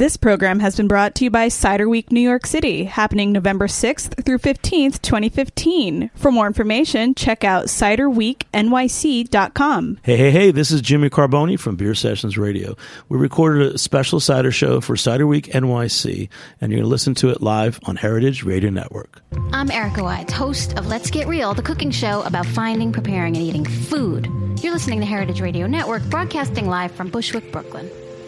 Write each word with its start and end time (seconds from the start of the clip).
This 0.00 0.16
program 0.16 0.60
has 0.60 0.76
been 0.76 0.88
brought 0.88 1.14
to 1.16 1.24
you 1.24 1.30
by 1.30 1.48
Cider 1.48 1.86
Week 1.86 2.10
New 2.10 2.22
York 2.22 2.46
City, 2.46 2.84
happening 2.84 3.32
November 3.32 3.66
6th 3.66 4.24
through 4.24 4.38
15th, 4.38 5.02
2015. 5.02 6.10
For 6.14 6.32
more 6.32 6.46
information, 6.46 7.14
check 7.14 7.44
out 7.44 7.66
ciderweeknyc.com. 7.66 9.98
Hey, 10.02 10.16
hey, 10.16 10.30
hey, 10.30 10.52
this 10.52 10.70
is 10.70 10.80
Jimmy 10.80 11.10
Carbone 11.10 11.60
from 11.60 11.76
Beer 11.76 11.94
Sessions 11.94 12.38
Radio. 12.38 12.78
We 13.10 13.18
recorded 13.18 13.74
a 13.74 13.76
special 13.76 14.20
cider 14.20 14.50
show 14.50 14.80
for 14.80 14.96
Cider 14.96 15.26
Week 15.26 15.48
NYC, 15.48 16.30
and 16.62 16.72
you're 16.72 16.78
going 16.78 16.86
to 16.86 16.90
listen 16.90 17.14
to 17.16 17.28
it 17.28 17.42
live 17.42 17.78
on 17.82 17.96
Heritage 17.96 18.42
Radio 18.42 18.70
Network. 18.70 19.20
I'm 19.52 19.70
Erica 19.70 20.02
Wides, 20.02 20.32
host 20.32 20.78
of 20.78 20.86
Let's 20.86 21.10
Get 21.10 21.28
Real, 21.28 21.52
the 21.52 21.60
cooking 21.60 21.90
show 21.90 22.22
about 22.22 22.46
finding, 22.46 22.90
preparing, 22.90 23.36
and 23.36 23.44
eating 23.44 23.66
food. 23.66 24.30
You're 24.62 24.72
listening 24.72 25.00
to 25.00 25.06
Heritage 25.06 25.42
Radio 25.42 25.66
Network, 25.66 26.02
broadcasting 26.04 26.68
live 26.68 26.90
from 26.90 27.10
Bushwick, 27.10 27.52
Brooklyn. 27.52 27.90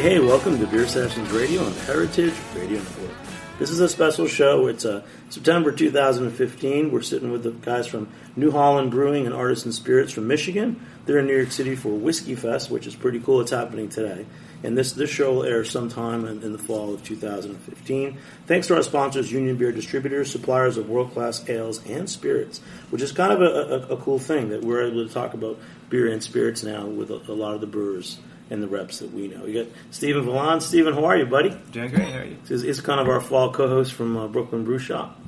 Hey, 0.00 0.18
welcome 0.18 0.58
to 0.58 0.66
Beer 0.66 0.88
Sessions 0.88 1.30
Radio 1.30 1.62
on 1.62 1.72
Heritage 1.72 2.32
Radio 2.56 2.78
Network. 2.78 3.10
This 3.58 3.68
is 3.68 3.80
a 3.80 3.88
special 3.88 4.26
show. 4.26 4.66
It's 4.66 4.86
uh, 4.86 5.02
September 5.28 5.72
2015. 5.72 6.90
We're 6.90 7.02
sitting 7.02 7.30
with 7.30 7.42
the 7.42 7.50
guys 7.50 7.86
from 7.86 8.08
New 8.34 8.50
Holland 8.50 8.92
Brewing 8.92 9.26
and 9.26 9.34
Artisan 9.34 9.72
Spirits 9.72 10.10
from 10.14 10.26
Michigan. 10.26 10.80
They're 11.04 11.18
in 11.18 11.26
New 11.26 11.36
York 11.36 11.52
City 11.52 11.76
for 11.76 11.90
Whiskey 11.90 12.34
Fest, 12.34 12.70
which 12.70 12.86
is 12.86 12.94
pretty 12.94 13.20
cool. 13.20 13.42
It's 13.42 13.50
happening 13.50 13.90
today. 13.90 14.24
And 14.62 14.76
this, 14.76 14.92
this 14.92 15.10
show 15.10 15.34
will 15.34 15.44
air 15.44 15.66
sometime 15.66 16.24
in, 16.24 16.42
in 16.42 16.52
the 16.52 16.58
fall 16.58 16.94
of 16.94 17.04
2015. 17.04 18.16
Thanks 18.46 18.68
to 18.68 18.76
our 18.76 18.82
sponsors, 18.82 19.30
Union 19.30 19.58
Beer 19.58 19.70
Distributors, 19.70 20.32
suppliers 20.32 20.78
of 20.78 20.88
world 20.88 21.12
class 21.12 21.46
ales 21.46 21.86
and 21.86 22.08
spirits, 22.08 22.60
which 22.88 23.02
is 23.02 23.12
kind 23.12 23.34
of 23.34 23.42
a, 23.42 23.92
a, 23.92 23.96
a 23.96 23.96
cool 23.98 24.18
thing 24.18 24.48
that 24.48 24.62
we're 24.62 24.80
able 24.86 25.06
to 25.06 25.12
talk 25.12 25.34
about 25.34 25.58
beer 25.90 26.10
and 26.10 26.22
spirits 26.22 26.62
now 26.62 26.86
with 26.86 27.10
a, 27.10 27.20
a 27.30 27.34
lot 27.34 27.54
of 27.54 27.60
the 27.60 27.66
brewers 27.66 28.18
and 28.50 28.62
the 28.62 28.68
reps 28.68 28.98
that 28.98 29.12
we 29.12 29.28
know. 29.28 29.46
You 29.46 29.64
got 29.64 29.72
Stephen 29.90 30.24
Valland. 30.24 30.62
Stephen, 30.62 30.92
how 30.92 31.04
are 31.06 31.16
you, 31.16 31.26
buddy? 31.26 31.56
Doing 31.70 31.90
great. 31.90 32.08
How 32.08 32.18
are 32.18 32.24
you? 32.24 32.36
He's, 32.46 32.62
he's 32.62 32.80
kind 32.80 33.00
of 33.00 33.08
our 33.08 33.20
fall 33.20 33.52
co-host 33.52 33.92
from 33.92 34.16
uh, 34.16 34.28
Brooklyn 34.28 34.64
Brew 34.64 34.78
Shop. 34.78 35.18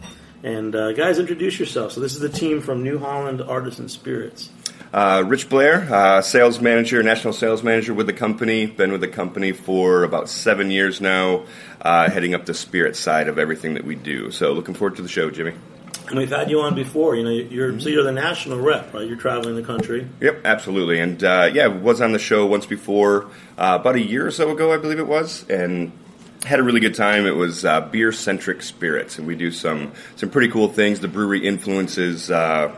And 0.42 0.74
uh, 0.74 0.92
guys, 0.92 1.20
introduce 1.20 1.58
yourself. 1.60 1.92
So 1.92 2.00
this 2.00 2.14
is 2.14 2.20
the 2.20 2.28
team 2.28 2.60
from 2.60 2.82
New 2.82 2.98
Holland 2.98 3.40
Artisan 3.40 3.88
Spirits. 3.88 4.50
Uh, 4.92 5.24
Rich 5.26 5.48
Blair, 5.48 5.88
uh, 5.90 6.20
sales 6.20 6.60
manager, 6.60 7.02
national 7.02 7.32
sales 7.32 7.62
manager 7.62 7.94
with 7.94 8.06
the 8.06 8.12
company. 8.12 8.66
Been 8.66 8.92
with 8.92 9.00
the 9.00 9.08
company 9.08 9.52
for 9.52 10.02
about 10.02 10.28
seven 10.28 10.70
years 10.70 11.00
now, 11.00 11.44
uh, 11.80 12.10
heading 12.10 12.34
up 12.34 12.44
the 12.44 12.52
spirit 12.52 12.96
side 12.96 13.28
of 13.28 13.38
everything 13.38 13.74
that 13.74 13.84
we 13.84 13.94
do. 13.94 14.30
So 14.30 14.52
looking 14.52 14.74
forward 14.74 14.96
to 14.96 15.02
the 15.02 15.08
show, 15.08 15.30
Jimmy. 15.30 15.54
And 16.12 16.18
we've 16.18 16.28
had 16.28 16.50
you 16.50 16.60
on 16.60 16.74
before. 16.74 17.16
You 17.16 17.24
know, 17.24 17.30
you're 17.30 17.80
so 17.80 17.88
you're 17.88 18.02
the 18.02 18.12
national 18.12 18.60
rep, 18.60 18.92
right? 18.92 19.08
You're 19.08 19.16
traveling 19.16 19.56
the 19.56 19.62
country. 19.62 20.06
Yep, 20.20 20.42
absolutely. 20.44 21.00
And 21.00 21.24
uh, 21.24 21.48
yeah, 21.54 21.68
was 21.68 22.02
on 22.02 22.12
the 22.12 22.18
show 22.18 22.44
once 22.44 22.66
before, 22.66 23.30
uh, 23.56 23.78
about 23.80 23.94
a 23.94 24.00
year 24.02 24.26
or 24.26 24.30
so 24.30 24.50
ago, 24.50 24.74
I 24.74 24.76
believe 24.76 24.98
it 24.98 25.06
was, 25.06 25.48
and 25.48 25.90
had 26.44 26.60
a 26.60 26.62
really 26.62 26.80
good 26.80 26.94
time. 26.94 27.24
It 27.24 27.34
was 27.34 27.64
uh, 27.64 27.80
beer 27.80 28.12
centric 28.12 28.60
spirits, 28.60 29.16
and 29.16 29.26
we 29.26 29.36
do 29.36 29.50
some 29.50 29.92
some 30.16 30.28
pretty 30.28 30.52
cool 30.52 30.68
things. 30.68 31.00
The 31.00 31.08
brewery 31.08 31.46
influences. 31.46 32.30
Uh, 32.30 32.76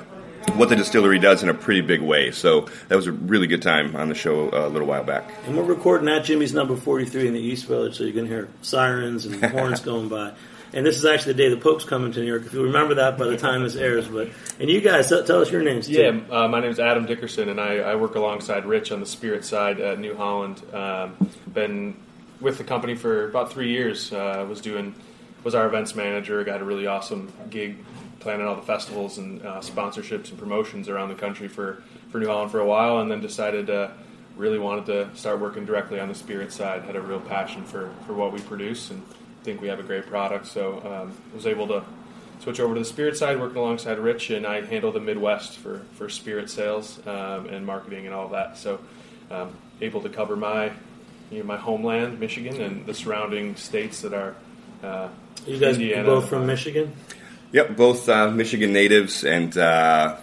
what 0.53 0.69
the 0.69 0.77
distillery 0.77 1.19
does 1.19 1.43
in 1.43 1.49
a 1.49 1.55
pretty 1.55 1.81
big 1.81 2.03
way. 2.03 2.31
So 2.31 2.69
that 2.89 2.95
was 2.95 3.07
a 3.07 3.13
really 3.13 3.47
good 3.47 3.63
time 3.63 3.97
on 3.97 4.11
the 4.11 4.15
show 4.15 4.51
uh, 4.51 4.69
a 4.69 4.69
little 4.69 4.87
while 4.87 5.03
back. 5.03 5.29
And 5.47 5.57
we're 5.57 5.65
recording 5.65 6.07
at 6.09 6.23
Jimmy's 6.25 6.53
number 6.53 6.77
43 6.77 7.29
in 7.29 7.33
the 7.33 7.41
East 7.41 7.65
Village, 7.65 7.97
so 7.97 8.05
you 8.05 8.13
can 8.13 8.27
hear 8.27 8.51
sirens 8.61 9.25
and 9.25 9.43
horns 9.43 9.81
going 9.85 10.09
by. 10.09 10.35
And 10.75 10.85
this 10.85 10.99
is 10.99 11.05
actually 11.05 11.35
the 11.35 11.39
day 11.45 11.49
the 11.51 11.57
Pope's 11.57 11.85
coming 11.85 12.11
to 12.11 12.19
New 12.19 12.27
York. 12.27 12.47
If 12.47 12.53
you 12.53 12.65
remember 12.65 12.97
that 12.97 13.17
by 13.17 13.27
the 13.27 13.37
time 13.37 13.63
this 13.63 13.77
airs, 13.77 14.09
but 14.09 14.29
and 14.59 14.69
you 14.69 14.81
guys 14.81 15.09
tell, 15.09 15.41
us 15.41 15.49
your 15.49 15.63
names. 15.63 15.87
Too. 15.87 15.93
Yeah, 15.93 16.37
uh, 16.37 16.49
my 16.49 16.59
name 16.59 16.71
is 16.71 16.81
Adam 16.81 17.07
Dickerson, 17.07 17.49
and 17.49 17.61
I, 17.61 17.77
I, 17.77 17.95
work 17.95 18.17
alongside 18.17 18.67
Rich 18.67 18.91
on 18.91 18.99
the 18.99 19.07
spirit 19.07 19.45
side 19.45 19.79
at 19.79 20.01
New 20.01 20.17
Holland. 20.17 20.61
Um, 20.75 21.31
been 21.53 21.97
with 22.41 22.59
the 22.59 22.65
company 22.65 22.97
for 22.97 23.29
about 23.29 23.53
three 23.53 23.71
years. 23.71 24.13
Uh, 24.13 24.45
was 24.49 24.61
doing 24.61 24.97
was 25.45 25.55
our 25.55 25.67
events 25.69 25.95
manager. 25.95 26.43
Got 26.43 26.61
a 26.61 26.65
really 26.65 26.89
awesome 26.89 27.33
gig 27.51 27.77
planning 28.19 28.45
all 28.45 28.57
the 28.57 28.63
festivals 28.63 29.19
and 29.19 29.47
uh, 29.47 29.61
sponsorships 29.61 30.31
and 30.31 30.39
promotions 30.41 30.89
around 30.89 31.09
the 31.09 31.15
country 31.15 31.47
for, 31.47 31.85
for 32.11 32.19
New 32.19 32.27
Holland 32.27 32.51
for 32.51 32.59
a 32.59 32.67
while, 32.67 32.99
and 32.99 33.09
then 33.09 33.21
decided 33.21 33.69
to 33.69 33.93
really 34.37 34.59
wanted 34.59 34.87
to 34.87 35.17
start 35.17 35.39
working 35.39 35.65
directly 35.65 36.01
on 36.01 36.09
the 36.09 36.15
spirit 36.17 36.53
side. 36.53 36.83
Had 36.83 36.97
a 36.97 37.01
real 37.01 37.21
passion 37.21 37.65
for, 37.65 37.91
for 38.07 38.15
what 38.15 38.33
we 38.33 38.41
produce 38.41 38.91
and 38.91 39.01
think 39.45 39.61
we 39.61 39.69
have 39.69 39.79
a 39.79 39.85
great 39.85 40.07
product. 40.07 40.47
So 40.47 40.81
um, 40.85 41.17
was 41.35 41.47
able 41.47 41.69
to 41.69 41.85
switch 42.41 42.61
over 42.61 42.75
to 42.75 42.81
the 42.81 42.87
spirit 42.87 43.17
side, 43.17 43.39
working 43.39 43.59
alongside 43.59 43.99
Rich, 43.99 44.31
and 44.31 44.47
I 44.47 44.63
handle 44.63 44.91
the 44.91 45.01
Midwest 45.01 45.59
for, 45.59 45.81
for 45.93 46.09
spirit 46.09 46.51
sales 46.51 46.99
um, 47.07 47.47
and 47.47 47.65
marketing 47.65 48.07
and 48.07 48.15
all 48.15 48.29
that. 48.29 48.59
So 48.59 48.81
um, 49.31 49.53
able 49.81 50.03
to 50.03 50.09
cover 50.09 50.37
my 50.37 50.73
you 51.31 51.39
know, 51.39 51.45
my 51.45 51.57
homeland, 51.57 52.21
Michigan, 52.21 52.61
and 52.61 52.87
the 52.87 52.95
surrounding 52.95 53.57
states 53.57 54.03
that 54.03 54.13
are. 54.13 54.35
Uh, 54.83 55.09
you 55.47 55.59
guys 55.59 55.77
Indiana, 55.77 56.05
both 56.05 56.29
from 56.29 56.47
Michigan? 56.47 56.95
Yep, 57.53 57.77
both 57.77 58.09
uh, 58.09 58.31
Michigan 58.31 58.73
natives, 58.73 59.25
and 59.25 59.57
uh, 59.57 60.17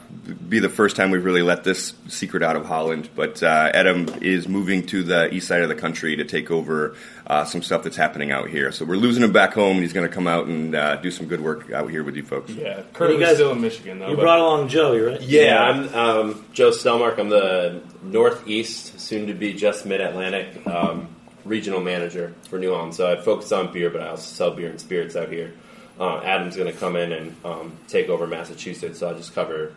be 0.50 0.59
the 0.59 0.70
first 0.70 0.96
time 0.96 1.12
we've 1.12 1.24
really 1.24 1.42
let 1.42 1.64
this 1.64 1.94
secret 2.08 2.44
out 2.44 2.56
of 2.56 2.66
Holland. 2.66 3.09
But 3.16 3.42
uh, 3.42 3.72
Adam 3.73 4.08
is 4.22 4.47
moving 4.47 4.85
to 4.88 5.02
the 5.03 5.34
east 5.34 5.47
side 5.47 5.62
of 5.62 5.70
the 5.70 5.76
country 5.76 6.18
to 6.18 6.26
take 6.26 6.52
over 6.52 6.96
uh, 7.32 7.46
some 7.46 7.62
stuff 7.62 7.82
that's 7.82 7.96
happening 7.96 8.30
out 8.30 8.50
here. 8.50 8.74
So 8.74 8.84
we're 8.84 8.98
losing 8.98 9.24
him 9.24 9.32
back 9.32 9.54
home, 9.54 9.78
and 9.78 9.82
he's 9.84 9.94
going 9.94 10.06
to 10.06 10.14
come 10.14 10.28
out 10.28 10.48
and 10.48 10.76
uh, 10.76 10.98
do 10.98 11.10
some 11.10 11.28
good 11.28 11.40
work 11.40 11.72
out 11.72 11.90
here 11.90 12.04
with 12.04 12.18
you 12.18 12.24
folks. 12.24 12.52
Yeah, 12.52 12.82
currently 12.92 13.24
guys- 13.24 13.36
still 13.36 13.54
in 13.54 13.62
Michigan 13.62 14.00
though. 14.00 14.10
You 14.10 14.18
but- 14.18 14.24
brought 14.24 14.40
along 14.40 14.68
Joey, 14.68 15.00
right? 15.00 15.22
Yeah, 15.22 15.64
I'm 15.64 15.96
um, 15.96 16.46
Joe 16.52 16.72
Stelmark. 16.72 17.18
I'm 17.20 17.30
the 17.30 17.82
Northeast, 18.04 19.00
soon 19.00 19.28
to 19.28 19.34
be 19.34 19.54
just 19.54 19.86
Mid 19.86 20.02
Atlantic 20.02 20.68
um, 20.68 21.08
regional 21.46 21.80
manager 21.80 22.34
for 22.50 22.60
New 22.60 22.74
Holland. 22.74 22.96
So 22.96 23.10
I 23.10 23.16
focus 23.22 23.54
on 23.54 23.72
beer, 23.72 23.90
but 23.90 24.02
I 24.02 24.10
also 24.10 24.24
sell 24.24 24.52
beer 24.52 24.70
and 24.70 24.82
spirits 24.82 25.16
out 25.16 25.30
here. 25.30 25.54
Uh, 25.98 26.18
Adam's 26.26 26.58
going 26.58 26.70
to 26.70 26.78
come 26.78 26.98
in 26.98 27.14
and 27.14 27.36
um, 27.46 27.78
take 27.88 28.10
over 28.10 28.28
Massachusetts, 28.28 29.00
so 29.00 29.08
I'll 29.08 29.16
just 29.16 29.34
cover 29.34 29.74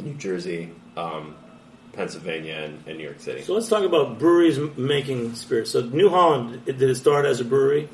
New 0.00 0.14
Jersey, 0.14 0.70
um, 0.96 1.36
Pennsylvania, 1.96 2.54
and, 2.64 2.82
and 2.86 2.98
New 2.98 3.04
York 3.04 3.20
City. 3.20 3.42
So 3.42 3.54
let's 3.54 3.68
talk 3.68 3.84
about 3.84 4.18
breweries 4.18 4.58
m- 4.58 4.72
making 4.76 5.34
spirits. 5.34 5.70
So 5.70 5.80
New 5.82 6.08
Holland, 6.10 6.62
it- 6.66 6.78
did 6.78 6.90
it 6.90 6.96
start 6.96 7.24
as 7.24 7.40
a 7.40 7.44
brewery? 7.44 7.88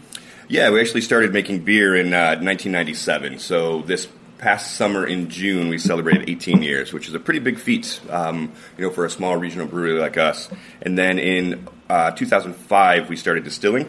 Yeah, 0.49 0.71
we 0.71 0.81
actually 0.81 1.01
started 1.03 1.33
making 1.33 1.61
beer 1.65 1.95
in 1.97 2.13
uh, 2.13 2.37
1997. 2.41 3.39
So 3.39 3.83
this 3.83 4.09
past 4.39 4.75
summer 4.77 5.07
in 5.07 5.31
June, 5.31 5.69
we 5.69 5.79
celebrated 5.79 6.29
18 6.29 6.63
years, 6.63 6.93
which 6.93 7.07
is 7.09 7.15
a 7.15 7.21
pretty 7.21 7.39
big 7.39 7.59
feat, 7.59 8.01
um, 8.11 8.53
you 8.77 8.85
know, 8.85 8.91
for 8.91 9.05
a 9.07 9.11
small 9.11 9.37
regional 9.37 9.67
brewery 9.69 9.93
like 9.99 10.17
us. 10.19 10.49
And 10.83 10.99
then 10.99 11.19
in 11.21 11.67
uh, 11.89 12.11
2005, 12.11 13.09
we 13.09 13.17
started 13.17 13.45
distilling. 13.45 13.89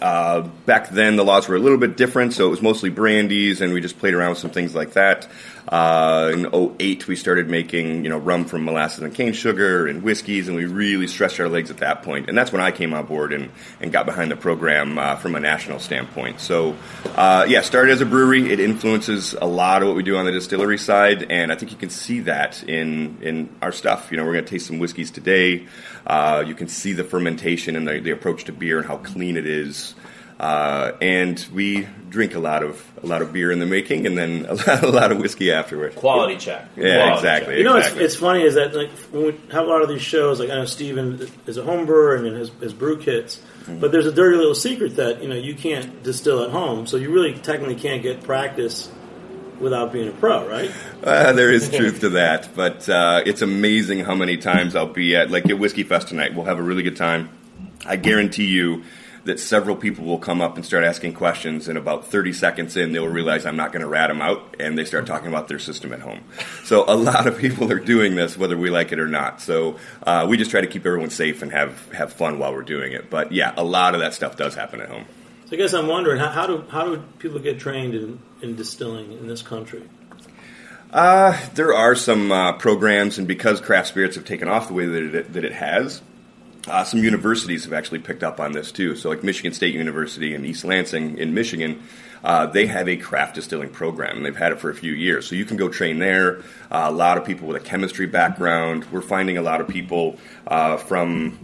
Uh, 0.00 0.42
back 0.66 0.90
then, 0.90 1.16
the 1.16 1.24
laws 1.24 1.48
were 1.48 1.56
a 1.56 1.58
little 1.58 1.78
bit 1.78 1.96
different, 1.96 2.32
so 2.32 2.46
it 2.46 2.50
was 2.50 2.62
mostly 2.62 2.90
brandies, 2.90 3.60
and 3.60 3.72
we 3.72 3.80
just 3.80 3.98
played 3.98 4.14
around 4.14 4.30
with 4.30 4.38
some 4.38 4.50
things 4.50 4.74
like 4.74 4.92
that. 4.92 5.28
Uh, 5.68 6.30
in 6.32 6.46
08, 6.80 7.06
we 7.08 7.16
started 7.16 7.50
making 7.50 8.02
you 8.02 8.08
know 8.08 8.16
rum 8.16 8.46
from 8.46 8.64
molasses 8.64 9.02
and 9.02 9.14
cane 9.14 9.32
sugar 9.32 9.86
and 9.86 10.02
whiskeys, 10.02 10.48
and 10.48 10.56
we 10.56 10.64
really 10.64 11.06
stretched 11.06 11.40
our 11.40 11.48
legs 11.48 11.70
at 11.70 11.78
that 11.78 12.02
point. 12.02 12.28
And 12.28 12.38
that's 12.38 12.50
when 12.52 12.62
I 12.62 12.70
came 12.70 12.94
on 12.94 13.04
board 13.06 13.32
and, 13.32 13.50
and 13.80 13.92
got 13.92 14.06
behind 14.06 14.30
the 14.30 14.36
program 14.36 14.98
uh, 14.98 15.16
from 15.16 15.34
a 15.34 15.40
national 15.40 15.78
standpoint. 15.78 16.40
So, 16.40 16.74
uh, 17.16 17.44
yeah, 17.48 17.60
started 17.60 17.92
as 17.92 18.00
a 18.00 18.06
brewery. 18.06 18.50
It 18.50 18.60
influences 18.60 19.34
a 19.34 19.46
lot 19.46 19.82
of 19.82 19.88
what 19.88 19.96
we 19.96 20.02
do 20.02 20.16
on 20.16 20.24
the 20.24 20.32
distillery 20.32 20.78
side, 20.78 21.30
and 21.30 21.52
I 21.52 21.54
think 21.56 21.72
you 21.72 21.78
can 21.78 21.90
see 21.90 22.20
that 22.20 22.62
in 22.62 23.18
in 23.20 23.54
our 23.60 23.72
stuff. 23.72 24.10
You 24.10 24.16
know, 24.16 24.24
we're 24.24 24.34
going 24.34 24.44
to 24.44 24.50
taste 24.50 24.68
some 24.68 24.78
whiskeys 24.78 25.10
today. 25.10 25.66
Uh, 26.06 26.42
you 26.46 26.54
can 26.54 26.68
see 26.68 26.94
the 26.94 27.04
fermentation 27.04 27.76
and 27.76 27.86
the, 27.86 28.00
the 28.00 28.10
approach 28.10 28.44
to 28.44 28.52
beer 28.52 28.78
and 28.78 28.86
how 28.86 28.96
clean 28.96 29.36
it 29.36 29.46
is. 29.46 29.87
Uh, 30.38 30.92
and 31.00 31.44
we 31.52 31.88
drink 32.10 32.34
a 32.34 32.38
lot 32.38 32.62
of 32.62 32.80
a 33.02 33.06
lot 33.06 33.22
of 33.22 33.32
beer 33.32 33.50
in 33.50 33.58
the 33.58 33.66
making, 33.66 34.06
and 34.06 34.16
then 34.16 34.46
a 34.48 34.54
lot, 34.54 34.82
a 34.84 34.88
lot 34.88 35.12
of 35.12 35.18
whiskey 35.18 35.50
afterwards. 35.50 35.96
Quality 35.96 36.36
check. 36.36 36.68
Yeah, 36.76 36.96
Quality 36.96 37.14
exactly. 37.16 37.52
check. 37.54 37.58
You 37.58 37.64
know, 37.64 37.76
exactly. 37.76 38.04
it's, 38.04 38.14
it's 38.14 38.20
funny 38.20 38.42
is 38.42 38.54
that 38.54 38.74
like 38.74 38.90
when 39.10 39.24
we 39.26 39.32
have 39.50 39.64
a 39.64 39.68
lot 39.68 39.82
of 39.82 39.88
these 39.88 40.02
shows, 40.02 40.38
like 40.38 40.50
I 40.50 40.54
know 40.54 40.64
Steven 40.64 41.28
is 41.46 41.56
a 41.56 41.64
home 41.64 41.86
brewer 41.86 42.14
and 42.14 42.36
his, 42.36 42.50
his 42.60 42.72
brew 42.72 42.98
kits, 42.98 43.40
Mm-hmm. 43.68 43.80
but 43.80 43.92
there's 43.92 44.06
a 44.06 44.12
dirty 44.12 44.38
little 44.38 44.54
secret 44.54 44.96
that 44.96 45.22
you 45.22 45.28
know 45.28 45.34
you 45.34 45.54
can't 45.54 46.02
distill 46.02 46.42
at 46.42 46.48
home, 46.50 46.86
so 46.86 46.96
you 46.96 47.10
really 47.12 47.34
technically 47.34 47.74
can't 47.74 48.02
get 48.02 48.22
practice 48.22 48.90
without 49.60 49.92
being 49.92 50.08
a 50.08 50.12
pro, 50.12 50.48
right? 50.48 50.70
Uh, 51.02 51.32
there 51.34 51.52
is 51.52 51.68
truth 51.68 52.00
to 52.00 52.08
that, 52.10 52.48
but 52.54 52.88
uh, 52.88 53.20
it's 53.26 53.42
amazing 53.42 53.98
how 53.98 54.14
many 54.14 54.38
times 54.38 54.74
I'll 54.74 54.86
be 54.86 55.16
at 55.16 55.30
like 55.30 55.50
at 55.50 55.58
Whiskey 55.58 55.82
Fest 55.82 56.08
tonight. 56.08 56.34
We'll 56.34 56.46
have 56.46 56.58
a 56.58 56.62
really 56.62 56.82
good 56.82 56.96
time. 56.96 57.28
I 57.84 57.96
guarantee 57.96 58.46
you 58.46 58.84
that 59.28 59.38
several 59.38 59.76
people 59.76 60.06
will 60.06 60.18
come 60.18 60.40
up 60.40 60.56
and 60.56 60.64
start 60.64 60.84
asking 60.84 61.12
questions, 61.12 61.68
and 61.68 61.76
about 61.76 62.06
30 62.06 62.32
seconds 62.32 62.78
in, 62.78 62.92
they'll 62.92 63.06
realize 63.06 63.44
I'm 63.44 63.56
not 63.56 63.72
going 63.72 63.82
to 63.82 63.86
rat 63.86 64.08
them 64.08 64.22
out, 64.22 64.56
and 64.58 64.76
they 64.76 64.86
start 64.86 65.06
talking 65.06 65.28
about 65.28 65.48
their 65.48 65.58
system 65.58 65.92
at 65.92 66.00
home. 66.00 66.24
So 66.64 66.86
a 66.88 66.96
lot 66.96 67.26
of 67.26 67.36
people 67.36 67.70
are 67.70 67.78
doing 67.78 68.14
this, 68.14 68.38
whether 68.38 68.56
we 68.56 68.70
like 68.70 68.90
it 68.90 68.98
or 68.98 69.06
not. 69.06 69.42
So 69.42 69.76
uh, 70.02 70.26
we 70.28 70.38
just 70.38 70.50
try 70.50 70.62
to 70.62 70.66
keep 70.66 70.86
everyone 70.86 71.10
safe 71.10 71.42
and 71.42 71.52
have 71.52 71.92
have 71.92 72.10
fun 72.14 72.38
while 72.38 72.54
we're 72.54 72.62
doing 72.62 72.92
it. 72.92 73.10
But 73.10 73.30
yeah, 73.30 73.52
a 73.54 73.62
lot 73.62 73.94
of 73.94 74.00
that 74.00 74.14
stuff 74.14 74.36
does 74.36 74.54
happen 74.54 74.80
at 74.80 74.88
home. 74.88 75.04
So 75.44 75.56
I 75.56 75.58
guess 75.58 75.74
I'm 75.74 75.88
wondering 75.88 76.18
how, 76.18 76.30
how 76.30 76.46
do 76.46 76.64
how 76.70 76.84
do 76.86 77.02
people 77.18 77.38
get 77.38 77.58
trained 77.58 77.94
in, 77.94 78.18
in 78.40 78.56
distilling 78.56 79.12
in 79.12 79.28
this 79.28 79.42
country? 79.42 79.82
Uh, 80.90 81.38
there 81.52 81.74
are 81.74 81.94
some 81.94 82.32
uh, 82.32 82.54
programs, 82.54 83.18
and 83.18 83.28
because 83.28 83.60
craft 83.60 83.88
spirits 83.88 84.16
have 84.16 84.24
taken 84.24 84.48
off 84.48 84.68
the 84.68 84.74
way 84.74 84.86
that 84.86 85.14
it, 85.14 85.32
that 85.34 85.44
it 85.44 85.52
has, 85.52 86.00
uh, 86.66 86.84
some 86.84 87.02
universities 87.02 87.64
have 87.64 87.72
actually 87.72 88.00
picked 88.00 88.22
up 88.22 88.40
on 88.40 88.52
this 88.52 88.72
too. 88.72 88.96
So, 88.96 89.08
like 89.08 89.22
Michigan 89.22 89.52
State 89.52 89.74
University 89.74 90.34
and 90.34 90.44
East 90.44 90.64
Lansing 90.64 91.18
in 91.18 91.34
Michigan, 91.34 91.82
uh, 92.24 92.46
they 92.46 92.66
have 92.66 92.88
a 92.88 92.96
craft 92.96 93.36
distilling 93.36 93.70
program, 93.70 94.16
and 94.16 94.26
they've 94.26 94.36
had 94.36 94.52
it 94.52 94.60
for 94.60 94.70
a 94.70 94.74
few 94.74 94.92
years. 94.92 95.28
So 95.28 95.34
you 95.36 95.44
can 95.44 95.56
go 95.56 95.68
train 95.68 95.98
there. 95.98 96.40
Uh, 96.70 96.86
a 96.88 96.92
lot 96.92 97.16
of 97.16 97.24
people 97.24 97.48
with 97.48 97.56
a 97.56 97.64
chemistry 97.64 98.06
background. 98.06 98.86
We're 98.90 99.00
finding 99.00 99.38
a 99.38 99.42
lot 99.42 99.60
of 99.60 99.68
people 99.68 100.18
uh, 100.46 100.76
from 100.78 101.38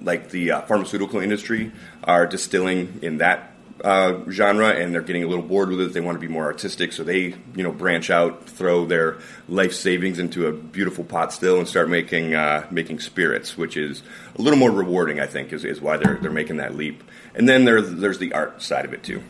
like 0.00 0.30
the 0.30 0.52
uh, 0.52 0.60
pharmaceutical 0.62 1.20
industry 1.20 1.72
are 2.04 2.26
distilling 2.26 3.00
in 3.02 3.18
that 3.18 3.55
uh, 3.84 4.28
genre 4.30 4.68
and 4.70 4.94
they're 4.94 5.02
getting 5.02 5.24
a 5.24 5.26
little 5.26 5.44
bored 5.44 5.68
with 5.68 5.80
it. 5.80 5.92
They 5.92 6.00
want 6.00 6.16
to 6.16 6.20
be 6.20 6.32
more 6.32 6.44
artistic, 6.44 6.92
so 6.92 7.04
they 7.04 7.34
you 7.54 7.62
know 7.62 7.72
branch 7.72 8.10
out, 8.10 8.48
throw 8.48 8.86
their 8.86 9.18
life 9.48 9.72
savings 9.72 10.18
into 10.18 10.46
a 10.46 10.52
beautiful 10.52 11.04
pot 11.04 11.32
still, 11.32 11.58
and 11.58 11.68
start 11.68 11.88
making 11.88 12.34
uh, 12.34 12.66
making 12.70 13.00
spirits, 13.00 13.56
which 13.56 13.76
is 13.76 14.02
a 14.36 14.42
little 14.42 14.58
more 14.58 14.70
rewarding. 14.70 15.20
I 15.20 15.26
think 15.26 15.52
is, 15.52 15.64
is 15.64 15.80
why 15.80 15.96
they're 15.96 16.16
they're 16.16 16.30
making 16.30 16.56
that 16.56 16.74
leap. 16.74 17.02
And 17.34 17.48
then 17.48 17.64
there's 17.64 17.94
there's 17.94 18.18
the 18.18 18.32
art 18.32 18.62
side 18.62 18.84
of 18.84 18.92
it 18.92 19.02
too. 19.02 19.22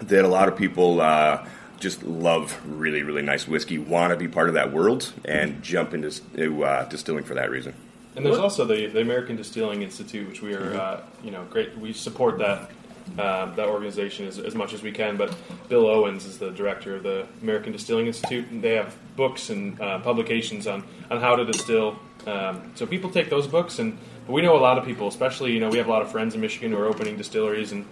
That 0.00 0.24
a 0.24 0.28
lot 0.28 0.48
of 0.48 0.56
people. 0.56 1.00
Uh, 1.00 1.46
just 1.78 2.04
love 2.04 2.60
really, 2.64 3.02
really 3.02 3.22
nice 3.22 3.48
whiskey, 3.48 3.76
want 3.76 4.12
to 4.12 4.16
be 4.16 4.28
part 4.28 4.46
of 4.46 4.54
that 4.54 4.72
world, 4.72 5.12
and 5.24 5.64
jump 5.64 5.92
into 5.92 6.62
uh, 6.62 6.84
distilling 6.84 7.24
for 7.24 7.34
that 7.34 7.50
reason. 7.50 7.74
And 8.14 8.26
there's 8.26 8.38
also 8.38 8.64
the, 8.64 8.86
the 8.86 9.00
American 9.00 9.36
Distilling 9.36 9.82
Institute, 9.82 10.28
which 10.28 10.42
we 10.42 10.54
are, 10.54 10.74
uh, 10.74 11.00
you 11.24 11.30
know, 11.30 11.44
great. 11.44 11.76
We 11.78 11.92
support 11.92 12.38
that 12.38 12.70
um, 13.18 13.54
that 13.56 13.68
organization 13.68 14.26
as, 14.26 14.38
as 14.38 14.54
much 14.54 14.72
as 14.72 14.82
we 14.82 14.92
can. 14.92 15.16
But 15.16 15.34
Bill 15.68 15.86
Owens 15.86 16.24
is 16.24 16.38
the 16.38 16.50
director 16.50 16.96
of 16.96 17.02
the 17.02 17.26
American 17.42 17.72
Distilling 17.72 18.06
Institute, 18.06 18.48
and 18.50 18.62
they 18.62 18.74
have 18.74 18.94
books 19.16 19.50
and 19.50 19.80
uh, 19.80 19.98
publications 20.00 20.66
on, 20.66 20.84
on 21.10 21.20
how 21.20 21.36
to 21.36 21.44
distill. 21.44 21.98
Um, 22.26 22.72
so 22.74 22.86
people 22.86 23.10
take 23.10 23.30
those 23.30 23.46
books, 23.46 23.78
and 23.78 23.98
we 24.28 24.42
know 24.42 24.56
a 24.56 24.60
lot 24.60 24.78
of 24.78 24.84
people, 24.84 25.08
especially 25.08 25.52
you 25.52 25.60
know 25.60 25.68
we 25.68 25.78
have 25.78 25.88
a 25.88 25.90
lot 25.90 26.02
of 26.02 26.10
friends 26.10 26.34
in 26.34 26.40
Michigan 26.40 26.72
who 26.72 26.78
are 26.78 26.86
opening 26.86 27.16
distilleries, 27.16 27.72
and 27.72 27.84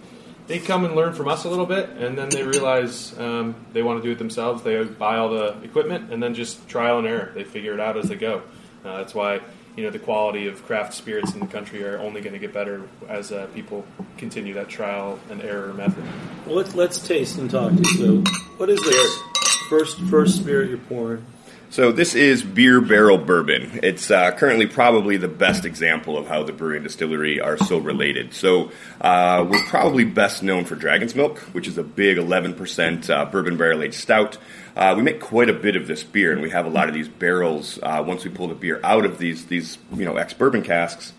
they 0.47 0.59
come 0.59 0.85
and 0.85 0.95
learn 0.95 1.13
from 1.13 1.27
us 1.27 1.43
a 1.45 1.49
little 1.49 1.65
bit, 1.65 1.89
and 1.91 2.17
then 2.17 2.29
they 2.29 2.43
realize 2.43 3.17
um, 3.19 3.55
they 3.73 3.83
want 3.83 4.01
to 4.01 4.07
do 4.07 4.11
it 4.11 4.17
themselves. 4.17 4.63
They 4.63 4.83
buy 4.83 5.17
all 5.17 5.29
the 5.29 5.61
equipment, 5.61 6.11
and 6.11 6.21
then 6.21 6.33
just 6.33 6.67
trial 6.67 6.97
and 6.97 7.07
error. 7.07 7.31
They 7.33 7.43
figure 7.43 7.73
it 7.73 7.79
out 7.79 7.97
as 7.97 8.09
they 8.09 8.15
go. 8.15 8.41
Uh, 8.83 8.97
that's 8.97 9.13
why 9.13 9.41
you 9.75 9.83
know 9.83 9.89
the 9.89 9.99
quality 9.99 10.47
of 10.47 10.63
craft 10.65 10.93
spirits 10.93 11.33
in 11.33 11.39
the 11.39 11.47
country 11.47 11.83
are 11.83 11.97
only 11.99 12.21
going 12.21 12.33
to 12.33 12.39
get 12.39 12.53
better 12.53 12.81
as 13.07 13.31
uh, 13.31 13.47
people 13.53 13.85
continue 14.17 14.53
that 14.53 14.69
trial 14.69 15.19
and 15.29 15.41
error 15.41 15.73
method. 15.73 16.03
Well, 16.45 16.55
let's 16.55 16.75
let's 16.75 17.07
taste 17.07 17.37
and 17.37 17.49
talk. 17.49 17.71
To 17.73 17.83
so, 17.83 18.17
what 18.57 18.69
is 18.69 18.79
this 18.81 19.21
first 19.69 19.99
first 20.01 20.37
spirit 20.37 20.69
you're 20.69 20.77
pouring? 20.77 21.25
So 21.71 21.93
this 21.93 22.15
is 22.15 22.43
beer 22.43 22.81
barrel 22.81 23.17
bourbon. 23.17 23.79
It's 23.81 24.11
uh, 24.11 24.31
currently 24.31 24.67
probably 24.67 25.15
the 25.15 25.29
best 25.29 25.63
example 25.63 26.17
of 26.17 26.27
how 26.27 26.43
the 26.43 26.51
brewery 26.51 26.75
and 26.75 26.83
distillery 26.83 27.39
are 27.39 27.57
so 27.57 27.77
related. 27.77 28.33
So 28.33 28.73
uh, 28.99 29.47
we're 29.49 29.63
probably 29.63 30.03
best 30.03 30.43
known 30.43 30.65
for 30.65 30.75
Dragon's 30.75 31.15
Milk, 31.15 31.39
which 31.53 31.69
is 31.69 31.77
a 31.77 31.83
big 31.83 32.17
11% 32.17 33.09
uh, 33.09 33.23
bourbon 33.23 33.55
barrel 33.55 33.83
aged 33.83 33.93
stout. 33.93 34.37
Uh, 34.75 34.93
we 34.95 35.03
make 35.03 35.19
quite 35.19 35.49
a 35.49 35.53
bit 35.53 35.75
of 35.75 35.87
this 35.87 36.03
beer, 36.03 36.31
and 36.31 36.41
we 36.41 36.49
have 36.49 36.65
a 36.65 36.69
lot 36.69 36.87
of 36.87 36.93
these 36.93 37.07
barrels. 37.07 37.79
Uh, 37.81 38.03
once 38.05 38.23
we 38.23 38.31
pull 38.31 38.47
the 38.47 38.55
beer 38.55 38.79
out 38.83 39.05
of 39.05 39.17
these 39.17 39.45
these 39.47 39.77
you 39.93 40.05
know 40.05 40.17
ex 40.17 40.33
bourbon 40.33 40.61
casks, 40.61 41.13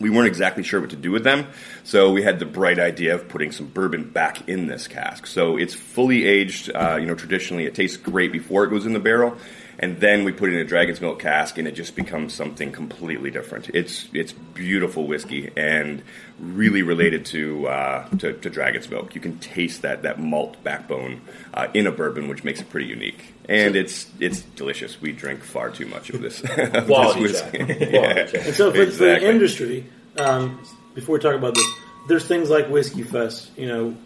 we 0.00 0.10
weren't 0.10 0.26
exactly 0.26 0.62
sure 0.62 0.80
what 0.80 0.90
to 0.90 0.96
do 0.96 1.10
with 1.10 1.24
them, 1.24 1.46
so 1.84 2.10
we 2.10 2.22
had 2.22 2.38
the 2.38 2.46
bright 2.46 2.78
idea 2.78 3.14
of 3.14 3.28
putting 3.28 3.52
some 3.52 3.66
bourbon 3.66 4.10
back 4.10 4.48
in 4.48 4.66
this 4.66 4.88
cask. 4.88 5.26
So 5.26 5.56
it's 5.56 5.74
fully 5.74 6.26
aged. 6.26 6.70
Uh, 6.74 6.96
you 7.00 7.06
know, 7.06 7.14
traditionally 7.14 7.66
it 7.66 7.74
tastes 7.74 7.96
great 7.96 8.32
before 8.32 8.64
it 8.64 8.70
goes 8.70 8.86
in 8.86 8.92
the 8.92 9.00
barrel, 9.00 9.36
and 9.80 9.98
then 9.98 10.24
we 10.24 10.32
put 10.32 10.50
it 10.50 10.56
in 10.56 10.60
a 10.60 10.64
dragon's 10.64 11.00
milk 11.00 11.20
cask, 11.20 11.56
and 11.56 11.66
it 11.66 11.72
just 11.72 11.96
becomes 11.96 12.34
something 12.34 12.70
completely 12.70 13.30
different. 13.30 13.70
It's 13.72 14.08
it's 14.12 14.30
beautiful 14.32 15.06
whiskey 15.06 15.50
and 15.56 16.02
really 16.38 16.82
related 16.82 17.24
to 17.26 17.66
uh, 17.66 18.08
to, 18.18 18.34
to 18.34 18.50
dragon's 18.50 18.90
milk. 18.90 19.14
You 19.14 19.22
can 19.22 19.38
taste 19.38 19.80
that 19.82 20.02
that 20.02 20.20
malt 20.20 20.62
backbone 20.62 21.22
uh, 21.54 21.68
in 21.72 21.86
a 21.86 21.90
bourbon, 21.90 22.28
which 22.28 22.44
makes 22.44 22.60
it 22.60 22.68
pretty 22.68 22.88
unique. 22.88 23.32
And 23.48 23.74
it's 23.74 24.10
it's 24.20 24.42
delicious. 24.42 25.00
We 25.00 25.12
drink 25.12 25.42
far 25.42 25.70
too 25.70 25.86
much 25.86 26.10
of 26.10 26.20
this, 26.20 26.40
of 26.56 26.86
Quality 26.86 27.26
this 27.26 27.42
whiskey. 27.42 27.58
Quality 27.90 28.32
check. 28.32 28.46
And 28.46 28.54
so, 28.54 28.70
for, 28.70 28.84
for 28.84 29.04
the 29.04 29.28
industry, 29.28 29.86
um, 30.18 30.62
before 30.94 31.14
we 31.14 31.20
talk 31.20 31.34
about 31.34 31.54
this, 31.54 31.66
there's 32.06 32.26
things 32.26 32.50
like 32.50 32.68
Whiskey 32.68 33.02
Fest. 33.02 33.50
You 33.56 33.66
know, 33.66 33.96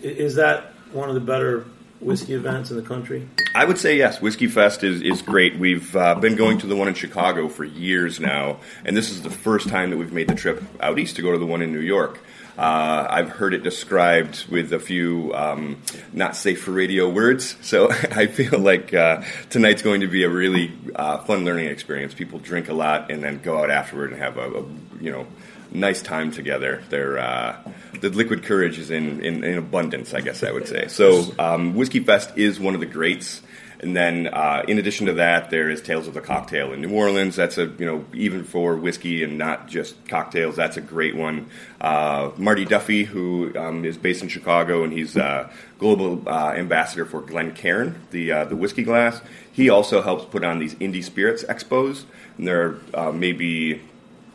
is 0.00 0.36
that 0.36 0.74
one 0.92 1.08
of 1.08 1.16
the 1.16 1.20
better 1.20 1.66
whiskey 2.00 2.34
events 2.34 2.70
in 2.70 2.76
the 2.76 2.82
country? 2.82 3.28
I 3.54 3.64
would 3.64 3.78
say 3.78 3.96
yes. 3.96 4.20
Whiskey 4.20 4.46
Fest 4.46 4.84
is, 4.84 5.00
is 5.02 5.22
great. 5.22 5.58
We've 5.58 5.94
uh, 5.96 6.14
been 6.16 6.36
going 6.36 6.58
to 6.58 6.66
the 6.66 6.76
one 6.76 6.88
in 6.88 6.94
Chicago 6.94 7.48
for 7.48 7.64
years 7.64 8.20
now, 8.20 8.58
and 8.84 8.96
this 8.96 9.10
is 9.10 9.22
the 9.22 9.30
first 9.30 9.68
time 9.68 9.90
that 9.90 9.96
we've 9.96 10.12
made 10.12 10.28
the 10.28 10.34
trip 10.34 10.62
out 10.80 10.98
east 10.98 11.16
to 11.16 11.22
go 11.22 11.32
to 11.32 11.38
the 11.38 11.46
one 11.46 11.62
in 11.62 11.72
New 11.72 11.80
York. 11.80 12.20
Uh, 12.56 13.04
I've 13.10 13.30
heard 13.30 13.52
it 13.52 13.64
described 13.64 14.46
with 14.48 14.72
a 14.72 14.78
few 14.78 15.34
um, 15.34 15.82
not 16.12 16.36
safe 16.36 16.62
for 16.62 16.70
radio 16.70 17.08
words, 17.08 17.56
so 17.62 17.90
I 17.92 18.28
feel 18.28 18.60
like 18.60 18.94
uh, 18.94 19.22
tonight's 19.50 19.82
going 19.82 20.02
to 20.02 20.06
be 20.06 20.22
a 20.22 20.30
really 20.30 20.72
uh, 20.94 21.18
fun 21.18 21.44
learning 21.44 21.66
experience. 21.66 22.14
People 22.14 22.38
drink 22.38 22.68
a 22.68 22.74
lot 22.74 23.10
and 23.10 23.24
then 23.24 23.40
go 23.40 23.58
out 23.58 23.70
afterward 23.70 24.12
and 24.12 24.22
have 24.22 24.36
a, 24.36 24.60
a 24.60 24.64
you 25.00 25.10
know 25.10 25.26
nice 25.72 26.00
time 26.00 26.30
together. 26.30 26.82
They're, 26.88 27.18
uh, 27.18 27.56
the 28.00 28.10
liquid 28.10 28.42
courage 28.44 28.78
is 28.78 28.90
in, 28.90 29.24
in, 29.24 29.44
in 29.44 29.58
abundance, 29.58 30.14
I 30.14 30.20
guess 30.20 30.42
I 30.42 30.50
would 30.50 30.68
say. 30.68 30.88
So, 30.88 31.32
um, 31.38 31.74
Whiskey 31.74 32.00
Fest 32.00 32.36
is 32.36 32.60
one 32.60 32.74
of 32.74 32.80
the 32.80 32.86
greats. 32.86 33.42
And 33.80 33.94
then, 33.94 34.28
uh, 34.28 34.64
in 34.66 34.78
addition 34.78 35.08
to 35.08 35.14
that, 35.14 35.50
there 35.50 35.68
is 35.68 35.82
Tales 35.82 36.08
of 36.08 36.14
the 36.14 36.22
Cocktail 36.22 36.72
in 36.72 36.80
New 36.80 36.94
Orleans. 36.94 37.36
That's 37.36 37.58
a, 37.58 37.66
you 37.66 37.84
know, 37.84 38.04
even 38.14 38.44
for 38.44 38.76
whiskey 38.76 39.22
and 39.22 39.36
not 39.36 39.68
just 39.68 40.08
cocktails, 40.08 40.56
that's 40.56 40.78
a 40.78 40.80
great 40.80 41.14
one. 41.14 41.50
Uh, 41.82 42.30
Marty 42.38 42.64
Duffy, 42.64 43.04
who 43.04 43.52
um, 43.58 43.84
is 43.84 43.98
based 43.98 44.22
in 44.22 44.28
Chicago, 44.28 44.84
and 44.84 44.92
he's 44.92 45.18
uh, 45.18 45.50
global 45.78 46.26
uh, 46.26 46.52
ambassador 46.52 47.04
for 47.04 47.20
Glencairn, 47.20 48.00
the 48.10 48.32
uh, 48.32 48.44
the 48.46 48.56
whiskey 48.56 48.84
glass. 48.84 49.20
He 49.52 49.68
also 49.68 50.00
helps 50.00 50.24
put 50.24 50.44
on 50.44 50.60
these 50.60 50.74
indie 50.76 51.04
spirits 51.04 51.44
expos, 51.44 52.04
and 52.38 52.48
there 52.48 52.62
are 52.94 53.08
uh, 53.08 53.12
maybe 53.12 53.82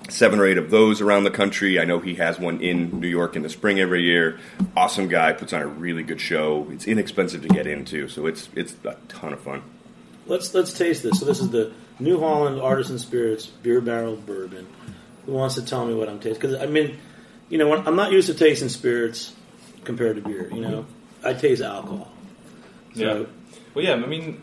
seven 0.10 0.40
or 0.40 0.46
eight 0.46 0.58
of 0.58 0.70
those 0.70 1.02
around 1.02 1.24
the 1.24 1.32
country. 1.32 1.80
I 1.80 1.86
know 1.86 2.00
he 2.00 2.16
has 2.16 2.40
one 2.40 2.62
in 2.62 3.00
New 3.00 3.08
York 3.08 3.36
in 3.36 3.42
the 3.42 3.50
spring 3.50 3.80
every 3.80 4.04
year. 4.04 4.40
Awesome 4.76 5.08
guy, 5.08 5.34
puts 5.34 5.54
on 5.54 5.62
a 5.62 5.68
really 5.68 6.04
good 6.04 6.22
show. 6.22 6.68
It's 6.72 6.88
inexpensive 6.88 7.42
to 7.44 7.48
get 7.48 7.68
into, 7.68 8.08
so 8.08 8.26
it's 8.26 8.50
it's 8.56 8.76
a 8.84 8.96
ton 9.08 9.34
of 9.34 9.40
fun. 9.42 9.62
Let's 10.26 10.54
let's 10.54 10.74
taste 10.74 11.04
this. 11.04 11.20
So 11.20 11.26
this 11.26 11.40
is 11.40 11.50
the 11.50 11.72
New 12.00 12.20
Holland 12.20 12.62
Artisan 12.62 13.00
Spirits 13.00 13.46
Beer 13.46 13.82
Barrel 13.82 14.16
Bourbon. 14.16 14.68
Who 15.26 15.34
wants 15.34 15.56
to 15.56 15.66
tell 15.66 15.86
me 15.86 15.94
what 15.94 16.10
I'm 16.10 16.20
tasting? 16.20 16.42
Because 16.42 16.56
I 16.56 16.66
mean, 16.66 16.98
you 17.50 17.58
know, 17.58 17.68
when, 17.68 17.88
I'm 17.88 17.96
not 17.96 18.12
used 18.12 18.28
to 18.28 18.34
tasting 18.34 18.70
spirits 18.70 19.34
compared 19.84 20.16
to 20.16 20.22
beer. 20.22 20.50
You 20.54 20.62
know, 20.62 20.86
I 21.24 21.34
taste 21.34 21.62
alcohol. 21.62 22.12
So, 22.96 23.02
Yeah. 23.02 23.26
Well, 23.74 23.86
yeah. 23.86 23.94
I 23.94 24.06
mean, 24.08 24.42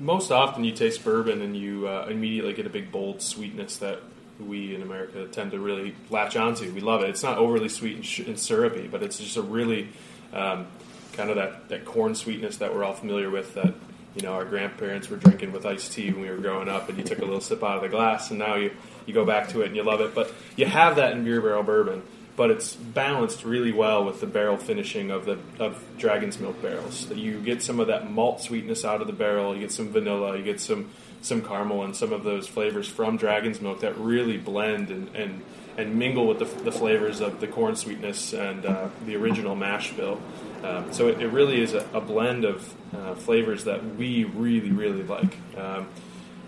most 0.00 0.30
often 0.30 0.64
you 0.64 0.72
taste 0.72 1.04
bourbon 1.04 1.42
and 1.42 1.56
you 1.56 1.88
uh, 1.88 2.06
immediately 2.08 2.52
get 2.52 2.66
a 2.66 2.70
big 2.70 2.92
bold 2.92 3.22
sweetness 3.22 3.78
that 3.78 4.00
we 4.40 4.74
in 4.74 4.82
America 4.82 5.26
tend 5.26 5.50
to 5.52 5.58
really 5.58 5.94
latch 6.10 6.36
onto. 6.36 6.72
We 6.72 6.80
love 6.80 7.02
it. 7.02 7.10
It's 7.10 7.22
not 7.22 7.38
overly 7.38 7.68
sweet 7.68 7.96
and, 7.96 8.04
sh- 8.06 8.20
and 8.20 8.38
syrupy, 8.38 8.86
but 8.88 9.02
it's 9.02 9.18
just 9.18 9.36
a 9.36 9.42
really 9.42 9.88
um, 10.32 10.66
kind 11.12 11.30
of 11.30 11.36
that, 11.36 11.68
that 11.68 11.84
corn 11.84 12.14
sweetness 12.14 12.58
that 12.58 12.74
we're 12.74 12.84
all 12.84 12.94
familiar 12.94 13.30
with. 13.30 13.54
That 13.54 13.74
you 14.14 14.22
know 14.22 14.32
our 14.34 14.44
grandparents 14.44 15.08
were 15.08 15.16
drinking 15.16 15.52
with 15.52 15.66
iced 15.66 15.92
tea 15.92 16.10
when 16.10 16.22
we 16.22 16.30
were 16.30 16.36
growing 16.36 16.68
up, 16.68 16.88
and 16.88 16.98
you 16.98 17.04
took 17.04 17.18
a 17.18 17.24
little 17.24 17.40
sip 17.40 17.62
out 17.62 17.76
of 17.76 17.82
the 17.82 17.88
glass, 17.88 18.30
and 18.30 18.38
now 18.38 18.54
you 18.54 18.70
you 19.06 19.14
go 19.14 19.24
back 19.24 19.48
to 19.48 19.62
it 19.62 19.66
and 19.66 19.76
you 19.76 19.82
love 19.82 20.00
it. 20.00 20.14
But 20.14 20.32
you 20.56 20.66
have 20.66 20.96
that 20.96 21.12
in 21.12 21.24
beer 21.24 21.40
barrel 21.40 21.62
bourbon. 21.62 22.02
But 22.36 22.52
it's 22.52 22.76
balanced 22.76 23.44
really 23.44 23.72
well 23.72 24.04
with 24.04 24.20
the 24.20 24.26
barrel 24.28 24.58
finishing 24.58 25.10
of 25.10 25.24
the 25.24 25.40
of 25.58 25.82
Dragon's 25.98 26.38
Milk 26.38 26.62
barrels. 26.62 27.10
You 27.10 27.40
get 27.40 27.62
some 27.62 27.80
of 27.80 27.88
that 27.88 28.08
malt 28.08 28.40
sweetness 28.40 28.84
out 28.84 29.00
of 29.00 29.08
the 29.08 29.12
barrel. 29.12 29.56
You 29.56 29.62
get 29.62 29.72
some 29.72 29.88
vanilla. 29.88 30.36
You 30.36 30.44
get 30.44 30.60
some 30.60 30.90
some 31.22 31.42
caramel 31.42 31.84
and 31.84 31.94
some 31.94 32.12
of 32.12 32.24
those 32.24 32.46
flavors 32.46 32.88
from 32.88 33.16
Dragon's 33.16 33.60
Milk 33.60 33.80
that 33.80 33.96
really 33.98 34.36
blend 34.36 34.90
and 34.90 35.14
and, 35.14 35.42
and 35.76 35.94
mingle 35.94 36.26
with 36.26 36.38
the, 36.38 36.62
the 36.62 36.72
flavors 36.72 37.20
of 37.20 37.40
the 37.40 37.46
corn 37.46 37.76
sweetness 37.76 38.32
and 38.32 38.66
uh, 38.66 38.88
the 39.06 39.16
original 39.16 39.54
mash 39.54 39.92
bill. 39.92 40.20
Um, 40.62 40.92
so 40.92 41.08
it, 41.08 41.20
it 41.20 41.28
really 41.28 41.60
is 41.60 41.74
a, 41.74 41.86
a 41.94 42.00
blend 42.00 42.44
of 42.44 42.74
uh, 42.94 43.14
flavors 43.14 43.64
that 43.64 43.96
we 43.96 44.24
really 44.24 44.70
really 44.70 45.02
like. 45.02 45.36
Um, 45.56 45.88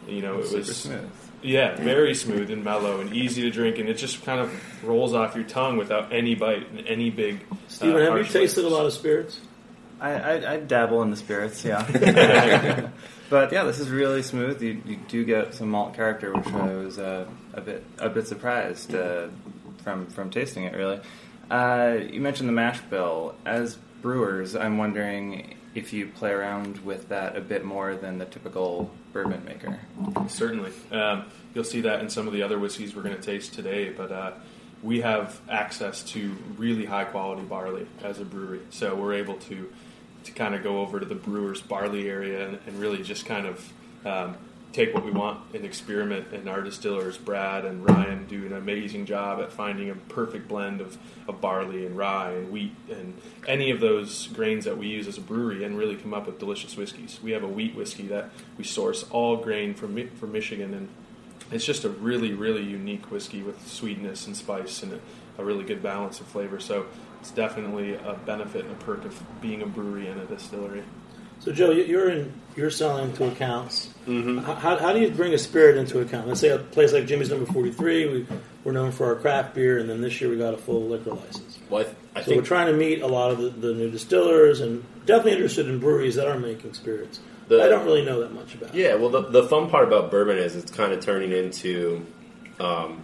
you 0.07 0.23
know, 0.23 0.41
it 0.41 0.53
was 0.53 0.91
yeah, 1.43 1.75
very 1.77 2.15
smooth 2.15 2.51
and 2.51 2.63
mellow 2.63 3.01
and 3.01 3.15
easy 3.15 3.43
to 3.43 3.51
drink, 3.51 3.79
and 3.79 3.89
it 3.89 3.95
just 3.95 4.25
kind 4.25 4.41
of 4.41 4.85
rolls 4.85 5.15
off 5.15 5.35
your 5.35 5.45
tongue 5.45 5.77
without 5.77 6.13
any 6.13 6.35
bite 6.35 6.69
and 6.71 6.87
any 6.87 7.11
big. 7.11 7.41
Stephen, 7.69 7.97
uh, 7.97 7.99
have 8.01 8.09
you 8.09 8.25
harsh 8.25 8.33
tasted 8.33 8.65
a 8.65 8.69
lot 8.69 8.85
of 8.85 8.93
spirits? 8.93 9.41
I, 10.01 10.13
I, 10.13 10.53
I 10.53 10.57
dabble 10.59 11.03
in 11.03 11.11
the 11.11 11.17
spirits, 11.17 11.65
yeah. 11.65 11.83
but 13.31 13.53
yeah, 13.53 13.65
this 13.65 13.79
is 13.79 13.91
really 13.91 14.23
smooth. 14.23 14.63
You, 14.63 14.81
you 14.85 14.97
do 15.09 15.25
get 15.25 15.55
some 15.55 15.71
malt 15.71 15.95
character, 15.95 16.33
which 16.33 16.47
I 16.47 16.75
was 16.75 16.99
uh, 16.99 17.27
a 17.53 17.61
bit 17.61 17.85
a 17.99 18.09
bit 18.09 18.27
surprised 18.27 18.95
uh, 18.95 19.29
from 19.85 20.07
from 20.07 20.31
tasting 20.31 20.65
it. 20.65 20.75
Really, 20.75 21.01
uh, 21.51 21.99
you 22.11 22.21
mentioned 22.21 22.49
the 22.49 22.55
mash 22.55 22.81
bill. 22.83 23.35
As 23.45 23.77
brewers, 24.01 24.57
I'm 24.57 24.79
wondering 24.79 25.57
if 25.75 25.93
you 25.93 26.09
play 26.09 26.31
around 26.31 26.79
with 26.79 27.09
that 27.11 27.37
a 27.37 27.41
bit 27.41 27.65
more 27.65 27.95
than 27.95 28.19
the 28.19 28.25
typical 28.25 28.91
bourbon 29.13 29.45
maker. 29.45 29.79
Certainly. 30.29 30.73
Um, 30.91 31.27
you'll 31.55 31.65
see 31.65 31.83
that 31.83 32.01
in 32.01 32.11
some 32.11 32.27
of 32.27 32.33
the 32.33 32.43
other 32.43 32.59
whiskeys 32.59 32.95
we're 32.95 33.03
going 33.03 33.17
to 33.17 33.23
taste 33.23 33.55
today, 33.55 33.91
but 33.91 34.11
uh, 34.11 34.33
we 34.83 35.01
have 35.01 35.41
access 35.49 36.03
to 36.03 36.37
really 36.57 36.85
high 36.85 37.05
quality 37.05 37.43
barley 37.43 37.87
as 38.03 38.19
a 38.19 38.25
brewery. 38.25 38.61
So 38.71 38.95
we're 38.95 39.15
able 39.15 39.37
to, 39.37 39.73
to 40.25 40.33
kind 40.33 40.55
of 40.55 40.63
go 40.63 40.81
over 40.81 41.01
to 41.01 41.07
the 41.07 41.15
brewer's 41.15 41.61
barley 41.61 42.09
area 42.09 42.49
and, 42.49 42.59
and 42.67 42.79
really 42.79 43.03
just 43.03 43.27
kind 43.27 43.47
of 43.47 43.73
um, 44.05 44.37
take 44.73 44.95
what 44.95 45.05
we 45.05 45.11
want 45.11 45.41
and 45.55 45.65
experiment. 45.65 46.33
And 46.33 46.49
our 46.49 46.61
distillers, 46.61 47.19
Brad 47.19 47.65
and 47.65 47.85
Ryan, 47.85 48.27
do 48.27 48.47
an 48.47 48.53
amazing 48.53 49.07
job 49.07 49.41
at 49.41 49.53
finding 49.53 49.91
a 49.91 49.95
perfect 49.95 50.49
blend 50.49 50.81
of, 50.81 50.99
of 51.29 51.41
barley 51.41 51.87
and 51.87 51.97
rye 51.97 52.33
and 52.33 52.51
wheat 52.51 52.75
and 52.91 53.15
any 53.49 53.71
of 53.71 53.81
those 53.81 54.29
grains 54.29 54.65
that 54.65 54.79
we 54.79 54.87
use 54.89 55.09
as 55.09 55.19
a 55.19 55.23
brewery 55.23 55.65
and 55.65 55.77
really 55.77 55.97
come 55.97 56.15
up 56.15 56.27
with 56.27 56.39
delicious 56.39 56.77
whiskeys. 56.77 57.19
We 57.23 57.33
have 57.33 57.43
a 57.43 57.49
wheat 57.49 57.75
whiskey 57.75 58.07
that 58.09 58.31
we 58.57 58.65
source 58.65 59.05
all 59.11 59.37
grain 59.37 59.75
from, 59.75 60.09
from 60.11 60.33
Michigan 60.33 60.75
and 60.75 60.89
it's 61.51 61.65
just 61.65 61.85
a 61.85 61.89
really, 61.89 62.33
really 62.33 62.63
unique 62.63 63.11
whiskey 63.11 63.43
with 63.43 63.67
sweetness 63.67 64.27
and 64.27 64.37
spice 64.37 64.83
and 64.83 64.93
a, 64.93 65.01
a 65.39 65.45
really 65.45 65.65
good 65.65 65.83
balance 65.83 66.21
of 66.21 66.27
flavor. 66.27 66.61
So 66.61 66.87
it's 67.21 67.31
definitely 67.31 67.95
a 67.95 68.15
benefit 68.27 68.65
and 68.65 68.73
a 68.73 68.85
perk 68.85 69.05
of 69.05 69.21
being 69.41 69.63
a 69.63 69.67
brewery 69.67 70.09
and 70.09 70.21
a 70.21 70.25
distillery. 70.27 70.83
So, 71.41 71.53
Joe, 71.53 71.71
you- 71.71 71.85
you're 71.85 72.11
in 72.11 72.33
you're 72.57 72.71
selling 72.71 73.13
to 73.15 73.29
accounts. 73.29 73.89
Mm-hmm. 74.07 74.39
How, 74.39 74.55
how, 74.57 74.77
how 74.77 74.93
do 74.93 75.01
you 75.01 75.09
bring 75.11 75.33
a 75.33 75.39
spirit 75.39 75.77
into 75.77 76.01
account? 76.01 76.27
Let's 76.29 76.41
say 76.41 76.49
a 76.49 76.59
place 76.59 76.93
like 76.93 77.07
Jimmy's 77.07 77.31
Number 77.31 77.51
Forty 77.51 77.71
Three. 77.71 78.07
We, 78.07 78.27
we're 78.65 78.73
known 78.73 78.91
for 78.93 79.07
our 79.07 79.15
craft 79.15 79.55
beer, 79.55 79.79
and 79.79 79.89
then 79.89 80.01
this 80.03 80.21
year 80.21 80.29
we 80.29 80.37
got 80.37 80.53
a 80.53 80.59
full 80.59 80.83
liquor 80.89 81.13
license. 81.15 81.59
Well, 81.71 81.81
I, 81.81 81.85
th- 81.85 81.97
I 82.17 82.23
So 82.23 82.37
we're 82.37 82.43
trying 82.43 82.67
to 82.67 82.75
meet 82.75 83.01
a 83.01 83.07
lot 83.07 83.31
of 83.31 83.39
the, 83.39 83.49
the 83.49 83.73
new 83.73 83.91
distillers, 83.91 84.61
and 84.61 84.85
definitely 85.07 85.33
interested 85.33 85.67
in 85.69 85.79
breweries 85.79 86.17
that 86.17 86.27
are 86.29 86.39
making 86.39 86.75
spirits. 86.75 87.21
The- 87.49 87.63
I 87.65 87.69
don't 87.69 87.87
really 87.87 88.05
know 88.05 88.21
that 88.21 88.33
much 88.35 88.55
about. 88.55 88.75
it. 88.75 88.75
Yeah, 88.75 88.97
well, 88.97 89.09
the, 89.09 89.23
the 89.23 89.45
fun 89.45 89.71
part 89.71 89.89
about 89.89 90.11
bourbon 90.11 90.37
is 90.37 90.57
it's 90.57 90.71
kind 90.73 90.93
of 90.93 91.01
turning 91.01 91.33
into 91.33 92.05
um, 92.59 93.03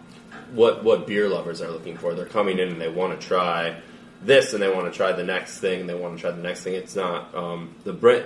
what 0.52 0.84
what 0.84 1.06
beer 1.06 1.28
lovers 1.28 1.62
are 1.62 1.70
looking 1.70 1.96
for. 1.96 2.12
They're 2.14 2.26
coming 2.26 2.58
in 2.58 2.68
and 2.68 2.80
they 2.80 2.88
want 2.90 3.18
to 3.18 3.26
try 3.26 3.80
this, 4.22 4.52
and 4.52 4.62
they 4.62 4.68
want 4.68 4.90
to 4.90 4.96
try 4.96 5.12
the 5.12 5.24
next 5.24 5.58
thing, 5.58 5.80
and 5.80 5.88
they 5.88 5.94
want 5.94 6.16
to 6.16 6.20
try 6.20 6.30
the 6.30 6.42
next 6.42 6.62
thing. 6.62 6.74
It's 6.74 6.96
not 6.96 7.34
um, 7.34 7.74
the 7.84 7.92
brand 7.92 8.24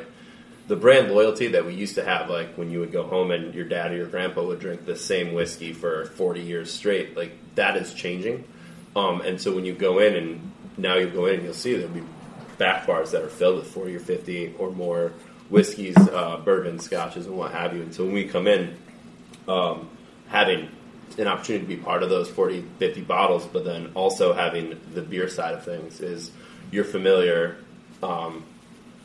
the 0.69 0.77
brand 0.77 1.11
loyalty 1.11 1.49
that 1.49 1.67
we 1.67 1.75
used 1.75 1.97
to 1.97 2.05
have, 2.05 2.31
like 2.31 2.55
when 2.55 2.71
you 2.71 2.79
would 2.79 2.93
go 2.93 3.03
home 3.03 3.33
and 3.33 3.53
your 3.53 3.65
dad 3.65 3.91
or 3.91 3.97
your 3.97 4.07
grandpa 4.07 4.41
would 4.45 4.61
drink 4.61 4.85
the 4.85 4.97
same 4.97 5.35
whiskey 5.35 5.73
for 5.73 6.07
forty 6.07 6.41
years 6.41 6.73
straight. 6.73 7.17
Like 7.17 7.33
that 7.57 7.77
is 7.77 7.93
changing, 7.93 8.45
um, 8.95 9.21
and 9.21 9.41
so 9.41 9.55
when 9.55 9.65
you 9.65 9.75
go 9.75 9.99
in 9.99 10.15
and 10.15 10.53
now 10.77 10.97
you 10.97 11.09
go 11.09 11.27
in 11.27 11.37
and 11.37 11.45
you'll 11.45 11.55
see 11.55 11.75
there'll 11.75 11.93
be 11.93 12.03
back 12.59 12.87
bars 12.87 13.11
that 13.13 13.23
are 13.23 13.29
filled 13.29 13.57
with 13.57 13.67
40 13.69 13.97
or 13.97 14.01
50 14.01 14.55
or 14.59 14.71
more 14.71 15.13
whiskeys, 15.49 15.97
uh, 15.97 16.37
bourbon, 16.45 16.79
scotches, 16.79 17.27
and 17.27 17.37
what 17.37 17.53
have 17.53 17.75
you. 17.75 17.83
And 17.83 17.95
so 17.95 18.05
when 18.05 18.13
we 18.13 18.25
come 18.25 18.47
in, 18.47 18.77
um, 19.49 19.89
having 20.29 20.69
an 21.21 21.29
opportunity 21.29 21.65
to 21.67 21.69
be 21.69 21.83
part 21.83 22.03
of 22.03 22.09
those 22.09 22.31
40, 22.31 22.65
50 22.79 23.03
bottles, 23.03 23.47
but 23.47 23.65
then 23.65 23.91
also 23.95 24.33
having 24.33 24.81
the 24.95 25.03
beer 25.03 25.29
side 25.29 25.55
of 25.55 25.65
things 25.65 26.01
is 26.01 26.31
you're 26.71 26.85
familiar 26.85 27.59
um, 28.03 28.43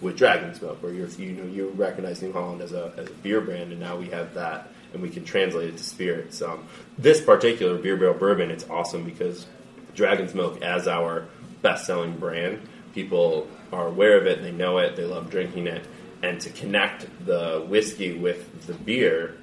with 0.01 0.17
Dragon's 0.17 0.61
Milk, 0.61 0.81
where 0.81 0.93
you're, 0.93 1.07
you 1.09 1.31
know 1.31 1.45
you 1.45 1.69
recognize 1.69 2.21
New 2.21 2.31
Holland 2.31 2.61
as 2.61 2.71
a, 2.71 2.93
as 2.97 3.09
a 3.09 3.13
beer 3.13 3.41
brand, 3.41 3.71
and 3.71 3.79
now 3.79 3.97
we 3.97 4.07
have 4.07 4.33
that, 4.35 4.69
and 4.93 5.01
we 5.01 5.09
can 5.09 5.25
translate 5.25 5.69
it 5.69 5.77
to 5.77 5.83
spirits. 5.83 6.41
Um, 6.41 6.65
this 6.97 7.21
particular 7.21 7.77
beer 7.77 7.97
barrel 7.97 8.13
bourbon, 8.13 8.49
it's 8.49 8.67
awesome 8.69 9.03
because 9.03 9.45
Dragon's 9.93 10.33
Milk 10.33 10.61
as 10.61 10.87
our 10.87 11.25
best-selling 11.61 12.17
brand, 12.17 12.61
people 12.93 13.47
are 13.73 13.87
aware 13.87 14.17
of 14.17 14.25
it, 14.25 14.41
they 14.41 14.51
know 14.51 14.77
it, 14.77 14.95
they 14.95 15.03
love 15.05 15.29
drinking 15.29 15.67
it, 15.67 15.85
and 16.21 16.39
to 16.41 16.49
connect 16.49 17.07
the 17.25 17.65
whiskey 17.67 18.17
with 18.17 18.67
the 18.67 18.73
beer 18.73 19.35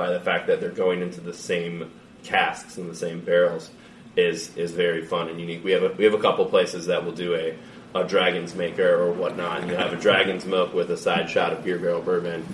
by 0.00 0.10
the 0.10 0.20
fact 0.20 0.46
that 0.46 0.62
they're 0.62 0.70
going 0.70 1.02
into 1.02 1.20
the 1.20 1.34
same 1.34 1.90
casks 2.22 2.78
and 2.78 2.90
the 2.90 2.94
same 2.94 3.20
barrels 3.20 3.70
is 4.16 4.56
is 4.56 4.72
very 4.72 5.04
fun 5.04 5.28
and 5.28 5.38
unique. 5.38 5.62
We 5.62 5.72
have 5.72 5.82
a, 5.82 5.88
we 5.90 6.04
have 6.04 6.14
a 6.14 6.18
couple 6.18 6.46
places 6.46 6.86
that 6.86 7.04
will 7.04 7.12
do 7.12 7.34
a, 7.34 7.54
a 7.94 8.04
dragon's 8.04 8.54
maker 8.54 8.94
or 8.98 9.12
whatnot, 9.12 9.60
and 9.60 9.70
you 9.70 9.76
have 9.76 9.92
a 9.92 9.96
dragon's 9.96 10.46
milk 10.46 10.72
with 10.72 10.90
a 10.90 10.96
side 10.96 11.28
shot 11.28 11.52
of 11.52 11.62
beer 11.62 11.78
barrel 11.78 12.00
bourbon. 12.00 12.46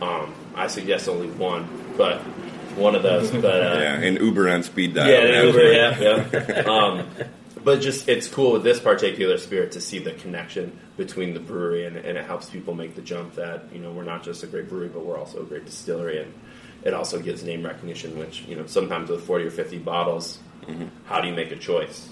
Um, 0.00 0.32
I 0.54 0.68
suggest 0.68 1.08
only 1.08 1.28
one, 1.28 1.66
but 1.96 2.20
one 2.76 2.94
of 2.94 3.02
those. 3.02 3.32
But 3.32 3.44
uh, 3.44 3.80
yeah, 3.80 3.94
and 3.96 4.18
Uber 4.18 4.48
on 4.48 4.62
speed 4.62 4.94
dial. 4.94 5.10
yeah, 5.10 5.42
Uber, 5.42 5.58
great. 5.58 5.76
yeah, 5.76 6.28
yeah. 6.32 6.62
Um, 6.70 7.08
but 7.64 7.80
just 7.80 8.08
it's 8.08 8.28
cool 8.28 8.52
with 8.52 8.62
this 8.62 8.78
particular 8.78 9.38
spirit 9.38 9.72
to 9.72 9.80
see 9.80 9.98
the 9.98 10.12
connection 10.12 10.78
between 10.96 11.34
the 11.34 11.40
brewery 11.40 11.84
and, 11.84 11.96
and 11.96 12.16
it 12.16 12.24
helps 12.24 12.48
people 12.48 12.74
make 12.74 12.94
the 12.94 13.02
jump 13.02 13.34
that 13.34 13.64
you 13.72 13.80
know 13.80 13.90
we're 13.90 14.04
not 14.04 14.22
just 14.22 14.44
a 14.44 14.46
great 14.46 14.68
brewery, 14.68 14.88
but 14.88 15.04
we're 15.04 15.18
also 15.18 15.42
a 15.42 15.44
great 15.44 15.64
distillery, 15.64 16.22
and 16.22 16.32
it 16.84 16.94
also 16.94 17.18
gives 17.20 17.42
name 17.44 17.62
recognition. 17.64 18.18
Which 18.18 18.42
you 18.42 18.56
know 18.56 18.66
sometimes 18.66 19.10
with 19.10 19.24
forty 19.24 19.44
or 19.44 19.50
fifty 19.50 19.78
bottles, 19.78 20.38
how 21.06 21.20
do 21.20 21.28
you 21.28 21.34
make 21.34 21.50
a 21.50 21.56
choice? 21.56 22.08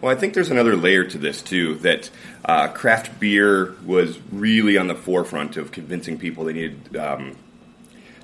Well, 0.00 0.14
I 0.14 0.18
think 0.18 0.34
there's 0.34 0.50
another 0.50 0.76
layer 0.76 1.04
to 1.04 1.18
this 1.18 1.42
too. 1.42 1.76
That 1.76 2.10
uh, 2.44 2.68
craft 2.68 3.18
beer 3.18 3.74
was 3.84 4.18
really 4.30 4.76
on 4.76 4.88
the 4.88 4.94
forefront 4.94 5.56
of 5.56 5.72
convincing 5.72 6.18
people 6.18 6.44
they 6.44 6.52
needed 6.52 6.96
um, 6.96 7.36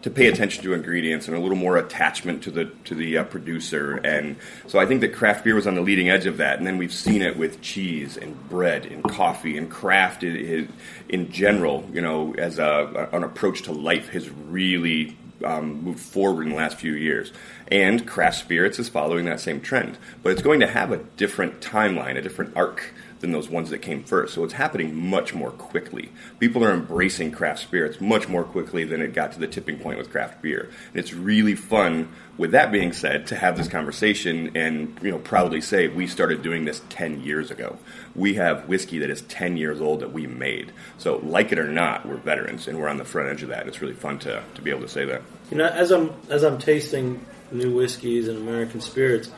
to 0.02 0.10
pay 0.10 0.26
attention 0.26 0.62
to 0.64 0.74
ingredients 0.74 1.28
and 1.28 1.36
a 1.36 1.40
little 1.40 1.56
more 1.56 1.76
attachment 1.76 2.42
to 2.42 2.50
the 2.50 2.66
to 2.84 2.94
the 2.94 3.18
uh, 3.18 3.24
producer. 3.24 3.96
And 4.04 4.36
so 4.66 4.78
I 4.78 4.86
think 4.86 5.00
that 5.00 5.14
craft 5.14 5.44
beer 5.44 5.54
was 5.54 5.66
on 5.66 5.74
the 5.74 5.80
leading 5.80 6.10
edge 6.10 6.26
of 6.26 6.38
that. 6.38 6.58
And 6.58 6.66
then 6.66 6.76
we've 6.76 6.92
seen 6.92 7.22
it 7.22 7.36
with 7.36 7.62
cheese 7.62 8.16
and 8.16 8.36
bread 8.48 8.84
and 8.84 9.02
coffee 9.04 9.56
and 9.56 9.70
craft 9.70 10.24
in, 10.24 10.36
in, 10.36 10.72
in 11.08 11.32
general. 11.32 11.88
You 11.92 12.02
know, 12.02 12.34
as 12.34 12.58
a, 12.58 13.08
an 13.12 13.22
approach 13.24 13.62
to 13.62 13.72
life 13.72 14.08
has 14.08 14.28
really 14.28 15.16
um, 15.44 15.82
moved 15.82 16.00
forward 16.00 16.44
in 16.44 16.50
the 16.50 16.56
last 16.56 16.78
few 16.78 16.92
years. 16.92 17.32
And 17.68 18.06
craft 18.06 18.38
spirits 18.38 18.78
is 18.78 18.88
following 18.88 19.24
that 19.26 19.40
same 19.40 19.60
trend, 19.60 19.98
but 20.22 20.32
it's 20.32 20.42
going 20.42 20.60
to 20.60 20.66
have 20.66 20.92
a 20.92 20.98
different 21.16 21.60
timeline, 21.60 22.16
a 22.16 22.22
different 22.22 22.56
arc 22.56 22.92
than 23.22 23.32
those 23.32 23.48
ones 23.48 23.70
that 23.70 23.78
came 23.78 24.02
first. 24.04 24.34
So 24.34 24.44
it's 24.44 24.52
happening 24.52 24.94
much 24.94 25.32
more 25.32 25.52
quickly. 25.52 26.10
People 26.40 26.62
are 26.62 26.72
embracing 26.72 27.30
craft 27.30 27.60
spirits 27.60 28.00
much 28.00 28.28
more 28.28 28.44
quickly 28.44 28.84
than 28.84 29.00
it 29.00 29.14
got 29.14 29.32
to 29.32 29.38
the 29.38 29.46
tipping 29.46 29.78
point 29.78 29.96
with 29.96 30.10
craft 30.10 30.42
beer. 30.42 30.68
And 30.90 30.96
it's 30.96 31.14
really 31.14 31.54
fun, 31.54 32.08
with 32.36 32.50
that 32.50 32.70
being 32.72 32.92
said, 32.92 33.28
to 33.28 33.36
have 33.36 33.56
this 33.56 33.68
conversation 33.68 34.54
and 34.56 34.98
you 35.02 35.10
know 35.12 35.18
proudly 35.18 35.60
say 35.60 35.88
we 35.88 36.06
started 36.06 36.42
doing 36.42 36.64
this 36.64 36.82
10 36.90 37.22
years 37.22 37.50
ago. 37.50 37.78
We 38.14 38.34
have 38.34 38.68
whiskey 38.68 38.98
that 38.98 39.08
is 39.08 39.22
10 39.22 39.56
years 39.56 39.80
old 39.80 40.00
that 40.00 40.12
we 40.12 40.26
made. 40.26 40.72
So 40.98 41.18
like 41.18 41.52
it 41.52 41.58
or 41.58 41.68
not, 41.68 42.04
we're 42.04 42.16
veterans 42.16 42.66
and 42.66 42.78
we're 42.78 42.88
on 42.88 42.98
the 42.98 43.04
front 43.04 43.28
edge 43.28 43.42
of 43.44 43.50
that. 43.50 43.68
It's 43.68 43.80
really 43.80 43.94
fun 43.94 44.18
to, 44.20 44.42
to 44.54 44.62
be 44.62 44.70
able 44.70 44.82
to 44.82 44.88
say 44.88 45.04
that. 45.04 45.22
You 45.50 45.58
know, 45.58 45.66
as 45.66 45.92
I'm 45.92 46.12
as 46.28 46.42
I'm 46.42 46.58
tasting 46.58 47.24
new 47.52 47.72
whiskeys 47.72 48.26
and 48.26 48.36
American 48.38 48.80
spirits, 48.80 49.30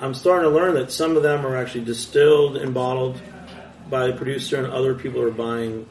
I'm 0.00 0.14
starting 0.14 0.50
to 0.50 0.54
learn 0.54 0.74
that 0.74 0.90
some 0.90 1.16
of 1.16 1.22
them 1.22 1.46
are 1.46 1.56
actually 1.56 1.84
distilled 1.84 2.56
and 2.56 2.74
bottled 2.74 3.20
by 3.88 4.06
the 4.08 4.12
producer, 4.12 4.62
and 4.62 4.72
other 4.72 4.94
people 4.94 5.22
are 5.22 5.30
buying 5.30 5.86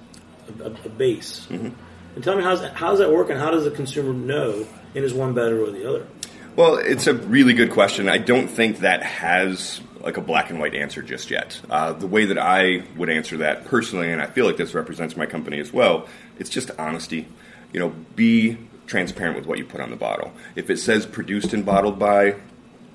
a, 0.60 0.66
a, 0.66 0.90
base. 0.90 1.48
Mm-hmm. 1.50 1.70
And 2.16 2.24
tell 2.24 2.36
me 2.36 2.44
how's 2.44 2.62
that, 2.62 2.74
how's 2.74 3.00
that 3.00 3.12
work, 3.12 3.30
and 3.30 3.40
how 3.40 3.52
does 3.52 3.64
the 3.64 3.72
consumer 3.72 4.14
know? 4.14 4.68
And 4.96 5.04
is 5.04 5.14
one 5.14 5.34
better 5.34 5.64
or 5.64 5.72
the 5.72 5.88
other? 5.88 6.08
Well, 6.56 6.78
it's 6.78 7.06
a 7.06 7.14
really 7.14 7.54
good 7.54 7.72
question. 7.72 8.10
I 8.10 8.18
don't 8.18 8.48
think 8.48 8.80
that 8.80 9.04
has 9.04 9.80
like 10.02 10.18
a 10.18 10.22
black 10.22 10.50
and 10.50 10.60
white 10.60 10.74
answer 10.74 11.02
just 11.02 11.30
yet. 11.30 11.60
Uh, 11.70 11.94
the 11.94 12.08
way 12.08 12.26
that 12.26 12.38
I 12.38 12.84
would 12.96 13.10
answer 13.10 13.38
that 13.38 13.66
personally, 13.66 14.12
and 14.12 14.22
I 14.22 14.28
feel 14.28 14.46
like 14.46 14.58
this 14.58 14.74
represents 14.74 15.16
my 15.16 15.26
company 15.26 15.60
as 15.60 15.72
well, 15.72 16.08
it's 16.40 16.50
just 16.50 16.72
honesty. 16.80 17.28
You 17.74 17.80
know, 17.80 17.90
be 18.16 18.58
transparent 18.88 19.36
with 19.36 19.46
what 19.46 19.58
you 19.58 19.66
put 19.66 19.82
on 19.82 19.90
the 19.90 19.96
bottle. 19.96 20.32
If 20.56 20.70
it 20.70 20.78
says 20.78 21.06
produced 21.06 21.54
and 21.54 21.66
bottled 21.66 22.00
by, 22.00 22.36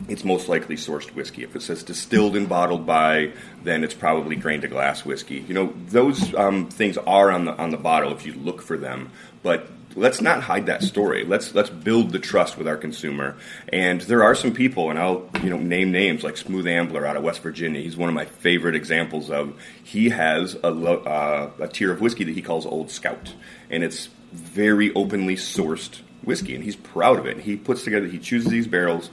it's 0.08 0.25
most 0.25 0.49
likely 0.49 0.76
sourced 0.76 1.14
whiskey. 1.14 1.44
If 1.44 1.54
it 1.54 1.62
says 1.62 1.82
distilled 1.82 2.37
and 2.37 2.49
bottled 2.49 2.87
by, 2.87 3.32
then 3.62 3.84
it's 3.84 3.94
probably 3.94 4.37
grain 4.37 4.61
to 4.62 4.68
glass 4.68 5.04
whiskey. 5.04 5.44
You 5.46 5.54
know, 5.54 5.75
those 5.88 6.34
um, 6.34 6.68
things 6.68 6.99
are 6.99 7.30
on 7.30 7.44
the 7.44 7.52
on 7.56 7.70
the 7.70 7.76
bottle 7.76 8.12
if 8.12 8.26
you 8.26 8.34
look 8.34 8.62
for 8.62 8.76
them. 8.76 9.11
But 9.42 9.68
let's 9.94 10.20
not 10.20 10.42
hide 10.42 10.66
that 10.66 10.82
story. 10.82 11.25
Let's 11.25 11.54
let's 11.54 11.70
build 11.70 12.11
the 12.11 12.18
trust 12.18 12.58
with 12.58 12.66
our 12.66 12.76
consumer. 12.76 13.37
And 13.72 14.00
there 14.02 14.25
are 14.25 14.34
some 14.34 14.52
people, 14.52 14.90
and 14.90 14.99
I'll 14.99 15.28
you 15.42 15.50
know 15.50 15.58
name 15.58 15.92
names 15.92 16.25
like 16.25 16.37
Smooth 16.37 16.66
Ambler 16.66 17.06
out 17.06 17.16
of 17.16 17.22
West 17.22 17.42
Virginia. 17.42 17.80
He's 17.80 17.96
one 17.96 18.08
of 18.08 18.14
my 18.14 18.25
favorite 18.25 18.75
examples 18.75 19.30
of. 19.30 19.54
He 19.84 20.08
has 20.11 20.56
a 20.62 20.70
lo- 20.70 21.02
uh, 21.02 21.50
a 21.62 21.68
tier 21.68 21.92
of 21.92 22.00
whiskey 22.00 22.25
that 22.25 22.34
he 22.34 22.42
calls 22.42 22.66
Old 22.66 22.90
Scout, 22.90 23.34
and 23.70 23.84
it's 23.84 24.08
very 24.32 24.92
openly 24.94 25.37
sourced 25.37 26.00
whiskey, 26.25 26.54
and 26.54 26.64
he's 26.64 26.76
proud 26.76 27.18
of 27.18 27.26
it. 27.26 27.38
He 27.40 27.56
puts 27.56 27.84
together, 27.84 28.06
he 28.06 28.18
chooses 28.18 28.50
these 28.50 28.66
barrels 28.66 29.11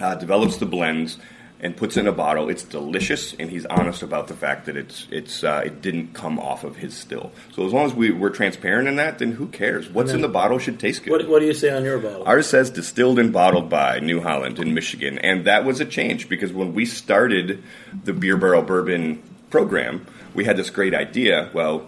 uh, 0.00 0.14
develops 0.14 0.56
the 0.56 0.66
blends 0.66 1.18
and 1.62 1.76
puts 1.76 1.96
in 1.96 2.06
a 2.06 2.12
bottle. 2.12 2.48
It's 2.48 2.62
delicious, 2.62 3.34
and 3.34 3.50
he's 3.50 3.66
honest 3.66 4.02
about 4.02 4.28
the 4.28 4.34
fact 4.34 4.66
that 4.66 4.76
it's 4.76 5.06
it's 5.10 5.44
uh, 5.44 5.62
it 5.64 5.82
didn't 5.82 6.14
come 6.14 6.38
off 6.38 6.64
of 6.64 6.76
his 6.76 6.96
still. 6.96 7.32
So 7.52 7.66
as 7.66 7.72
long 7.72 7.86
as 7.86 7.94
we, 7.94 8.10
we're 8.10 8.30
transparent 8.30 8.88
in 8.88 8.96
that, 8.96 9.18
then 9.18 9.32
who 9.32 9.46
cares? 9.46 9.88
What's 9.88 10.12
in 10.12 10.22
the 10.22 10.28
bottle 10.28 10.58
should 10.58 10.80
taste 10.80 11.04
good. 11.04 11.12
What, 11.12 11.28
what 11.28 11.40
do 11.40 11.46
you 11.46 11.54
say 11.54 11.70
on 11.70 11.84
your 11.84 11.98
bottle? 11.98 12.24
Ours 12.24 12.46
says 12.46 12.70
distilled 12.70 13.18
and 13.18 13.32
bottled 13.32 13.68
by 13.68 14.00
New 14.00 14.20
Holland 14.20 14.58
in 14.58 14.74
Michigan, 14.74 15.18
and 15.18 15.44
that 15.44 15.64
was 15.64 15.80
a 15.80 15.84
change 15.84 16.28
because 16.28 16.52
when 16.52 16.74
we 16.74 16.86
started 16.86 17.62
the 18.04 18.12
beer 18.12 18.36
barrel 18.36 18.62
bourbon 18.62 19.22
program, 19.50 20.06
we 20.34 20.44
had 20.44 20.56
this 20.56 20.70
great 20.70 20.94
idea. 20.94 21.50
Well, 21.52 21.86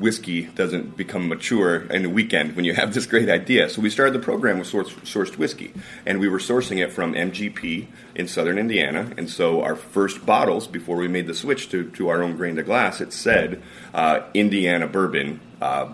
whiskey 0.00 0.46
doesn't 0.46 0.96
become 0.96 1.28
mature 1.28 1.82
in 1.90 2.04
a 2.04 2.08
weekend 2.08 2.56
when 2.56 2.64
you 2.64 2.74
have 2.74 2.94
this 2.94 3.06
great 3.06 3.28
idea. 3.28 3.68
So 3.68 3.80
we 3.82 3.90
started 3.90 4.14
the 4.14 4.24
program 4.24 4.58
with 4.58 4.68
sourced, 4.68 4.94
sourced 5.02 5.36
whiskey, 5.36 5.72
and 6.06 6.18
we 6.18 6.28
were 6.28 6.38
sourcing 6.38 6.82
it 6.82 6.92
from 6.92 7.14
MGP 7.14 7.86
in 8.14 8.26
southern 8.26 8.58
Indiana. 8.58 9.12
And 9.16 9.28
so 9.28 9.62
our 9.62 9.76
first 9.76 10.24
bottles, 10.24 10.66
before 10.66 10.96
we 10.96 11.08
made 11.08 11.26
the 11.26 11.34
switch 11.34 11.68
to, 11.70 11.90
to 11.90 12.08
our 12.08 12.22
own 12.22 12.36
grain 12.36 12.56
to 12.56 12.62
glass, 12.62 13.00
it 13.00 13.12
said 13.12 13.62
uh, 13.94 14.22
Indiana 14.34 14.86
bourbon, 14.86 15.40
uh, 15.60 15.92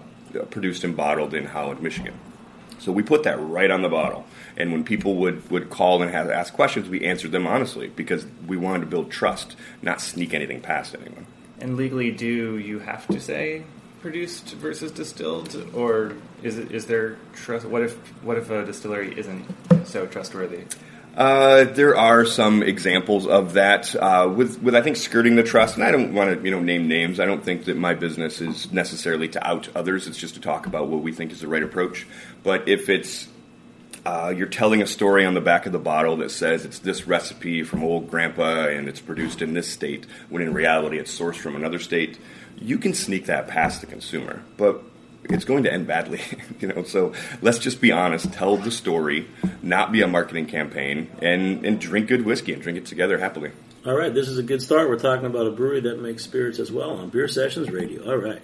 produced 0.51 0.85
and 0.85 0.97
bottled 0.97 1.35
in 1.35 1.47
Holland, 1.47 1.83
Michigan. 1.83 2.15
So 2.79 2.93
we 2.93 3.03
put 3.03 3.25
that 3.25 3.41
right 3.41 3.71
on 3.71 3.83
the 3.83 3.89
bottle. 3.89 4.27
And 4.57 4.73
when 4.73 4.85
people 4.85 5.17
would, 5.17 5.51
would 5.51 5.71
call 5.71 6.03
and 6.03 6.11
have, 6.11 6.31
ask 6.31 6.55
questions, 6.55 6.89
we 6.89 7.05
answered 7.05 7.33
them 7.33 7.47
honestly 7.47 7.89
because 7.89 8.27
we 8.47 8.57
wanted 8.57 8.81
to 8.81 8.87
build 8.87 9.11
trust, 9.11 9.57
not 9.83 10.01
sneak 10.01 10.35
anything 10.35 10.61
past 10.61 10.95
anyone. 10.95 11.27
And 11.59 11.77
legally, 11.77 12.11
do 12.11 12.59
you 12.59 12.79
have 12.81 13.07
to 13.09 13.21
say 13.21 13.65
produced 14.01 14.55
versus 14.55 14.93
distilled, 14.93 15.71
or 15.75 16.15
is 16.43 16.59
it 16.59 16.73
is 16.73 16.87
there 16.87 17.17
trust? 17.35 17.67
What 17.67 17.83
if 17.83 17.97
what 18.23 18.37
if 18.37 18.51
a 18.51 18.65
distillery 18.65 19.19
isn't 19.19 19.45
so 19.87 20.07
trustworthy? 20.07 20.65
Uh, 21.17 21.65
there 21.65 21.97
are 21.97 22.27
some 22.27 22.63
examples 22.63 23.27
of 23.27 23.55
that 23.55 23.95
uh, 23.97 24.31
with 24.35 24.63
with 24.63 24.75
I 24.75 24.83
think 24.83 24.97
skirting 24.97 25.37
the 25.37 25.43
trust, 25.43 25.77
and 25.77 25.85
I 25.85 25.91
don't 25.91 26.13
want 26.13 26.39
to 26.39 26.45
you 26.45 26.51
know 26.51 26.61
name 26.61 26.89
names. 26.89 27.21
I 27.21 27.25
don't 27.25 27.43
think 27.43 27.65
that 27.65 27.77
my 27.77 27.95
business 27.95 28.41
is 28.43 28.71
necessarily 28.71 29.29
to 29.29 29.47
out 29.47 29.69
others. 29.75 30.07
It's 30.07 30.19
just 30.19 30.35
to 30.35 30.41
talk 30.41 30.67
about 30.67 30.89
what 30.89 31.03
we 31.03 31.13
think 31.13 31.33
is 31.33 31.41
the 31.41 31.49
right 31.49 31.63
approach. 31.63 32.07
But 32.43 32.69
if 32.69 32.91
it's 32.91 33.29
uh, 34.05 34.33
you're 34.37 34.47
telling 34.47 34.83
a 34.83 34.87
story 34.87 35.25
on 35.25 35.35
the 35.35 35.41
back 35.41 35.67
of 35.67 35.73
the 35.73 35.79
bottle 35.79 36.19
that 36.19 36.31
says 36.31 36.65
it's 36.65 36.79
this 36.79 37.09
recipe 37.09 37.65
from 37.65 37.83
old 37.83 38.09
grandpa 38.09 38.69
and 38.69 38.89
it's 38.89 39.01
produced 39.01 39.43
in 39.43 39.53
this 39.53 39.69
state, 39.69 40.07
when 40.29 40.43
in 40.43 40.53
reality 40.53 40.99
it's 40.99 41.19
sourced 41.19 41.37
from 41.37 41.57
another 41.57 41.79
state, 41.81 42.19
you 42.57 42.79
can 42.79 42.95
sneak 42.95 43.27
that 43.27 43.49
past 43.49 43.81
the 43.81 43.87
consumer. 43.87 44.43
But 44.57 44.83
it's 45.25 45.45
going 45.45 45.65
to 45.65 45.73
end 45.73 45.87
badly, 45.87 46.21
you 46.61 46.69
know. 46.69 46.83
So 46.85 47.13
let's 47.43 47.59
just 47.59 47.81
be 47.81 47.93
honest, 47.93 48.33
tell 48.33 48.57
the 48.57 48.71
story, 48.71 49.29
not 49.63 49.93
be 49.93 50.03
a 50.03 50.07
marketing 50.07 50.47
campaign, 50.47 51.11
and 51.21 51.65
and 51.65 51.81
drink 51.81 52.09
good 52.09 52.25
whiskey 52.25 52.53
and 52.53 52.63
drink 52.63 52.79
it 52.79 52.87
together 52.87 53.19
happily. 53.19 53.53
All 53.85 53.97
right, 53.97 54.13
this 54.13 54.29
is 54.29 54.39
a 54.39 54.43
good 54.43 54.63
start. 54.63 54.89
We're 54.89 54.99
talking 54.99 55.27
about 55.27 55.47
a 55.47 55.53
brewery 55.53 55.81
that 55.83 56.01
makes 56.01 56.25
spirits 56.25 56.59
as 56.59 56.73
well 56.73 56.91
on 56.91 57.09
Beer 57.09 57.29
Sessions 57.29 57.71
Radio. 57.71 58.05
All 58.11 58.17
right. 58.17 58.43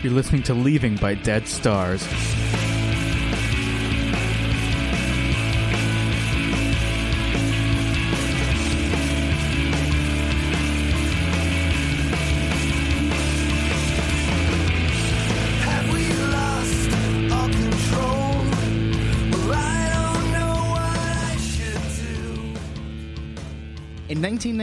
You're 0.00 0.12
listening 0.12 0.44
to 0.44 0.54
Leaving 0.54 0.94
by 0.94 1.14
Dead 1.14 1.48
Stars. 1.48 2.06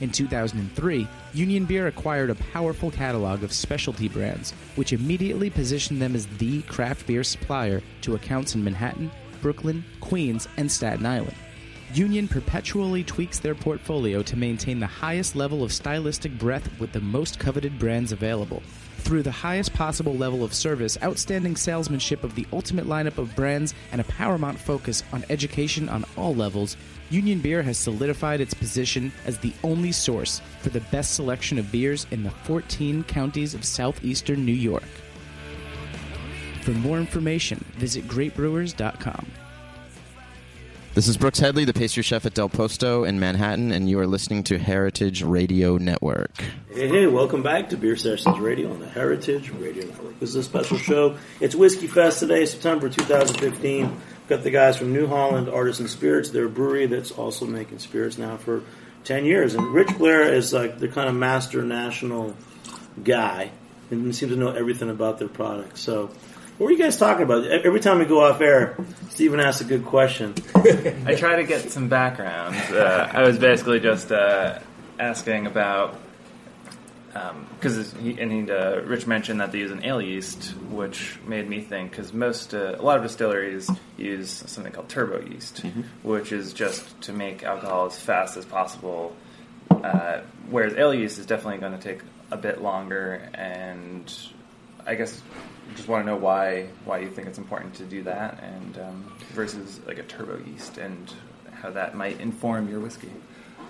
In 0.00 0.10
2003, 0.10 1.06
Union 1.32 1.64
Beer 1.64 1.86
acquired 1.86 2.30
a 2.30 2.34
powerful 2.34 2.90
catalog 2.90 3.42
of 3.42 3.52
specialty 3.52 4.08
brands, 4.08 4.52
which 4.74 4.92
immediately 4.92 5.50
positioned 5.50 6.02
them 6.02 6.14
as 6.14 6.26
the 6.38 6.62
craft 6.62 7.06
beer 7.06 7.22
supplier 7.22 7.80
to 8.02 8.14
accounts 8.14 8.54
in 8.54 8.64
Manhattan, 8.64 9.10
Brooklyn, 9.40 9.84
Queens, 10.00 10.48
and 10.56 10.70
Staten 10.70 11.06
Island. 11.06 11.36
Union 11.94 12.26
perpetually 12.26 13.04
tweaks 13.04 13.38
their 13.38 13.54
portfolio 13.54 14.20
to 14.22 14.36
maintain 14.36 14.80
the 14.80 14.86
highest 14.86 15.36
level 15.36 15.62
of 15.62 15.72
stylistic 15.72 16.36
breadth 16.38 16.68
with 16.80 16.90
the 16.92 17.00
most 17.00 17.38
coveted 17.38 17.78
brands 17.78 18.10
available. 18.10 18.62
Through 19.04 19.24
the 19.24 19.30
highest 19.30 19.74
possible 19.74 20.14
level 20.14 20.42
of 20.42 20.54
service, 20.54 20.96
outstanding 21.02 21.56
salesmanship 21.56 22.24
of 22.24 22.34
the 22.34 22.46
ultimate 22.54 22.86
lineup 22.86 23.18
of 23.18 23.36
brands, 23.36 23.74
and 23.92 24.00
a 24.00 24.04
paramount 24.04 24.58
focus 24.58 25.02
on 25.12 25.26
education 25.28 25.90
on 25.90 26.06
all 26.16 26.34
levels, 26.34 26.78
Union 27.10 27.40
Beer 27.40 27.62
has 27.62 27.76
solidified 27.76 28.40
its 28.40 28.54
position 28.54 29.12
as 29.26 29.36
the 29.36 29.52
only 29.62 29.92
source 29.92 30.40
for 30.62 30.70
the 30.70 30.80
best 30.90 31.12
selection 31.14 31.58
of 31.58 31.70
beers 31.70 32.06
in 32.12 32.22
the 32.22 32.30
14 32.30 33.04
counties 33.04 33.52
of 33.52 33.62
southeastern 33.62 34.46
New 34.46 34.52
York. 34.52 34.82
For 36.62 36.70
more 36.70 36.98
information, 36.98 37.62
visit 37.76 38.08
greatbrewers.com. 38.08 39.26
This 40.94 41.08
is 41.08 41.16
Brooks 41.16 41.40
Headley, 41.40 41.64
the 41.64 41.72
pastry 41.72 42.04
chef 42.04 42.24
at 42.24 42.34
Del 42.34 42.48
Posto 42.48 43.02
in 43.02 43.18
Manhattan, 43.18 43.72
and 43.72 43.90
you 43.90 43.98
are 43.98 44.06
listening 44.06 44.44
to 44.44 44.60
Heritage 44.60 45.24
Radio 45.24 45.76
Network. 45.76 46.40
Hey, 46.72 46.86
hey, 46.86 47.06
welcome 47.08 47.42
back 47.42 47.70
to 47.70 47.76
Beer 47.76 47.96
Sessions 47.96 48.38
Radio 48.38 48.70
on 48.72 48.78
the 48.78 48.88
Heritage 48.88 49.50
Radio 49.50 49.86
Network. 49.86 50.20
This 50.20 50.28
is 50.28 50.36
a 50.36 50.42
special 50.44 50.78
show. 50.78 51.16
It's 51.40 51.56
Whiskey 51.56 51.88
Fest 51.88 52.20
today, 52.20 52.46
September 52.46 52.88
2015. 52.88 53.88
We've 53.88 54.00
got 54.28 54.44
the 54.44 54.52
guys 54.52 54.76
from 54.76 54.92
New 54.92 55.08
Holland 55.08 55.48
Artisan 55.48 55.88
Spirits. 55.88 56.30
They're 56.30 56.48
brewery 56.48 56.86
that's 56.86 57.10
also 57.10 57.44
making 57.44 57.80
spirits 57.80 58.16
now 58.16 58.36
for 58.36 58.62
10 59.02 59.24
years. 59.24 59.56
And 59.56 59.74
Rich 59.74 59.98
Blair 59.98 60.32
is 60.32 60.52
like 60.52 60.78
the 60.78 60.86
kind 60.86 61.08
of 61.08 61.16
master 61.16 61.64
national 61.64 62.36
guy 63.02 63.50
and 63.90 64.14
seems 64.14 64.30
to 64.30 64.38
know 64.38 64.52
everything 64.52 64.90
about 64.90 65.18
their 65.18 65.26
products. 65.26 65.80
So, 65.80 66.12
what 66.58 66.66
were 66.66 66.72
you 66.72 66.78
guys 66.78 66.96
talking 66.96 67.24
about? 67.24 67.46
Every 67.46 67.80
time 67.80 67.98
we 67.98 68.04
go 68.04 68.24
off 68.24 68.40
air, 68.40 68.76
Stephen 69.10 69.40
asks 69.40 69.60
a 69.60 69.64
good 69.64 69.84
question. 69.84 70.34
I 70.54 71.16
try 71.16 71.36
to 71.36 71.44
get 71.44 71.70
some 71.70 71.88
background. 71.88 72.56
Uh, 72.70 73.08
I 73.12 73.22
was 73.22 73.38
basically 73.38 73.80
just 73.80 74.12
uh, 74.12 74.58
asking 74.98 75.46
about 75.46 75.98
because 77.60 77.92
he 77.94 78.20
and 78.20 78.32
he, 78.32 78.50
uh, 78.50 78.80
Rich 78.80 79.06
mentioned 79.06 79.40
that 79.40 79.52
they 79.52 79.58
use 79.58 79.70
an 79.70 79.84
ale 79.84 80.02
yeast, 80.02 80.50
which 80.70 81.18
made 81.26 81.48
me 81.48 81.60
think 81.60 81.90
because 81.90 82.12
most 82.12 82.54
uh, 82.54 82.76
a 82.78 82.82
lot 82.82 82.96
of 82.96 83.02
distilleries 83.02 83.70
use 83.96 84.30
something 84.30 84.72
called 84.72 84.88
turbo 84.88 85.20
yeast, 85.20 85.64
which 86.02 86.32
is 86.32 86.52
just 86.52 87.00
to 87.02 87.12
make 87.12 87.42
alcohol 87.44 87.86
as 87.86 87.98
fast 87.98 88.36
as 88.36 88.44
possible. 88.44 89.14
Uh, 89.70 90.20
whereas 90.50 90.74
ale 90.74 90.92
yeast 90.92 91.18
is 91.18 91.26
definitely 91.26 91.58
going 91.58 91.76
to 91.76 91.82
take 91.82 92.00
a 92.30 92.36
bit 92.36 92.62
longer, 92.62 93.28
and 93.34 94.12
I 94.86 94.94
guess 94.94 95.22
just 95.74 95.88
want 95.88 96.04
to 96.04 96.06
know 96.06 96.16
why 96.16 96.68
why 96.84 96.98
you 96.98 97.10
think 97.10 97.28
it's 97.28 97.38
important 97.38 97.74
to 97.74 97.84
do 97.84 98.02
that, 98.02 98.42
and 98.42 98.78
um, 98.78 99.12
versus 99.32 99.80
like 99.86 99.98
a 99.98 100.02
turbo 100.02 100.42
yeast, 100.46 100.78
and 100.78 101.12
how 101.52 101.70
that 101.70 101.94
might 101.94 102.20
inform 102.20 102.68
your 102.68 102.80
whiskey. 102.80 103.10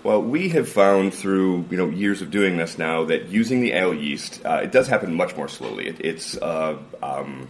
Well, 0.03 0.21
we 0.21 0.49
have 0.49 0.69
found 0.69 1.13
through 1.13 1.65
you 1.71 1.77
know 1.77 1.89
years 1.89 2.21
of 2.21 2.31
doing 2.31 2.57
this 2.57 2.77
now 2.77 3.05
that 3.05 3.29
using 3.29 3.61
the 3.61 3.71
ale 3.71 3.93
yeast, 3.93 4.45
uh, 4.45 4.61
it 4.63 4.71
does 4.71 4.87
happen 4.87 5.13
much 5.13 5.35
more 5.35 5.47
slowly. 5.47 5.87
It, 5.87 5.99
it's 5.99 6.37
uh, 6.37 6.77
um, 7.01 7.47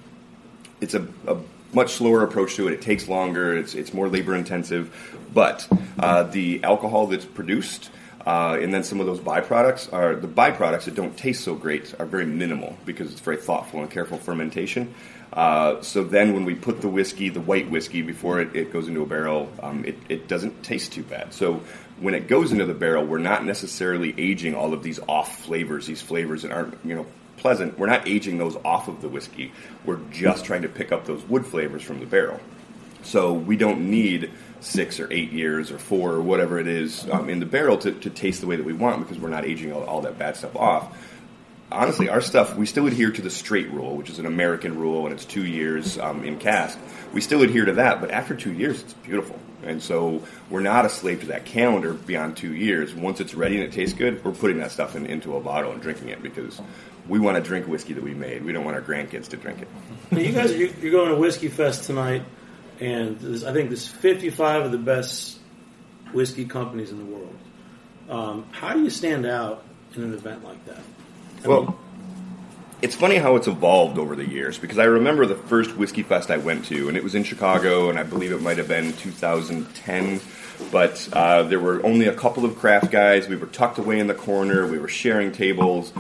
it's 0.80 0.94
a, 0.94 1.08
a 1.28 1.38
much 1.74 1.94
slower 1.94 2.24
approach 2.24 2.56
to 2.56 2.68
it. 2.68 2.74
It 2.74 2.82
takes 2.82 3.08
longer. 3.08 3.58
It's 3.58 3.74
it's 3.76 3.94
more 3.94 4.08
labor 4.08 4.36
intensive, 4.36 5.18
but 5.34 5.68
uh, 6.00 6.24
the 6.24 6.64
alcohol 6.64 7.08
that's 7.08 7.26
produced. 7.26 7.90
Uh, 8.26 8.58
and 8.60 8.74
then 8.74 8.84
some 8.84 9.00
of 9.00 9.06
those 9.06 9.20
byproducts 9.20 9.92
are 9.94 10.16
the 10.16 10.28
byproducts 10.28 10.86
that 10.86 10.96
don't 10.96 11.16
taste 11.16 11.44
so 11.44 11.54
great 11.54 11.94
are 12.00 12.08
very 12.08 12.26
minimal 12.26 12.76
because 12.84 13.12
it's 13.12 13.20
very 13.20 13.38
thoughtful 13.38 13.82
and 13.82 13.92
careful 13.92 14.18
fermentation. 14.18 14.94
Uh, 15.32 15.82
so 15.82 16.04
then 16.04 16.34
when 16.34 16.46
we 16.46 16.56
put 16.56 16.82
the 16.82 16.88
whiskey, 16.88 17.30
the 17.30 17.42
white 17.42 17.70
whiskey, 17.70 18.02
before 18.02 18.40
it, 18.40 18.56
it 18.56 18.74
goes 18.74 18.88
into 18.88 19.02
a 19.02 19.06
barrel, 19.06 19.52
um, 19.62 19.86
it, 19.86 19.98
it 20.10 20.28
doesn't 20.28 20.64
taste 20.64 20.94
too 20.94 21.04
bad. 21.04 21.34
So 21.34 21.62
when 22.00 22.14
it 22.14 22.28
goes 22.28 22.52
into 22.52 22.66
the 22.66 22.74
barrel, 22.74 23.06
we're 23.06 23.20
not 23.20 23.46
necessarily 23.46 24.14
aging 24.18 24.56
all 24.56 24.74
of 24.74 24.82
these 24.82 25.00
off 25.08 25.44
flavors, 25.44 25.86
these 25.86 26.02
flavors 26.02 26.42
that 26.44 26.52
aren't, 26.52 26.78
you 26.84 26.96
know, 26.96 27.06
pleasant. 27.38 27.78
We're 27.78 27.88
not 27.88 28.08
aging 28.08 28.38
those 28.38 28.56
off 28.64 28.88
of 28.88 29.02
the 29.02 29.10
whiskey. 29.10 29.52
We're 29.84 30.00
just 30.10 30.46
trying 30.46 30.64
to 30.64 30.70
pick 30.70 30.92
up 30.92 31.06
those 31.06 31.24
wood 31.24 31.46
flavors 31.46 31.84
from 31.84 32.00
the 32.00 32.06
barrel. 32.06 32.40
So 33.04 33.34
we 33.34 33.56
don't 33.56 33.92
need 33.92 34.32
six 34.66 35.00
or 35.00 35.12
eight 35.12 35.32
years 35.32 35.72
or 35.72 35.78
four 35.78 36.14
or 36.14 36.22
whatever 36.22 36.60
it 36.60 36.68
is 36.68 37.08
um, 37.12 37.30
in 37.30 37.40
the 37.40 37.46
barrel 37.46 37.78
to, 37.78 37.92
to 37.92 38.10
taste 38.10 38.42
the 38.42 38.48
way 38.48 38.56
that 38.56 38.66
we 38.66 38.74
want 38.74 39.00
because 39.00 39.20
we're 39.20 39.30
not 39.30 39.46
aging 39.46 39.72
all, 39.72 39.84
all 39.84 40.02
that 40.02 40.18
bad 40.18 40.36
stuff 40.36 40.56
off. 40.56 40.98
Honestly, 41.72 42.10
our 42.10 42.22
stuff, 42.22 42.56
we 42.56 42.66
still 42.66 42.88
adhere 42.88 43.12
to 43.12 43.22
the 43.22 43.30
straight 43.30 43.70
rule, 43.72 43.96
which 43.96 44.10
is 44.10 44.20
an 44.20 44.26
American 44.26 44.78
rule, 44.78 45.06
and 45.06 45.14
it's 45.14 45.26
two 45.26 45.46
years 45.46 45.98
um, 45.98 46.24
in 46.24 46.38
cask. 46.38 46.78
We 47.14 47.22
still 47.22 47.42
adhere 47.42 47.66
to 47.66 47.74
that, 47.74 48.02
but 48.02 48.12
after 48.12 48.36
two 48.36 48.54
years, 48.54 48.82
it's 48.82 48.94
beautiful. 48.94 49.40
And 49.64 49.82
so 49.82 50.24
we're 50.50 50.62
not 50.62 50.86
a 50.86 50.90
slave 50.90 51.22
to 51.22 51.28
that 51.28 51.46
calendar 51.46 51.94
beyond 51.94 52.38
two 52.38 52.54
years. 52.54 52.94
Once 52.94 53.20
it's 53.20 53.34
ready 53.34 53.56
and 53.56 53.64
it 53.64 53.72
tastes 53.72 53.98
good, 53.98 54.24
we're 54.24 54.32
putting 54.32 54.60
that 54.60 54.72
stuff 54.72 54.96
in, 54.96 55.06
into 55.08 55.36
a 55.36 55.42
bottle 55.42 55.72
and 55.72 55.82
drinking 55.82 56.10
it 56.10 56.22
because 56.22 56.62
we 57.08 57.20
want 57.20 57.36
to 57.38 57.44
drink 57.44 57.68
whiskey 57.68 57.94
that 57.94 58.04
we 58.04 58.14
made. 58.14 58.44
We 58.44 58.52
don't 58.52 58.64
want 58.64 58.76
our 58.76 58.84
grandkids 58.84 59.28
to 59.30 59.38
drink 59.38 59.62
it. 59.62 59.68
Now, 60.12 60.20
you 60.20 60.32
guys, 60.32 60.56
you're 60.56 60.92
going 60.92 61.10
to 61.10 61.16
Whiskey 61.16 61.48
Fest 61.48 61.86
tonight, 61.86 62.24
and 62.80 63.20
there's, 63.20 63.44
I 63.44 63.54
think 63.54 63.70
there's 63.70 63.88
55 63.88 64.66
of 64.66 64.72
the 64.72 64.78
best 64.78 65.40
whiskey 66.14 66.46
companies 66.46 66.92
in 66.92 67.00
the 67.00 67.06
world. 67.06 67.36
Um, 68.10 68.46
how 68.52 68.74
do 68.74 68.84
you 68.84 68.90
stand 68.90 69.26
out 69.26 69.64
in 69.96 70.04
an 70.04 70.14
event 70.14 70.44
like 70.44 70.64
that? 70.66 70.82
I 71.44 71.48
Well, 71.48 71.62
mean, 71.64 71.74
it's 72.82 72.96
funny 72.96 73.16
how 73.18 73.36
it's 73.36 73.48
evolved 73.48 73.98
over 73.98 74.16
the 74.16 74.28
years 74.28 74.58
because 74.58 74.78
I 74.78 74.84
remember 74.84 75.26
the 75.26 75.36
first 75.36 75.76
whiskey 75.76 76.04
fest 76.04 76.30
I 76.30 76.38
went 76.38 76.66
to, 76.66 76.88
and 76.88 76.98
it 76.98 77.04
was 77.04 77.16
in 77.16 77.24
Chicago, 77.24 77.90
and 77.90 77.98
I 77.98 78.04
believe 78.04 78.32
it 78.32 78.42
might 78.42 78.58
have 78.58 78.68
been 78.68 78.94
2010. 78.94 80.22
But 80.72 81.10
uh, 81.12 81.44
there 81.44 81.60
were 81.60 81.86
only 81.86 82.08
a 82.08 82.14
couple 82.14 82.46
of 82.46 82.58
craft 82.58 82.92
guys. 82.92 83.28
We 83.28 83.36
were 83.36 83.48
tucked 83.48 83.78
away 83.78 84.00
in 84.00 84.08
the 84.08 84.14
corner. 84.14 84.68
We 84.68 84.78
were 84.78 84.88
sharing 84.88 85.32
tables. 85.32 85.92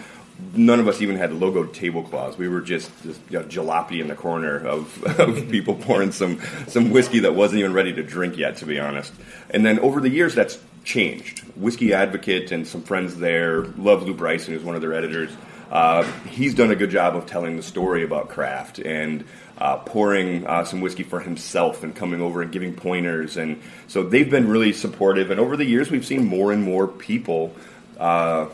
None 0.53 0.79
of 0.79 0.87
us 0.87 1.01
even 1.01 1.15
had 1.15 1.31
logoed 1.31 1.73
tablecloths. 1.73 2.37
We 2.37 2.49
were 2.49 2.61
just, 2.61 2.91
just 3.03 3.21
you 3.29 3.39
know, 3.39 3.45
jalopy 3.45 4.01
in 4.01 4.07
the 4.07 4.15
corner 4.15 4.57
of, 4.57 5.03
of 5.19 5.49
people 5.49 5.75
pouring 5.75 6.11
some 6.11 6.41
some 6.67 6.91
whiskey 6.91 7.19
that 7.19 7.35
wasn't 7.35 7.59
even 7.59 7.73
ready 7.73 7.93
to 7.93 8.03
drink 8.03 8.37
yet, 8.37 8.57
to 8.57 8.65
be 8.65 8.79
honest. 8.79 9.13
And 9.49 9.65
then 9.65 9.79
over 9.79 10.01
the 10.01 10.09
years, 10.09 10.35
that's 10.35 10.59
changed. 10.83 11.39
Whiskey 11.55 11.93
Advocate 11.93 12.51
and 12.51 12.67
some 12.67 12.83
friends 12.83 13.15
there, 13.17 13.63
love 13.63 14.03
Lew 14.03 14.13
Bryson, 14.13 14.53
who's 14.53 14.63
one 14.63 14.75
of 14.75 14.81
their 14.81 14.93
editors. 14.93 15.31
Uh, 15.71 16.03
he's 16.29 16.53
done 16.53 16.71
a 16.71 16.75
good 16.75 16.91
job 16.91 17.15
of 17.15 17.25
telling 17.25 17.57
the 17.57 17.63
story 17.63 18.03
about 18.03 18.29
craft 18.29 18.79
and 18.79 19.25
uh, 19.57 19.77
pouring 19.77 20.45
uh, 20.45 20.63
some 20.63 20.81
whiskey 20.81 21.03
for 21.03 21.19
himself 21.19 21.83
and 21.83 21.95
coming 21.95 22.21
over 22.21 22.41
and 22.41 22.51
giving 22.51 22.73
pointers. 22.73 23.37
And 23.37 23.61
so 23.87 24.03
they've 24.03 24.29
been 24.29 24.47
really 24.47 24.73
supportive. 24.73 25.31
And 25.31 25.39
over 25.39 25.57
the 25.57 25.65
years, 25.65 25.89
we've 25.89 26.05
seen 26.05 26.25
more 26.25 26.51
and 26.51 26.61
more 26.61 26.87
people 26.87 27.55
uh, 27.99 28.47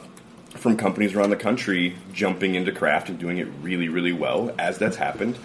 from 0.52 0.78
companies 0.78 1.14
around 1.14 1.30
the 1.30 1.38
country 1.38 1.96
jumping 2.14 2.56
into 2.56 2.72
craft 2.72 3.10
and 3.10 3.18
doing 3.18 3.38
it 3.38 3.48
really, 3.62 3.90
really 3.90 4.12
well. 4.12 4.54
As 4.60 4.78
that's 4.78 4.98
happened, 4.98 5.38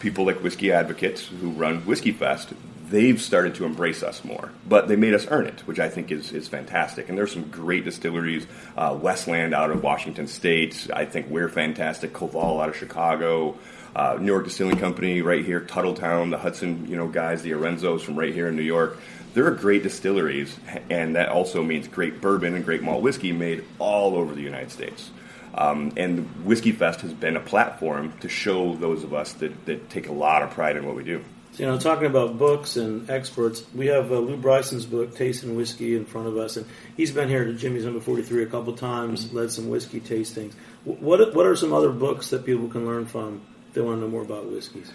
people 0.00 0.26
like 0.26 0.42
Whiskey 0.42 0.72
Advocates 0.72 1.26
who 1.26 1.50
run 1.50 1.80
Whiskey 1.82 2.12
Fest, 2.12 2.52
they've 2.90 3.20
started 3.20 3.54
to 3.56 3.64
embrace 3.64 4.02
us 4.02 4.24
more. 4.24 4.50
But 4.66 4.88
they 4.88 4.96
made 4.96 5.14
us 5.14 5.26
earn 5.30 5.46
it, 5.46 5.60
which 5.60 5.78
I 5.78 5.88
think 5.88 6.10
is, 6.10 6.32
is 6.32 6.48
fantastic. 6.48 7.08
And 7.08 7.18
there's 7.18 7.32
some 7.32 7.50
great 7.50 7.84
distilleries. 7.84 8.46
Uh, 8.76 8.98
Westland 9.00 9.54
out 9.54 9.70
of 9.70 9.82
Washington 9.82 10.26
State. 10.26 10.88
I 10.92 11.04
think 11.04 11.28
we're 11.28 11.48
fantastic. 11.48 12.12
Koval 12.12 12.62
out 12.62 12.68
of 12.68 12.76
Chicago. 12.76 13.56
Uh, 13.94 14.16
New 14.20 14.26
York 14.26 14.44
Distilling 14.44 14.78
Company 14.78 15.22
right 15.22 15.44
here. 15.44 15.60
Tuthilltown, 15.60 16.30
the 16.30 16.38
Hudson 16.38 16.86
you 16.88 16.96
know 16.96 17.08
guys, 17.08 17.42
the 17.42 17.50
Erenzos 17.50 18.00
from 18.00 18.16
right 18.16 18.32
here 18.32 18.46
in 18.46 18.54
New 18.54 18.62
York. 18.62 18.98
They're 19.34 19.50
great 19.50 19.82
distilleries, 19.82 20.56
and 20.90 21.16
that 21.16 21.28
also 21.28 21.62
means 21.62 21.86
great 21.86 22.20
bourbon 22.20 22.54
and 22.54 22.64
great 22.64 22.82
malt 22.82 23.02
whiskey 23.02 23.32
made 23.32 23.64
all 23.78 24.14
over 24.16 24.34
the 24.34 24.42
United 24.42 24.70
States. 24.70 25.10
Um, 25.54 25.92
and 25.96 26.26
Whiskey 26.44 26.72
Fest 26.72 27.00
has 27.00 27.12
been 27.12 27.36
a 27.36 27.40
platform 27.40 28.12
to 28.20 28.28
show 28.28 28.74
those 28.74 29.02
of 29.02 29.12
us 29.12 29.32
that, 29.34 29.66
that 29.66 29.90
take 29.90 30.08
a 30.08 30.12
lot 30.12 30.42
of 30.42 30.50
pride 30.50 30.76
in 30.76 30.86
what 30.86 30.94
we 30.94 31.04
do. 31.04 31.24
So, 31.52 31.62
you 31.62 31.68
know, 31.68 31.78
talking 31.78 32.06
about 32.06 32.38
books 32.38 32.76
and 32.76 33.08
experts, 33.10 33.64
we 33.74 33.86
have 33.86 34.12
uh, 34.12 34.18
Lew 34.18 34.36
Bryson's 34.36 34.86
book, 34.86 35.16
Tasting 35.16 35.56
Whiskey, 35.56 35.96
in 35.96 36.04
front 36.04 36.28
of 36.28 36.36
us, 36.36 36.56
and 36.56 36.66
he's 36.96 37.10
been 37.10 37.28
here 37.28 37.44
to 37.44 37.54
Jimmy's 37.54 37.84
Number 37.84 38.00
43 38.00 38.44
a 38.44 38.46
couple 38.46 38.74
times, 38.74 39.32
led 39.32 39.50
some 39.50 39.68
whiskey 39.68 40.00
tastings. 40.00 40.52
What, 40.84 41.34
what 41.34 41.46
are 41.46 41.56
some 41.56 41.72
other 41.72 41.90
books 41.90 42.30
that 42.30 42.44
people 42.44 42.68
can 42.68 42.86
learn 42.86 43.06
from 43.06 43.40
if 43.68 43.74
they 43.74 43.80
want 43.80 43.96
to 43.96 44.02
know 44.02 44.08
more 44.08 44.22
about 44.22 44.46
whiskeys? 44.46 44.92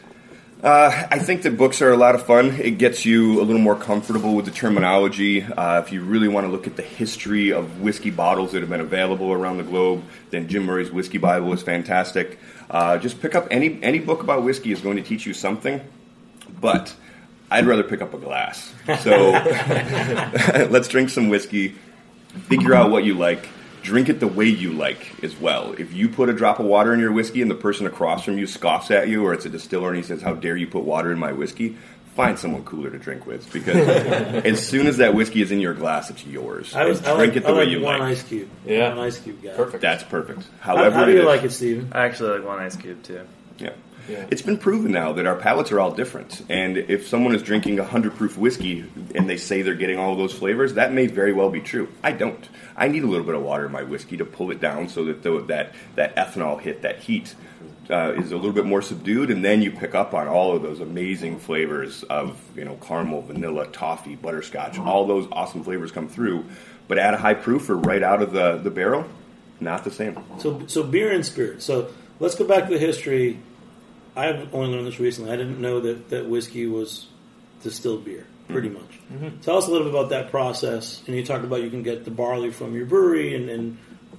Uh, 0.63 1.08
I 1.12 1.19
think 1.19 1.41
that 1.41 1.58
books 1.58 1.82
are 1.82 1.91
a 1.91 1.97
lot 1.97 2.15
of 2.15 2.26
fun. 2.26 2.52
It 2.52 2.78
gets 2.78 3.06
you 3.06 3.41
a 3.41 3.43
little 3.43 3.62
more 3.62 3.76
comfortable 3.76 4.34
with 4.34 4.45
the 4.45 4.52
terminology. 4.52 5.43
Uh, 5.43 5.82
if 5.82 5.91
you 5.91 6.02
really 6.02 6.30
want 6.30 6.47
to 6.47 6.52
look 6.52 6.67
at 6.67 6.78
the 6.78 6.82
history 6.82 7.52
of 7.52 7.82
whiskey 7.82 8.12
bottles 8.12 8.54
that 8.54 8.62
have 8.62 8.69
been 8.69 8.80
available 8.80 9.34
around 9.34 9.58
the 9.58 9.63
globe, 9.63 10.06
then 10.30 10.47
Jim 10.47 10.63
Murray's 10.63 10.89
Whiskey 10.89 11.17
Bible 11.17 11.52
is 11.52 11.62
fantastic. 11.62 12.39
Uh, 12.69 12.97
just 12.97 13.21
pick 13.21 13.36
up 13.36 13.45
any 13.52 13.78
any 13.84 13.99
book 13.99 14.23
about 14.23 14.43
whiskey 14.43 14.71
is 14.71 14.80
going 14.80 14.95
to 14.95 15.04
teach 15.04 15.26
you 15.26 15.34
something, 15.34 15.82
but 16.62 16.95
I'd 17.52 17.65
rather 17.65 17.84
pick 17.84 18.02
up 18.02 18.13
a 18.13 18.17
glass. 18.17 18.73
So 19.02 19.32
let's 20.69 20.88
drink 20.88 21.10
some 21.10 21.28
whiskey, 21.28 21.76
figure 22.47 22.73
out 22.73 22.89
what 22.89 23.04
you 23.04 23.15
like, 23.15 23.49
drink 23.84 24.10
it 24.10 24.19
the 24.19 24.28
way 24.28 24.46
you 24.46 24.74
like 24.74 25.24
as 25.24 25.36
well. 25.39 25.74
If 25.74 25.93
you 25.93 26.10
put 26.10 26.30
a 26.30 26.34
drop 26.34 26.60
of 26.60 26.65
water 26.65 26.93
in 26.93 27.00
your 27.00 27.12
whiskey 27.12 27.41
and 27.43 27.52
the 27.52 27.56
person 27.56 27.86
across 27.86 28.24
from 28.26 28.38
you 28.39 28.48
scoffs 28.48 28.89
at 28.89 29.08
you, 29.08 29.24
or 29.26 29.34
it's 29.34 29.46
a 29.46 29.50
distiller 29.50 29.89
and 29.89 29.98
he 29.98 30.04
says, 30.04 30.22
How 30.22 30.34
dare 30.34 30.58
you 30.58 30.65
put 30.67 30.84
water 30.84 31.12
in 31.12 31.19
my 31.19 31.32
whiskey? 31.34 31.78
Find 32.15 32.38
someone 32.38 32.63
cooler 32.63 32.91
to 32.91 33.00
drink 33.00 33.26
with 33.26 33.52
because 33.52 33.76
as 34.46 34.65
soon 34.67 34.86
as 34.88 34.98
that 34.98 35.15
whiskey 35.15 35.41
is 35.41 35.52
in 35.52 35.60
your 35.60 35.74
glass, 35.74 36.10
it's 36.12 36.24
yours. 36.26 36.74
I, 36.76 36.86
was, 36.86 37.00
And 37.00 37.08
I 37.08 37.12
like, 37.13 37.36
it 37.36 37.41
the 37.41 37.50
I 37.50 37.52
way 37.54 37.58
like 37.65 37.69
you 37.69 37.82
one 37.82 38.00
like. 38.00 38.12
ice 38.12 38.24
cube. 38.24 38.50
Yeah. 38.65 38.89
One 38.89 39.00
ice 39.00 39.19
cube 39.19 39.41
guy. 39.41 39.54
Perfect. 39.56 39.82
That's 39.82 40.04
perfect. 40.04 40.43
How, 40.60 40.78
However, 40.78 40.96
how 40.96 41.06
do 41.06 41.12
you 41.12 41.22
it 41.22 41.26
like 41.26 41.43
is. 41.43 41.54
it, 41.54 41.56
Steven? 41.58 41.89
I 41.91 42.06
actually 42.06 42.38
like 42.38 42.48
one 42.48 42.60
ice 42.60 42.76
cube 42.76 43.02
too. 43.04 43.22
Yeah. 43.58 43.72
Yeah. 44.08 44.26
It's 44.30 44.42
been 44.42 44.58
proven 44.58 44.92
now 44.92 45.13
that 45.13 45.26
our 45.26 45.36
palates 45.36 45.72
are 45.72 45.80
all 45.80 45.92
different. 45.92 46.42
And 46.50 46.78
if 46.78 47.08
someone 47.08 47.36
is 47.36 47.42
drinking 47.42 47.80
a 47.80 47.84
100 47.84 48.16
proof 48.16 48.38
whiskey 48.38 48.86
and 49.16 49.30
they 49.30 49.38
say 49.38 49.62
they're 49.62 49.76
getting 49.76 49.98
all 49.98 50.12
of 50.12 50.18
those 50.18 50.34
flavors, 50.34 50.74
that 50.74 50.92
may 50.92 51.08
very 51.08 51.34
well 51.34 51.50
be 51.50 51.62
true. 51.62 51.88
I 52.04 52.12
don't. 52.12 52.48
I 52.76 52.88
need 52.88 53.04
a 53.04 53.08
little 53.08 53.26
bit 53.26 53.36
of 53.36 53.42
water 53.42 53.66
in 53.66 53.72
my 53.72 53.84
whiskey 53.84 54.18
to 54.18 54.26
pull 54.26 54.52
it 54.52 54.60
down 54.60 54.89
so 54.89 55.06
that 55.06 55.24
the, 55.24 55.42
that, 55.48 55.74
that 55.96 56.16
ethanol 56.16 56.60
hit, 56.60 56.82
that 56.82 57.00
heat, 57.00 57.36
uh, 57.89 58.13
is 58.16 58.32
a 58.32 58.36
little 58.36 58.54
bit 58.54 58.66
more 58.66 58.82
subdued, 58.82 59.30
and 59.30 59.44
then 59.44 59.62
you 59.62 59.72
pick 59.72 59.94
up 59.94 60.13
on 60.13 60.28
all 60.28 60.56
of 60.56 60.62
those 60.62 60.80
amazing 60.80 61.38
flavors 61.38 62.04
of 62.04 62.39
you 62.56 62.63
know 62.63 62.76
caramel, 62.76 63.22
vanilla, 63.22 63.68
toffee, 63.68 64.16
butterscotch. 64.16 64.80
All 64.80 65.06
those 65.06 65.28
awesome 65.32 65.63
flavors 65.63 65.92
come 65.92 66.08
through, 66.08 66.46
but 66.88 66.98
at 66.98 67.13
a 67.13 67.18
high 67.18 67.34
proof 67.34 67.70
or 67.70 67.76
right 67.76 68.02
out 68.02 68.22
of 68.22 68.32
the, 68.32 68.58
the 68.58 68.72
barrel, 68.72 69.06
not 69.60 69.84
the 69.84 69.92
same. 69.92 70.18
So, 70.39 70.66
so 70.68 70.84
beer 70.84 71.12
and 71.12 71.26
spirits. 71.26 71.66
So 71.66 71.89
let's 72.20 72.36
go 72.36 72.46
back 72.46 72.68
to 72.68 72.74
the 72.74 72.80
history. 72.80 73.39
I've 74.15 74.54
only 74.54 74.71
learned 74.76 74.88
this 74.88 74.99
recently. 74.99 75.32
I 75.32 75.36
didn't 75.38 75.60
know 75.60 75.80
that, 75.82 76.10
that 76.10 76.28
whiskey 76.28 76.67
was 76.67 77.08
distilled 77.63 78.06
beer, 78.06 78.26
pretty 78.47 78.69
Mm-hmm. 78.69 78.78
much. 79.21 79.32
Mhm. 79.34 79.41
Tell 79.41 79.58
us 79.58 79.67
a 79.67 79.71
little 79.71 79.88
bit 79.88 79.95
about 79.95 80.10
that 80.10 80.30
process. 80.32 81.02
And 81.08 81.15
you 81.15 81.26
talked 81.26 81.43
about 81.43 81.62
you 81.63 81.69
can 81.69 81.84
get 81.84 82.06
the 82.06 82.12
barley 82.12 82.52
from 82.52 82.76
your 82.76 82.86
brewery 82.86 83.36
and, 83.36 83.49
and 83.49 83.78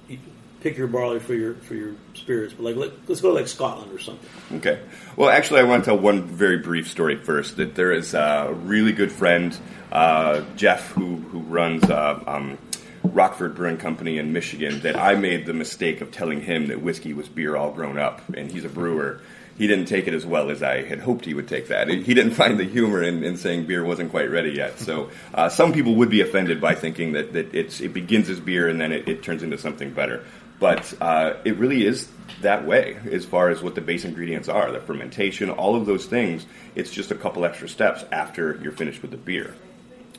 you 0.09 0.17
pick 0.61 0.77
your 0.77 0.87
barley 0.87 1.19
for 1.19 1.33
your 1.33 1.55
for 1.55 1.75
your 1.75 1.93
spirits. 2.13 2.53
But 2.53 2.63
like, 2.63 2.75
let, 2.75 2.91
let's 3.07 3.21
go 3.21 3.29
to 3.29 3.35
like 3.35 3.47
Scotland 3.47 3.91
or 3.93 3.99
something. 3.99 4.29
Okay. 4.57 4.79
Well, 5.15 5.29
actually, 5.29 5.61
I 5.61 5.63
want 5.63 5.83
to 5.85 5.91
tell 5.91 5.97
one 5.99 6.23
very 6.23 6.57
brief 6.57 6.89
story 6.89 7.15
first. 7.17 7.57
That 7.57 7.75
there 7.75 7.91
is 7.93 8.13
a 8.13 8.53
really 8.63 8.91
good 8.91 9.11
friend, 9.11 9.55
uh, 9.91 10.41
Jeff, 10.55 10.89
who 10.91 11.17
who 11.17 11.39
runs 11.39 11.83
uh, 11.85 12.21
um, 12.27 12.57
Rockford 13.03 13.55
Brewing 13.55 13.77
Company 13.77 14.17
in 14.17 14.33
Michigan. 14.33 14.81
That 14.81 14.95
I 14.97 15.15
made 15.15 15.45
the 15.45 15.53
mistake 15.53 16.01
of 16.01 16.11
telling 16.11 16.41
him 16.41 16.67
that 16.67 16.81
whiskey 16.81 17.13
was 17.13 17.29
beer 17.29 17.55
all 17.55 17.71
grown 17.71 17.97
up, 17.99 18.21
and 18.35 18.51
he's 18.51 18.65
a 18.65 18.69
brewer. 18.69 19.21
He 19.57 19.67
didn't 19.67 19.85
take 19.85 20.07
it 20.07 20.13
as 20.13 20.25
well 20.25 20.49
as 20.49 20.61
I 20.61 20.83
had 20.83 20.99
hoped 20.99 21.25
he 21.25 21.33
would 21.33 21.47
take 21.47 21.69
that. 21.69 21.87
He 21.87 22.13
didn't 22.13 22.33
find 22.33 22.59
the 22.59 22.65
humor 22.65 23.01
in, 23.01 23.23
in 23.23 23.37
saying 23.37 23.67
beer 23.67 23.85
wasn't 23.85 24.11
quite 24.11 24.29
ready 24.29 24.51
yet. 24.51 24.79
So 24.79 25.11
uh, 25.33 25.47
some 25.47 25.71
people 25.71 25.95
would 25.95 26.09
be 26.09 26.21
offended 26.21 26.59
by 26.59 26.75
thinking 26.75 27.13
that, 27.13 27.33
that 27.33 27.55
it 27.55 27.93
begins 27.93 28.29
as 28.29 28.39
beer 28.39 28.67
and 28.67 28.81
then 28.81 28.91
it, 28.91 29.07
it 29.07 29.23
turns 29.23 29.43
into 29.43 29.57
something 29.57 29.93
better. 29.93 30.25
But 30.59 30.93
uh, 31.01 31.35
it 31.45 31.57
really 31.57 31.85
is 31.85 32.09
that 32.41 32.65
way 32.65 32.97
as 33.11 33.25
far 33.25 33.49
as 33.49 33.61
what 33.61 33.75
the 33.75 33.81
base 33.81 34.05
ingredients 34.05 34.49
are 34.49 34.71
the 34.71 34.79
fermentation, 34.79 35.49
all 35.49 35.75
of 35.75 35.85
those 35.85 36.05
things. 36.05 36.45
It's 36.75 36.91
just 36.91 37.11
a 37.11 37.15
couple 37.15 37.45
extra 37.45 37.69
steps 37.69 38.03
after 38.11 38.59
you're 38.61 38.71
finished 38.71 39.01
with 39.01 39.11
the 39.11 39.17
beer. 39.17 39.53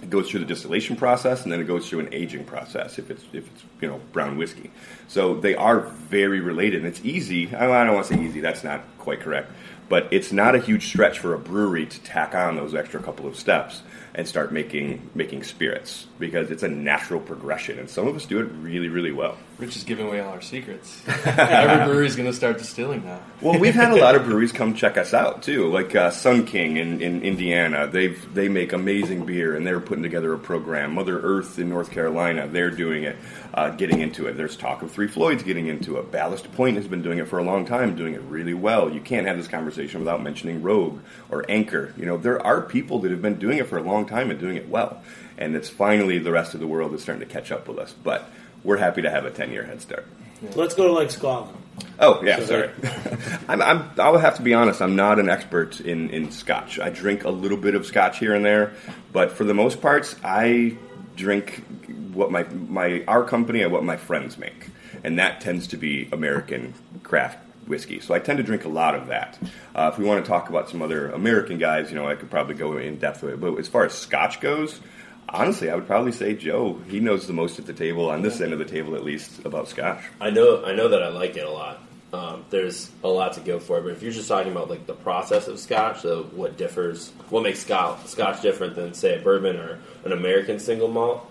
It 0.02 0.10
goes 0.10 0.30
through 0.30 0.40
the 0.40 0.46
distillation 0.46 0.96
process 0.96 1.42
and 1.44 1.52
then 1.52 1.60
it 1.60 1.64
goes 1.64 1.88
through 1.88 2.00
an 2.00 2.12
aging 2.12 2.44
process 2.44 2.98
if 2.98 3.10
it's 3.10 3.24
if 3.32 3.46
it's 3.46 3.64
you 3.80 3.88
know 3.88 4.00
brown 4.12 4.36
whiskey. 4.36 4.70
So 5.08 5.34
they 5.34 5.54
are 5.54 5.80
very 5.80 6.40
related 6.40 6.80
and 6.80 6.88
it's 6.88 7.04
easy. 7.04 7.54
I 7.54 7.66
don't 7.84 7.94
want 7.94 8.06
to 8.06 8.14
say 8.14 8.22
easy. 8.22 8.40
That's 8.40 8.62
not 8.62 8.82
quite 8.98 9.20
correct. 9.20 9.50
But 9.88 10.08
it's 10.10 10.32
not 10.32 10.54
a 10.54 10.58
huge 10.58 10.88
stretch 10.88 11.20
for 11.20 11.32
a 11.34 11.38
brewery 11.38 11.86
to 11.86 12.00
tack 12.00 12.34
on 12.34 12.56
those 12.56 12.74
extra 12.74 13.00
couple 13.00 13.26
of 13.26 13.36
steps 13.36 13.82
and 14.14 14.26
start 14.26 14.52
making 14.52 15.10
making 15.14 15.44
spirits 15.44 16.06
because 16.18 16.50
it's 16.50 16.62
a 16.62 16.68
natural 16.68 17.20
progression 17.20 17.78
and 17.78 17.88
some 17.88 18.06
of 18.06 18.16
us 18.16 18.26
do 18.26 18.40
it 18.40 18.44
really 18.60 18.88
really 18.88 19.12
well. 19.12 19.38
Rich 19.58 19.76
is 19.76 19.84
giving 19.84 20.06
away 20.06 20.20
all 20.20 20.32
our 20.32 20.42
secrets. 20.42 21.00
Every 21.24 21.86
brewery 21.86 22.06
is 22.06 22.14
going 22.14 22.28
to 22.28 22.36
start 22.36 22.58
distilling 22.58 23.02
now. 23.06 23.20
Well, 23.40 23.58
we've 23.58 23.74
had 23.74 23.90
a 23.90 23.96
lot 23.96 24.14
of 24.14 24.24
breweries 24.24 24.52
come 24.52 24.74
check 24.74 24.98
us 24.98 25.14
out 25.14 25.42
too, 25.42 25.72
like 25.72 25.96
uh, 25.96 26.10
Sun 26.10 26.44
King 26.44 26.76
in, 26.76 27.00
in 27.00 27.22
Indiana. 27.22 27.86
They've 27.86 28.34
they 28.34 28.48
make 28.48 28.74
amazing 28.74 29.24
beer, 29.24 29.56
and 29.56 29.66
they're 29.66 29.80
putting 29.80 30.02
together 30.02 30.34
a 30.34 30.38
program. 30.38 30.92
Mother 30.92 31.18
Earth 31.18 31.58
in 31.58 31.70
North 31.70 31.90
Carolina, 31.90 32.46
they're 32.46 32.70
doing 32.70 33.04
it, 33.04 33.16
uh, 33.54 33.70
getting 33.70 34.00
into 34.00 34.26
it. 34.26 34.36
There's 34.36 34.58
talk 34.58 34.82
of 34.82 34.90
Three 34.90 35.08
Floyds 35.08 35.42
getting 35.42 35.68
into 35.68 35.96
it. 35.96 36.12
Ballast 36.12 36.52
Point 36.52 36.76
has 36.76 36.86
been 36.86 37.00
doing 37.00 37.16
it 37.16 37.26
for 37.26 37.38
a 37.38 37.42
long 37.42 37.64
time, 37.64 37.96
doing 37.96 38.12
it 38.12 38.20
really 38.22 38.54
well. 38.54 38.92
You 38.92 39.00
can't 39.00 39.26
have 39.26 39.38
this 39.38 39.48
conversation 39.48 40.00
without 40.00 40.22
mentioning 40.22 40.60
Rogue 40.60 41.00
or 41.30 41.46
Anchor. 41.48 41.94
You 41.96 42.04
know, 42.04 42.18
there 42.18 42.44
are 42.44 42.60
people 42.60 42.98
that 43.00 43.10
have 43.10 43.22
been 43.22 43.38
doing 43.38 43.56
it 43.56 43.68
for 43.68 43.78
a 43.78 43.82
long 43.82 44.04
time 44.04 44.30
and 44.30 44.38
doing 44.38 44.56
it 44.58 44.68
well, 44.68 45.02
and 45.38 45.56
it's 45.56 45.70
finally 45.70 46.18
the 46.18 46.32
rest 46.32 46.52
of 46.52 46.60
the 46.60 46.66
world 46.66 46.92
is 46.92 47.00
starting 47.02 47.26
to 47.26 47.32
catch 47.32 47.50
up 47.50 47.68
with 47.68 47.78
us. 47.78 47.94
But 48.04 48.28
we're 48.66 48.76
happy 48.76 49.02
to 49.02 49.10
have 49.10 49.24
a 49.24 49.30
ten 49.30 49.50
year 49.52 49.64
head 49.64 49.80
start. 49.80 50.06
Let's 50.54 50.74
go 50.74 50.88
to 50.88 50.92
like 50.92 51.10
Scotland. 51.10 51.56
Oh 51.98 52.22
yeah, 52.22 52.38
So 52.40 52.46
sorry. 52.46 52.70
I'm, 53.48 53.62
I'm. 53.62 53.90
I'll 53.98 54.18
have 54.18 54.36
to 54.36 54.42
be 54.42 54.54
honest. 54.54 54.82
I'm 54.82 54.96
not 54.96 55.18
an 55.18 55.28
expert 55.28 55.80
in 55.80 56.10
in 56.10 56.30
Scotch. 56.30 56.78
I 56.78 56.90
drink 56.90 57.24
a 57.24 57.30
little 57.30 57.56
bit 57.56 57.74
of 57.74 57.86
Scotch 57.86 58.18
here 58.18 58.34
and 58.34 58.44
there, 58.44 58.74
but 59.12 59.32
for 59.32 59.44
the 59.44 59.54
most 59.54 59.80
parts, 59.80 60.16
I 60.22 60.76
drink 61.16 61.64
what 62.12 62.30
my 62.30 62.44
my 62.44 63.04
our 63.06 63.24
company 63.24 63.62
and 63.62 63.72
what 63.72 63.84
my 63.84 63.96
friends 63.96 64.36
make, 64.36 64.68
and 65.04 65.18
that 65.18 65.40
tends 65.40 65.68
to 65.68 65.76
be 65.76 66.08
American 66.12 66.74
craft 67.02 67.38
whiskey. 67.66 68.00
So 68.00 68.14
I 68.14 68.18
tend 68.20 68.38
to 68.38 68.44
drink 68.44 68.64
a 68.64 68.68
lot 68.68 68.94
of 68.94 69.08
that. 69.08 69.38
Uh, 69.74 69.90
if 69.92 69.98
we 69.98 70.04
want 70.04 70.24
to 70.24 70.28
talk 70.28 70.48
about 70.48 70.70
some 70.70 70.82
other 70.82 71.10
American 71.10 71.58
guys, 71.58 71.90
you 71.90 71.96
know, 71.96 72.08
I 72.08 72.14
could 72.14 72.30
probably 72.30 72.54
go 72.54 72.76
in 72.76 72.98
depth 72.98 73.22
with 73.22 73.34
it. 73.34 73.40
But 73.40 73.56
as 73.58 73.68
far 73.68 73.84
as 73.84 73.92
Scotch 73.92 74.40
goes. 74.40 74.80
Honestly, 75.28 75.70
I 75.70 75.74
would 75.74 75.86
probably 75.86 76.12
say 76.12 76.34
Joe. 76.34 76.80
He 76.88 77.00
knows 77.00 77.26
the 77.26 77.32
most 77.32 77.58
at 77.58 77.66
the 77.66 77.72
table, 77.72 78.10
on 78.10 78.22
this 78.22 78.40
end 78.40 78.52
of 78.52 78.58
the 78.58 78.64
table 78.64 78.94
at 78.94 79.04
least, 79.04 79.44
about 79.44 79.68
Scotch. 79.68 80.02
I 80.20 80.30
know 80.30 80.64
I 80.64 80.74
know 80.74 80.88
that 80.88 81.02
I 81.02 81.08
like 81.08 81.36
it 81.36 81.44
a 81.44 81.50
lot. 81.50 81.80
Um, 82.12 82.44
there's 82.50 82.90
a 83.02 83.08
lot 83.08 83.32
to 83.34 83.40
go 83.40 83.58
for, 83.58 83.80
but 83.80 83.90
if 83.90 84.02
you're 84.02 84.12
just 84.12 84.28
talking 84.28 84.52
about 84.52 84.70
like 84.70 84.86
the 84.86 84.94
process 84.94 85.48
of 85.48 85.58
Scotch, 85.58 86.02
so 86.02 86.22
what 86.34 86.56
differs, 86.56 87.10
what 87.30 87.42
makes 87.42 87.58
Scotch, 87.60 88.06
Scotch 88.06 88.40
different 88.40 88.76
than 88.76 88.94
say 88.94 89.18
a 89.18 89.22
bourbon 89.22 89.56
or 89.56 89.80
an 90.04 90.12
American 90.12 90.60
single 90.60 90.88
malt, 90.88 91.28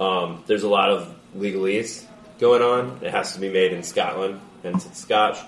um, 0.00 0.42
there's 0.46 0.64
a 0.64 0.68
lot 0.68 0.90
of 0.90 1.14
legalese 1.36 2.04
going 2.38 2.60
on. 2.60 2.98
It 3.02 3.12
has 3.12 3.32
to 3.34 3.40
be 3.40 3.48
made 3.48 3.72
in 3.72 3.84
Scotland, 3.84 4.40
and 4.64 4.74
it's 4.74 4.98
Scotch, 4.98 5.38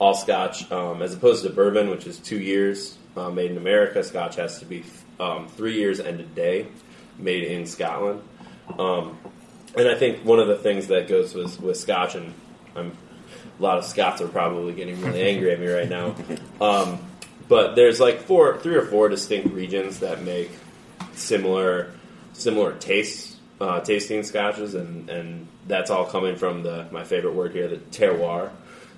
all 0.00 0.14
Scotch, 0.14 0.70
um, 0.72 1.00
as 1.00 1.14
opposed 1.14 1.44
to 1.44 1.50
bourbon, 1.50 1.88
which 1.88 2.06
is 2.06 2.18
two 2.18 2.40
years 2.40 2.98
uh, 3.16 3.30
made 3.30 3.52
in 3.52 3.56
America. 3.56 4.02
Scotch 4.02 4.34
has 4.36 4.58
to 4.58 4.66
be 4.66 4.84
um, 5.20 5.46
three 5.48 5.76
years 5.76 6.00
and 6.00 6.18
a 6.18 6.24
day 6.24 6.66
made 7.18 7.44
in 7.44 7.66
Scotland. 7.66 8.22
Um, 8.78 9.18
and 9.76 9.88
I 9.88 9.94
think 9.94 10.24
one 10.24 10.38
of 10.38 10.48
the 10.48 10.56
things 10.56 10.88
that 10.88 11.08
goes 11.08 11.34
with, 11.34 11.60
with 11.60 11.76
Scotch, 11.76 12.14
and 12.14 12.32
I'm, 12.76 12.96
a 13.58 13.62
lot 13.62 13.78
of 13.78 13.84
Scots 13.84 14.20
are 14.20 14.28
probably 14.28 14.72
getting 14.72 15.00
really 15.00 15.22
angry 15.22 15.52
at 15.52 15.60
me 15.60 15.66
right 15.66 15.88
now. 15.88 16.14
Um, 16.60 16.98
but 17.48 17.74
there's 17.74 18.00
like 18.00 18.22
four, 18.22 18.58
three 18.58 18.76
or 18.76 18.86
four 18.86 19.08
distinct 19.08 19.52
regions 19.54 20.00
that 20.00 20.22
make 20.22 20.50
similar, 21.14 21.92
similar 22.32 22.72
tastes, 22.74 23.36
uh, 23.60 23.80
tasting 23.80 24.22
scotches, 24.22 24.74
and, 24.74 25.08
and 25.10 25.46
that's 25.66 25.90
all 25.90 26.06
coming 26.06 26.36
from 26.36 26.62
the 26.62 26.86
my 26.90 27.04
favorite 27.04 27.34
word 27.34 27.52
here, 27.52 27.68
the 27.68 27.76
terroir. 27.76 28.50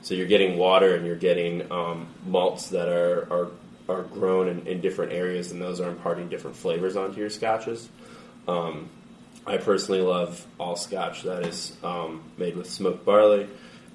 So 0.03 0.15
you're 0.15 0.27
getting 0.27 0.57
water 0.57 0.95
and 0.95 1.05
you're 1.05 1.17
getting 1.17 1.71
um, 1.73 2.09
malts 2.25 2.69
that 2.71 2.89
are 2.89 3.27
are, 3.31 3.49
are 3.89 4.03
grown 4.03 4.49
in, 4.49 4.67
in 4.67 4.81
different 4.81 5.13
areas, 5.13 5.53
and 5.53 5.61
those 5.61 5.81
are 5.81 5.89
imparting 5.89 6.29
different 6.29 6.57
flavors 6.57 6.97
onto 6.97 7.21
your 7.21 7.31
scotches. 7.31 7.89
Um, 8.49 8.91
I 9.47 9.59
personally 9.59 10.01
love 10.01 10.45
all 10.59 10.77
Scotch 10.77 11.23
that 11.23 11.47
is 11.47 11.77
um, 11.85 12.23
made 12.37 12.57
with 12.57 12.69
smoked 12.69 13.05
barley, 13.05 13.49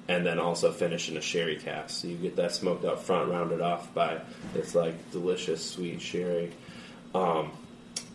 and 0.08 0.24
then 0.24 0.38
also 0.38 0.72
finished 0.72 1.10
in 1.10 1.16
a 1.16 1.20
sherry 1.20 1.56
cask. 1.56 2.02
So 2.02 2.08
you 2.08 2.16
get 2.16 2.36
that 2.36 2.52
smoked 2.52 2.84
up 2.84 3.02
front, 3.02 3.30
rounded 3.30 3.60
off 3.60 3.92
by 3.92 4.20
this 4.54 4.74
like 4.74 5.10
delicious 5.12 5.62
sweet 5.62 6.00
sherry. 6.00 6.52
Um, 7.14 7.52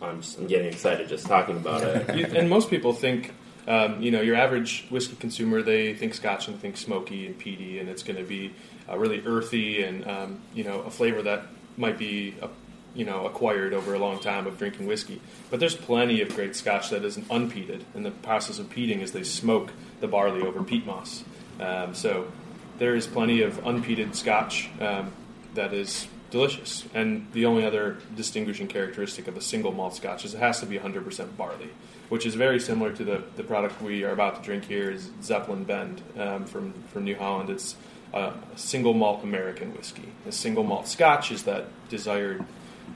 I'm, 0.02 0.20
just, 0.20 0.38
I'm 0.38 0.46
getting 0.46 0.68
excited 0.68 1.08
just 1.08 1.26
talking 1.26 1.56
about 1.56 1.82
it. 1.82 2.32
And 2.36 2.50
most 2.50 2.70
people 2.70 2.92
think, 2.92 3.32
um, 3.68 4.02
you 4.02 4.10
know, 4.10 4.20
your 4.20 4.36
average 4.36 4.86
whiskey 4.90 5.16
consumer, 5.16 5.62
they 5.62 5.94
think 5.94 6.14
Scotch 6.14 6.48
and 6.48 6.60
think 6.60 6.76
smoky 6.76 7.26
and 7.26 7.38
peaty, 7.38 7.78
and 7.78 7.88
it's 7.88 8.02
going 8.02 8.18
to 8.18 8.24
be 8.24 8.52
uh, 8.88 8.98
really 8.98 9.22
earthy 9.24 9.82
and 9.82 10.06
um, 10.06 10.40
you 10.54 10.64
know 10.64 10.80
a 10.80 10.90
flavor 10.90 11.22
that 11.22 11.46
might 11.78 11.98
be 11.98 12.34
uh, 12.42 12.48
you 12.94 13.04
know 13.04 13.26
acquired 13.26 13.72
over 13.72 13.94
a 13.94 13.98
long 13.98 14.18
time 14.18 14.46
of 14.46 14.58
drinking 14.58 14.86
whiskey. 14.86 15.20
But 15.50 15.60
there's 15.60 15.76
plenty 15.76 16.20
of 16.20 16.34
great 16.34 16.56
Scotch 16.56 16.90
that 16.90 17.04
isn't 17.04 17.26
unpeated, 17.30 17.84
and 17.94 18.04
the 18.04 18.10
process 18.10 18.58
of 18.58 18.68
peating 18.70 19.00
is 19.00 19.12
they 19.12 19.22
smoke 19.22 19.72
the 20.00 20.08
barley 20.08 20.42
over 20.42 20.62
peat 20.62 20.86
moss. 20.86 21.24
Um, 21.60 21.94
so 21.94 22.30
there 22.78 22.94
is 22.94 23.06
plenty 23.06 23.42
of 23.42 23.58
unpeated 23.64 24.14
Scotch 24.14 24.70
um, 24.80 25.12
that 25.54 25.72
is 25.72 26.06
delicious. 26.30 26.84
And 26.94 27.26
the 27.32 27.46
only 27.46 27.64
other 27.64 27.98
distinguishing 28.14 28.68
characteristic 28.68 29.28
of 29.28 29.36
a 29.36 29.40
single 29.40 29.72
malt 29.72 29.96
Scotch 29.96 30.24
is 30.24 30.34
it 30.34 30.38
has 30.38 30.60
to 30.60 30.66
be 30.66 30.78
100% 30.78 31.36
barley, 31.36 31.70
which 32.08 32.26
is 32.26 32.34
very 32.34 32.60
similar 32.60 32.92
to 32.92 33.04
the, 33.04 33.22
the 33.36 33.42
product 33.42 33.80
we 33.82 34.04
are 34.04 34.12
about 34.12 34.36
to 34.36 34.42
drink 34.42 34.64
here 34.64 34.90
is 34.90 35.10
Zeppelin 35.22 35.64
Bend 35.64 36.02
um, 36.18 36.44
from, 36.44 36.72
from 36.92 37.04
New 37.04 37.16
Holland. 37.16 37.50
It's 37.50 37.76
a 38.12 38.32
single 38.56 38.94
malt 38.94 39.22
American 39.22 39.74
whiskey. 39.74 40.12
A 40.26 40.32
single 40.32 40.64
malt 40.64 40.88
Scotch 40.88 41.30
is 41.30 41.42
that 41.44 41.66
desired, 41.88 42.44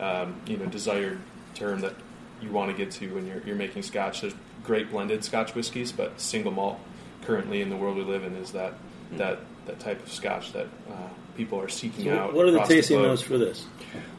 um, 0.01 0.41
you 0.47 0.57
know, 0.57 0.67
desired 0.67 1.19
term 1.55 1.81
that 1.81 1.95
you 2.41 2.51
want 2.51 2.71
to 2.71 2.77
get 2.77 2.91
to 2.93 3.15
when 3.15 3.27
you're, 3.27 3.43
you're 3.45 3.57
making 3.57 3.83
Scotch. 3.83 4.23
There's 4.23 4.35
great 4.65 4.91
blended 4.91 5.25
Scotch 5.25 5.55
whiskeys, 5.55 5.93
but 5.93 6.21
single 6.21 6.53
malt 6.53 6.79
currently 7.23 7.61
in 7.61 7.71
the 7.71 7.77
world 7.77 7.97
we 7.97 8.03
live 8.03 8.25
in 8.25 8.35
is 8.37 8.53
that 8.53 8.75
that 9.13 9.41
that 9.67 9.81
type 9.81 10.03
of 10.03 10.11
Scotch 10.13 10.53
that 10.53 10.67
uh, 10.91 10.95
people 11.37 11.61
are 11.61 11.69
seeking 11.69 12.05
So 12.07 12.19
out. 12.19 12.35
what 12.35 12.47
are 12.47 12.51
the 12.51 12.61
tasting 12.65 12.99
globe. 12.99 13.11
notes 13.11 13.23
for 13.23 13.39
this? 13.39 13.65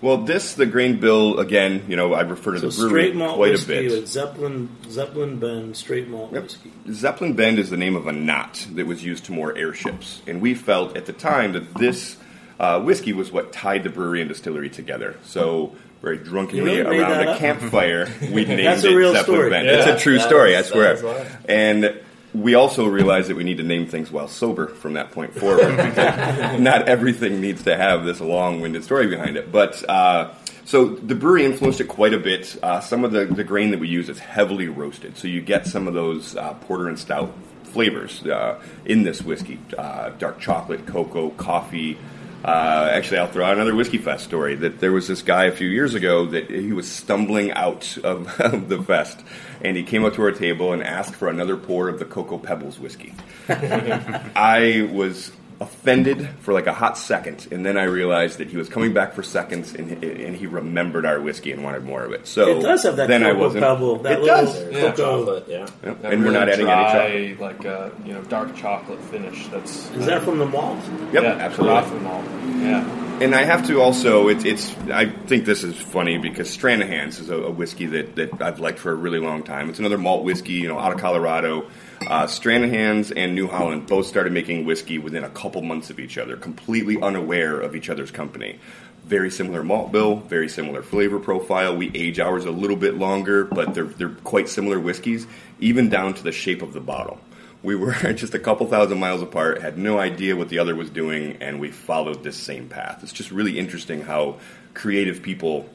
Well, 0.02 0.18
this 0.18 0.54
the 0.54 0.66
grain 0.66 1.00
bill 1.00 1.40
again. 1.40 1.86
You 1.88 1.96
know, 1.96 2.14
I 2.14 2.22
refer 2.22 2.54
to 2.54 2.60
So 2.60 2.70
the 2.70 2.76
brewery 2.76 2.90
straight 2.90 3.16
malt 3.16 3.36
quite 3.36 3.50
a 3.50 3.52
whiskey 3.54 3.68
bit. 3.88 3.92
with 3.92 4.08
Zeppelin 4.08 4.70
Zeppelin 4.90 5.40
Bend 5.40 5.76
straight 5.76 6.08
malt 6.08 6.32
Yep. 6.34 6.44
whiskey. 6.44 6.72
Zeppelin 6.92 7.34
Bend 7.34 7.60
is 7.60 7.70
the 7.70 7.78
name 7.78 7.96
of 7.96 8.08
a 8.08 8.12
knot 8.12 8.66
that 8.74 8.86
was 8.86 9.04
used 9.04 9.26
to 9.26 9.32
moor 9.32 9.56
airships, 9.58 10.22
and 10.28 10.42
we 10.42 10.54
felt 10.54 10.96
at 10.98 11.06
the 11.06 11.14
time 11.14 11.54
that 11.54 11.74
this 11.76 12.18
uh, 12.60 12.80
whiskey 12.82 13.14
was 13.14 13.32
what 13.32 13.52
tied 13.52 13.84
the 13.84 13.90
brewery 13.90 14.22
and 14.22 14.30
distillery 14.30 14.70
together. 14.70 15.16
So. 15.24 15.76
Very 16.02 16.18
drunkenly 16.18 16.58
You 16.76 16.80
really 16.84 16.98
made 16.98 17.00
around 17.00 17.28
a 17.30 17.32
up? 17.32 17.38
campfire, 17.40 18.10
we 18.20 18.44
named 18.46 18.66
That's 18.66 18.84
a 18.84 18.90
it 18.90 18.94
real 18.94 19.14
Zeppelin 19.14 19.38
story. 19.38 19.50
Bend. 19.52 19.68
Yeah, 19.68 19.90
it's 19.90 20.02
a 20.02 20.04
true 20.04 20.18
that 20.18 20.28
story, 20.28 20.54
I 20.58 20.62
swear. 20.64 20.98
that 20.98 21.26
is. 21.28 21.32
And 21.48 22.02
we 22.34 22.56
also 22.56 22.88
realized 22.88 23.30
that 23.30 23.36
we 23.36 23.44
need 23.44 23.58
to 23.58 23.64
name 23.64 23.86
things 23.88 24.12
while 24.12 24.28
sober 24.28 24.68
from 24.68 24.94
that 24.94 25.12
point 25.12 25.36
forward. 25.36 25.78
because 25.78 26.60
not 26.60 26.90
everything 26.90 27.42
needs 27.42 27.64
to 27.64 27.76
have 27.76 28.06
this 28.06 28.20
long-winded 28.20 28.84
story 28.84 29.08
behind 29.08 29.38
it. 29.38 29.52
But 29.52 29.88
uh, 29.88 30.34
so 30.66 30.86
the 30.86 31.16
brewery 31.16 31.46
influenced 31.46 31.82
it 31.82 31.88
quite 31.88 32.14
a 32.14 32.20
bit. 32.20 32.58
Uh, 32.64 32.80
some 32.80 33.04
of 33.04 33.12
the, 33.12 33.26
the 33.26 33.44
grain 33.44 33.72
that 33.72 33.80
we 33.80 33.88
use 33.88 34.10
is 34.10 34.20
heavily 34.20 34.68
roasted, 34.68 35.18
so 35.18 35.28
you 35.28 35.42
get 35.42 35.68
some 35.68 35.88
of 35.88 35.94
those 35.94 36.36
uh, 36.36 36.54
porter 36.62 36.88
and 36.88 36.98
stout 36.98 37.34
flavors 37.64 38.24
uh, 38.26 38.62
in 38.86 39.04
this 39.04 39.22
whiskey: 39.22 39.60
uh, 39.78 40.10
dark 40.18 40.40
chocolate, 40.40 40.86
cocoa, 40.88 41.30
coffee. 41.32 41.98
Uh, 42.44 42.90
actually, 42.92 43.20
I'll 43.20 43.28
throw 43.28 43.46
out 43.46 43.54
another 43.54 43.74
whiskey 43.74 43.98
fest 43.98 44.26
story. 44.26 44.56
That 44.56 44.80
there 44.80 44.92
was 44.92 45.08
this 45.08 45.22
guy 45.22 45.46
a 45.46 45.52
few 45.52 45.68
years 45.68 45.96
ago 45.96 46.26
that 46.28 46.50
he 46.50 46.74
was 46.74 46.92
stumbling 46.92 47.52
out 47.52 47.98
of, 48.04 48.28
of 48.42 48.68
the 48.68 48.82
fest, 48.84 49.20
and 49.62 49.78
he 49.78 49.84
came 49.84 50.04
up 50.04 50.16
to 50.16 50.22
our 50.24 50.32
table 50.32 50.74
and 50.74 50.84
asked 50.84 51.16
for 51.16 51.30
another 51.30 51.56
pour 51.56 51.88
of 51.88 52.00
the 52.00 52.06
Cocoa 52.06 52.38
Pebbles 52.38 52.80
whiskey. 52.80 53.14
I 53.50 54.90
was 54.92 55.32
offended 55.64 56.30
for 56.42 56.54
like 56.54 56.68
a 56.68 56.74
hot 56.74 56.98
second, 56.98 57.48
and 57.52 57.66
then 57.66 57.78
I 57.78 57.84
realized 57.84 58.38
that 58.40 58.50
he 58.50 58.58
was 58.58 58.70
coming 58.70 58.94
back 58.94 59.14
for 59.14 59.24
seconds, 59.24 59.74
and, 59.74 60.04
and 60.04 60.36
he 60.36 60.46
remembered 60.48 61.06
our 61.06 61.20
whiskey 61.20 61.52
and 61.52 61.64
wanted 61.64 61.84
more 61.84 62.04
of 62.04 62.12
it. 62.12 62.28
So 62.28 62.58
It 62.60 62.62
does 62.62 62.84
have 62.84 62.98
that 62.98 63.08
then 63.08 63.24
I 63.26 63.32
wasn't. 63.34 63.64
pebble, 63.64 63.98
that 64.00 64.14
it 64.14 64.22
little 64.22 64.46
does. 64.46 64.72
Yeah, 64.72 64.92
chocolate, 64.92 65.46
yeah. 65.48 65.68
Yep. 65.84 66.02
That 66.02 66.14
And 66.14 66.24
we're 66.24 66.32
not 66.32 66.50
adding 66.50 66.66
dry, 66.66 67.08
any 67.10 67.36
chocolate. 67.36 67.58
like 67.58 67.66
uh, 67.66 67.90
you 68.06 68.14
know, 68.14 68.22
dark 68.24 68.56
chocolate 68.56 69.02
finish. 69.06 69.48
That's 69.48 69.90
Is 69.92 70.06
that 70.06 70.22
from 70.24 70.38
the 70.40 70.46
malt? 70.46 70.80
Yep, 71.14 71.24
yeah, 71.24 71.30
absolutely. 71.32 71.82
Carafa 71.82 72.02
malt. 72.02 72.26
Yeah. 72.62 73.00
And 73.22 73.36
I 73.36 73.44
have 73.44 73.68
to 73.68 73.80
also, 73.80 74.28
it's, 74.28 74.44
it's, 74.44 74.76
I 74.90 75.06
think 75.06 75.46
this 75.46 75.64
is 75.64 75.76
funny 75.78 76.18
because 76.18 76.50
Stranahan's 76.50 77.20
is 77.20 77.30
a, 77.30 77.36
a 77.38 77.52
whiskey 77.52 77.86
that, 77.86 78.16
that 78.16 78.42
I've 78.42 78.60
liked 78.60 78.80
for 78.80 78.92
a 78.92 78.96
really 78.96 79.20
long 79.20 79.44
time. 79.44 79.70
It's 79.70 79.78
another 79.80 80.00
malt 80.00 80.24
whiskey, 80.26 80.54
you 80.54 80.68
know, 80.68 80.80
out 80.80 80.92
of 80.92 81.00
Colorado. 81.00 81.68
Uh, 82.02 82.24
Stranahan's 82.26 83.12
and 83.12 83.36
New 83.36 83.48
Holland 83.48 83.88
both 83.88 84.08
started 84.08 84.34
making 84.34 84.66
whiskey 84.66 84.98
within 84.98 85.24
a 85.24 85.30
couple 85.30 85.53
months 85.62 85.90
of 85.90 86.00
each 86.00 86.18
other, 86.18 86.36
completely 86.36 87.02
unaware 87.02 87.60
of 87.60 87.76
each 87.76 87.90
other's 87.90 88.12
company. 88.12 88.60
Very 89.06 89.30
similar 89.30 89.64
malt 89.64 89.92
bill, 89.92 90.16
very 90.16 90.48
similar 90.48 90.82
flavor 90.82 91.20
profile. 91.20 91.76
We 91.76 91.92
age 91.94 92.20
ours 92.20 92.46
a 92.46 92.52
little 92.52 92.78
bit 92.78 92.96
longer, 92.96 93.44
but 93.44 93.74
they're, 93.74 93.84
they're 93.84 94.10
quite 94.10 94.48
similar 94.48 94.80
whiskeys, 94.80 95.28
even 95.60 95.90
down 95.90 96.14
to 96.16 96.24
the 96.24 96.32
shape 96.32 96.62
of 96.62 96.74
the 96.74 96.80
bottle. 96.80 97.20
We 97.62 97.76
were 97.76 97.94
just 98.14 98.34
a 98.34 98.40
couple 98.40 98.66
thousand 98.68 99.00
miles 99.00 99.22
apart, 99.22 99.62
had 99.62 99.78
no 99.78 100.00
idea 100.00 100.36
what 100.36 100.50
the 100.50 100.60
other 100.60 100.76
was 100.76 100.90
doing, 100.90 101.38
and 101.42 101.60
we 101.60 101.72
followed 101.72 102.24
this 102.24 102.38
same 102.38 102.70
path. 102.70 103.00
It's 103.04 103.14
just 103.14 103.32
really 103.32 103.60
interesting 103.60 104.02
how 104.02 104.40
creative 104.74 105.22
people 105.22 105.70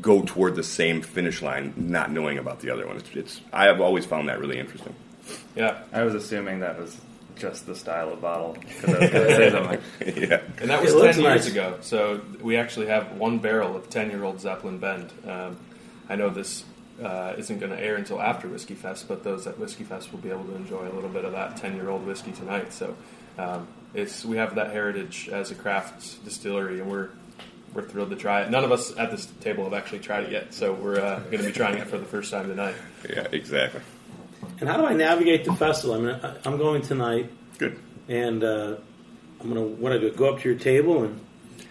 go 0.00 0.22
toward 0.22 0.54
the 0.54 0.62
same 0.62 1.02
finish 1.02 1.42
line, 1.42 1.74
not 1.76 2.10
knowing 2.10 2.38
about 2.38 2.60
the 2.60 2.70
other 2.70 2.86
one. 2.86 2.96
It's, 2.96 3.10
it's 3.14 3.40
I 3.52 3.64
have 3.64 3.80
always 3.80 4.06
found 4.06 4.28
that 4.28 4.40
really 4.40 4.58
interesting. 4.58 4.94
Yeah. 5.54 5.82
I 5.92 6.02
was 6.02 6.14
assuming 6.14 6.60
that 6.60 6.78
was 6.78 6.96
just 7.42 7.66
the 7.66 7.74
style 7.74 8.12
of 8.12 8.20
bottle. 8.22 8.56
I 8.56 8.86
was 8.86 8.98
going 8.98 9.10
to 9.10 9.36
say 9.36 9.50
something. 9.50 9.80
yeah. 10.30 10.40
And 10.60 10.70
that 10.70 10.80
was 10.80 10.94
It 10.94 10.96
10 10.96 11.04
years 11.04 11.18
nice. 11.44 11.46
ago. 11.48 11.76
So 11.80 12.20
we 12.40 12.56
actually 12.56 12.86
have 12.86 13.12
one 13.16 13.38
barrel 13.38 13.76
of 13.76 13.90
10 13.90 14.10
year 14.10 14.22
old 14.24 14.40
Zeppelin 14.40 14.78
Bend. 14.78 15.12
Um, 15.28 15.58
I 16.08 16.14
know 16.16 16.30
this 16.30 16.64
uh, 17.02 17.34
isn't 17.36 17.58
going 17.58 17.72
to 17.72 17.80
air 17.82 17.96
until 17.96 18.20
after 18.22 18.46
Whiskey 18.48 18.74
Fest, 18.74 19.08
but 19.08 19.24
those 19.24 19.46
at 19.46 19.58
Whiskey 19.58 19.82
Fest 19.84 20.12
will 20.12 20.20
be 20.20 20.30
able 20.30 20.44
to 20.44 20.54
enjoy 20.54 20.86
a 20.88 20.92
little 20.94 21.10
bit 21.10 21.24
of 21.24 21.32
that 21.32 21.56
10 21.56 21.74
year 21.74 21.88
old 21.90 22.06
whiskey 22.06 22.30
tonight. 22.32 22.72
So 22.72 22.94
um, 23.38 23.66
it's 23.92 24.24
we 24.24 24.36
have 24.36 24.54
that 24.54 24.70
heritage 24.70 25.28
as 25.32 25.50
a 25.50 25.54
craft 25.56 26.24
distillery, 26.24 26.80
and 26.80 26.88
we're 26.90 27.08
we're 27.74 27.82
thrilled 27.82 28.10
to 28.10 28.16
try 28.16 28.42
it. 28.42 28.50
None 28.50 28.64
of 28.64 28.70
us 28.70 28.96
at 28.98 29.10
this 29.10 29.26
table 29.40 29.64
have 29.64 29.72
actually 29.74 30.00
tried 30.00 30.24
it 30.24 30.30
yet, 30.32 30.52
so 30.54 30.74
we're 30.74 31.00
uh, 31.00 31.20
going 31.20 31.38
to 31.38 31.44
be 31.44 31.52
trying 31.52 31.78
it 31.78 31.88
for 31.88 31.96
the 31.98 32.04
first 32.04 32.30
time 32.30 32.46
tonight. 32.46 32.74
Yeah, 33.08 33.26
exactly. 33.32 33.80
And 34.62 34.70
how 34.70 34.76
do 34.76 34.86
I 34.86 34.92
navigate 34.92 35.44
the 35.44 35.52
festival? 35.54 35.96
I 35.96 35.98
mean, 35.98 36.20
I, 36.22 36.36
I'm 36.44 36.56
going 36.56 36.82
tonight, 36.82 37.28
Good. 37.58 37.76
and 38.06 38.44
uh, 38.44 38.76
I'm 39.40 39.52
going 39.52 39.56
to 39.56 39.82
want 39.82 40.00
to 40.00 40.10
go 40.12 40.32
up 40.32 40.40
to 40.40 40.48
your 40.48 40.56
table, 40.56 41.02
and 41.02 41.20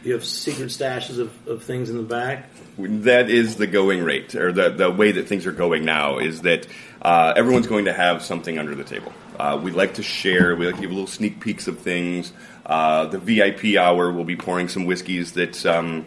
you 0.04 0.12
have 0.12 0.26
secret 0.26 0.66
stashes 0.72 1.18
of, 1.18 1.48
of 1.48 1.64
things 1.64 1.90
in 1.90 1.96
the 1.96 2.04
back. 2.04 2.50
That 2.78 3.30
is 3.30 3.56
the 3.56 3.66
going 3.66 4.04
rate, 4.04 4.36
or 4.36 4.52
the, 4.52 4.72
the 4.72 4.92
way 4.92 5.14
that 5.14 5.30
things 5.30 5.48
are 5.48 5.54
going 5.54 5.86
now, 5.86 6.18
is 6.18 6.42
that 6.42 6.68
uh, 7.02 7.32
everyone's 7.34 7.68
going 7.68 7.86
to 7.86 7.94
have 7.94 8.24
something 8.24 8.60
under 8.60 8.76
the 8.76 8.84
table. 8.84 9.14
Uh, 9.40 9.58
we 9.64 9.72
like 9.72 9.94
to 9.94 10.04
share, 10.04 10.54
we 10.58 10.66
like 10.66 10.76
to 10.76 10.82
give 10.82 10.92
little 10.92 11.08
sneak 11.08 11.40
peeks 11.40 11.70
of 11.70 11.80
things. 11.80 12.34
Uh, 12.66 13.06
the 13.06 13.20
VIP 13.20 13.78
hour 13.78 14.12
we'll 14.12 14.26
be 14.26 14.36
pouring 14.36 14.68
some 14.68 14.84
whiskeys 14.84 15.32
that 15.32 15.66
um, 15.66 16.06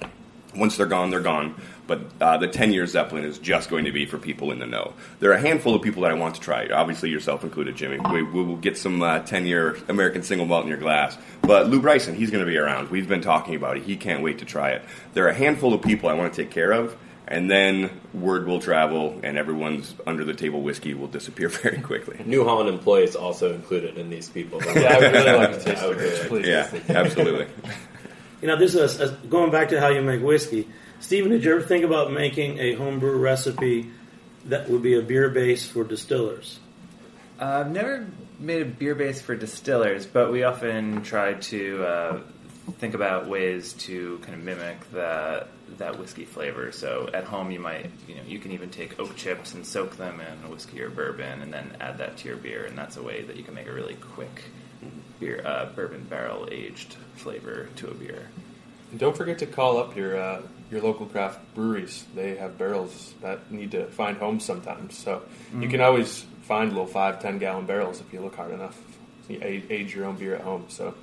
once 0.55 0.77
they're 0.77 0.85
gone, 0.85 1.09
they're 1.09 1.20
gone. 1.20 1.55
But 1.87 2.01
uh, 2.20 2.38
the 2.38 2.49
10 2.49 2.73
year 2.73 2.87
Zeppelin 2.87 3.25
is 3.25 3.38
just 3.38 3.68
going 3.68 3.85
to 3.85 3.92
be 3.92 4.07
for 4.07 4.18
people 4.18 4.51
in 4.53 4.59
the 4.59 4.66
know. 4.66 4.94
There 5.20 5.31
are 5.31 5.35
a 5.35 5.40
handful 5.40 5.75
of 5.75 5.83
people 5.83 6.03
that 6.03 6.11
I 6.11 6.14
want 6.14 6.35
to 6.37 6.40
try, 6.40 6.68
obviously 6.68 7.11
yourself 7.11 7.44
included, 7.44 7.77
Jimmy. 7.77 7.99
We, 8.11 8.23
we 8.23 8.42
will 8.42 8.57
get 8.57 8.79
some 8.79 9.01
10 9.01 9.47
year 9.47 9.77
American 9.88 10.23
single 10.23 10.47
malt 10.47 10.62
in 10.64 10.68
your 10.68 10.79
glass. 10.79 11.18
But 11.42 11.68
Lew 11.68 11.81
Bryson, 11.81 12.14
he's 12.14 12.31
going 12.31 12.44
to 12.44 12.51
be 12.51 12.57
around. 12.57 12.90
We've 12.90 13.09
been 13.09 13.20
talking 13.20 13.55
about 13.55 13.77
it. 13.77 13.83
He 13.83 13.97
can't 13.97 14.23
wait 14.23 14.38
to 14.38 14.44
try 14.44 14.70
it. 14.70 14.83
There 15.12 15.27
are 15.27 15.29
a 15.29 15.35
handful 15.35 15.75
of 15.75 15.83
people 15.83 16.09
I 16.09 16.14
want 16.14 16.33
to 16.33 16.42
take 16.42 16.51
care 16.51 16.73
of, 16.73 16.97
and 17.29 17.51
then 17.51 17.90
word 18.12 18.47
will 18.47 18.61
travel, 18.61 19.18
and 19.23 19.38
everyone's 19.38 19.94
under 20.07 20.25
the 20.25 20.35
table 20.35 20.62
whiskey 20.62 20.94
will 20.94 21.09
disappear 21.09 21.49
very 21.62 21.81
quickly. 21.81 22.20
New 22.25 22.44
Holland 22.44 22.68
employees 22.68 23.16
also 23.16 23.55
included 23.55 23.99
in 23.99 24.11
these 24.11 24.29
people. 24.29 24.61
Yeah, 24.75 24.94
I 24.94 24.99
would 24.99 25.12
really 25.12 25.33
like 25.33 25.53
to 25.53 25.64
taste 25.64 25.83
it, 25.85 26.31
really. 26.31 26.51
Yeah, 26.51 26.70
absolutely. 26.88 27.47
You 28.40 28.49
know, 28.49 28.57
this 28.57 28.75
is 28.75 29.01
a, 29.01 29.09
going 29.29 29.51
back 29.51 29.68
to 29.68 29.81
how 29.81 29.88
you 29.88 30.03
make 30.03 30.23
whiskey. 30.23 30.68
Stephen, 31.05 31.31
did 31.31 31.45
you 31.45 31.53
ever 31.53 31.61
think 31.61 31.85
about 31.85 32.11
making 32.11 32.59
a 32.59 32.73
homebrew 32.73 33.19
recipe 33.19 33.90
that 34.47 34.71
would 34.71 34.81
be 34.81 34.95
a 34.95 35.03
beer 35.03 35.29
base 35.29 35.69
for 35.69 35.85
distillers? 35.85 36.59
Uh, 37.38 37.61
I've 37.61 37.71
never 37.71 38.07
made 38.38 38.62
a 38.62 38.64
beer 38.64 38.95
base 38.95 39.21
for 39.21 39.37
distillers, 39.37 40.07
but 40.07 40.33
we 40.33 40.45
often 40.45 41.03
try 41.03 41.35
to 41.35 41.85
uh, 41.85 42.21
think 42.79 42.95
about 42.95 43.29
ways 43.29 43.75
to 43.81 44.19
kind 44.23 44.33
of 44.33 44.43
mimic 44.43 44.90
that 44.93 45.49
that 45.77 45.99
whiskey 45.99 46.25
flavor. 46.25 46.73
So 46.73 47.11
at 47.12 47.25
home, 47.25 47.51
you 47.51 47.61
might 47.61 47.90
you 48.09 48.14
know 48.14 48.23
you 48.27 48.38
can 48.38 48.53
even 48.53 48.71
take 48.71 48.99
oak 48.99 49.14
chips 49.14 49.53
and 49.53 49.67
soak 49.67 49.99
them 49.99 50.23
in 50.23 50.51
whiskey 50.51 50.81
or 50.81 50.88
bourbon, 50.88 51.43
and 51.43 51.53
then 51.53 51.77
add 51.81 51.99
that 51.99 52.17
to 52.17 52.29
your 52.29 52.38
beer, 52.38 52.64
and 52.64 52.79
that's 52.79 52.97
a 52.97 53.03
way 53.03 53.21
that 53.25 53.37
you 53.37 53.43
can 53.43 53.53
make 53.53 53.67
a 53.67 53.73
really 53.75 53.97
quick 53.97 54.45
beer 55.21 55.43
uh, 55.45 55.67
bourbon 55.67 56.05
barrel 56.05 56.49
aged 56.51 56.97
flavor 57.14 57.69
to 57.77 57.88
a 57.88 57.95
beer. 57.95 58.31
And 58.90 58.99
don't 58.99 59.17
forget 59.17 59.40
to 59.40 59.47
call 59.47 59.77
up 59.77 59.97
your 59.97 60.17
uh, 60.17 60.40
your 60.74 60.82
local 60.82 61.06
craft 61.06 61.38
breweries. 61.54 62.04
They 62.16 62.34
have 62.34 62.58
barrels 62.58 63.14
that 63.22 63.50
need 63.50 63.70
to 63.70 63.87
find 63.87 64.16
homes 64.16 64.44
sometimes. 64.44 64.98
So 64.98 65.22
you 65.60 65.68
can 65.68 65.78
mm. 65.78 65.84
always 65.84 66.26
find 66.42 66.70
little 66.70 66.87
five, 66.87 67.22
ten 67.22 67.38
gallon 67.38 67.64
barrels 67.64 68.00
if 68.00 68.12
you 68.12 68.20
look 68.20 68.34
hard 68.34 68.52
enough. 68.52 68.76
You 69.28 69.38
a- 69.40 69.64
age 69.70 69.94
your 69.94 70.06
own 70.06 70.16
beer 70.16 70.34
at 70.34 70.40
home. 70.40 70.64
So 70.68 70.94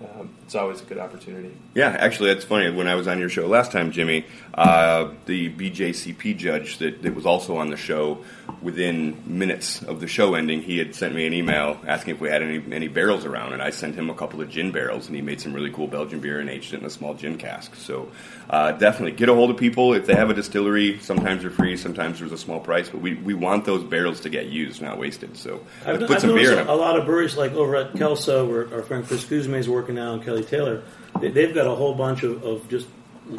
um, 0.00 0.30
it's 0.44 0.54
always 0.54 0.80
a 0.80 0.84
good 0.84 0.98
opportunity. 0.98 1.54
Yeah, 1.74 1.88
actually, 1.88 2.32
that's 2.32 2.44
funny. 2.44 2.70
When 2.70 2.88
I 2.88 2.94
was 2.94 3.06
on 3.06 3.18
your 3.18 3.28
show 3.28 3.46
last 3.46 3.70
time, 3.70 3.92
Jimmy, 3.92 4.24
uh, 4.54 5.10
the 5.26 5.50
BJCP 5.50 6.38
judge 6.38 6.78
that, 6.78 7.02
that 7.02 7.14
was 7.14 7.26
also 7.26 7.56
on 7.56 7.68
the 7.68 7.76
show, 7.76 8.24
within 8.62 9.22
minutes 9.26 9.82
of 9.82 10.00
the 10.00 10.06
show 10.06 10.34
ending, 10.34 10.62
he 10.62 10.78
had 10.78 10.94
sent 10.94 11.14
me 11.14 11.26
an 11.26 11.32
email 11.32 11.78
asking 11.86 12.14
if 12.14 12.20
we 12.20 12.28
had 12.28 12.42
any, 12.42 12.62
any 12.72 12.88
barrels 12.88 13.24
around, 13.24 13.52
and 13.52 13.62
I 13.62 13.70
sent 13.70 13.94
him 13.94 14.10
a 14.10 14.14
couple 14.14 14.40
of 14.40 14.50
gin 14.50 14.72
barrels, 14.72 15.06
and 15.06 15.16
he 15.16 15.22
made 15.22 15.40
some 15.40 15.52
really 15.52 15.70
cool 15.70 15.86
Belgian 15.86 16.20
beer 16.20 16.40
and 16.40 16.48
aged 16.48 16.74
it 16.74 16.80
in 16.80 16.86
a 16.86 16.90
small 16.90 17.14
gin 17.14 17.36
cask. 17.38 17.74
So 17.74 18.10
uh, 18.48 18.72
definitely 18.72 19.12
get 19.12 19.28
a 19.28 19.34
hold 19.34 19.50
of 19.50 19.56
people. 19.56 19.94
If 19.94 20.06
they 20.06 20.14
have 20.14 20.30
a 20.30 20.34
distillery, 20.34 20.98
sometimes 21.00 21.42
they're 21.42 21.50
free, 21.50 21.76
sometimes 21.76 22.18
there's 22.18 22.32
a 22.32 22.38
small 22.38 22.60
price, 22.60 22.88
but 22.88 23.00
we, 23.00 23.14
we 23.14 23.34
want 23.34 23.64
those 23.64 23.84
barrels 23.84 24.20
to 24.20 24.30
get 24.30 24.46
used, 24.46 24.82
not 24.82 24.98
wasted. 24.98 25.36
So 25.36 25.60
I've, 25.86 26.00
put 26.00 26.10
I've 26.10 26.20
some 26.20 26.34
beer 26.34 26.52
in 26.58 26.66
a, 26.66 26.72
a 26.72 26.74
lot 26.74 26.98
of 26.98 27.06
breweries, 27.06 27.36
like 27.36 27.52
over 27.52 27.76
at 27.76 27.94
Kelso, 27.94 28.48
where 28.48 28.72
our 28.74 28.82
friend 28.82 29.06
Chris 29.06 29.24
Cuzme 29.24 29.56
is 29.56 29.68
working 29.68 29.89
now, 29.92 30.14
and 30.14 30.24
Kelly 30.24 30.44
Taylor, 30.44 30.82
they, 31.20 31.30
they've 31.30 31.54
got 31.54 31.66
a 31.66 31.74
whole 31.74 31.94
bunch 31.94 32.22
of, 32.22 32.42
of 32.44 32.68
just 32.68 32.86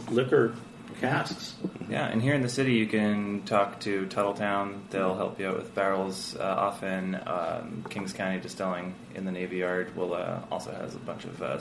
liquor 0.09 0.55
casks. 0.99 1.55
Yeah, 1.89 2.07
and 2.07 2.21
here 2.21 2.33
in 2.33 2.41
the 2.41 2.49
city, 2.49 2.73
you 2.73 2.87
can 2.87 3.41
talk 3.43 3.79
to 3.81 4.05
Tuthilltown. 4.05 4.89
They'll 4.91 5.15
help 5.15 5.39
you 5.39 5.47
out 5.47 5.57
with 5.57 5.75
barrels. 5.75 6.35
Uh, 6.37 6.43
often, 6.43 7.19
um, 7.25 7.85
Kings 7.89 8.13
County 8.13 8.39
Distilling 8.39 8.95
in 9.15 9.25
the 9.25 9.31
Navy 9.31 9.57
Yard 9.57 9.95
will 9.95 10.13
uh, 10.13 10.39
also 10.51 10.71
has 10.71 10.95
a 10.95 10.99
bunch 10.99 11.25
of 11.25 11.41
uh, 11.41 11.59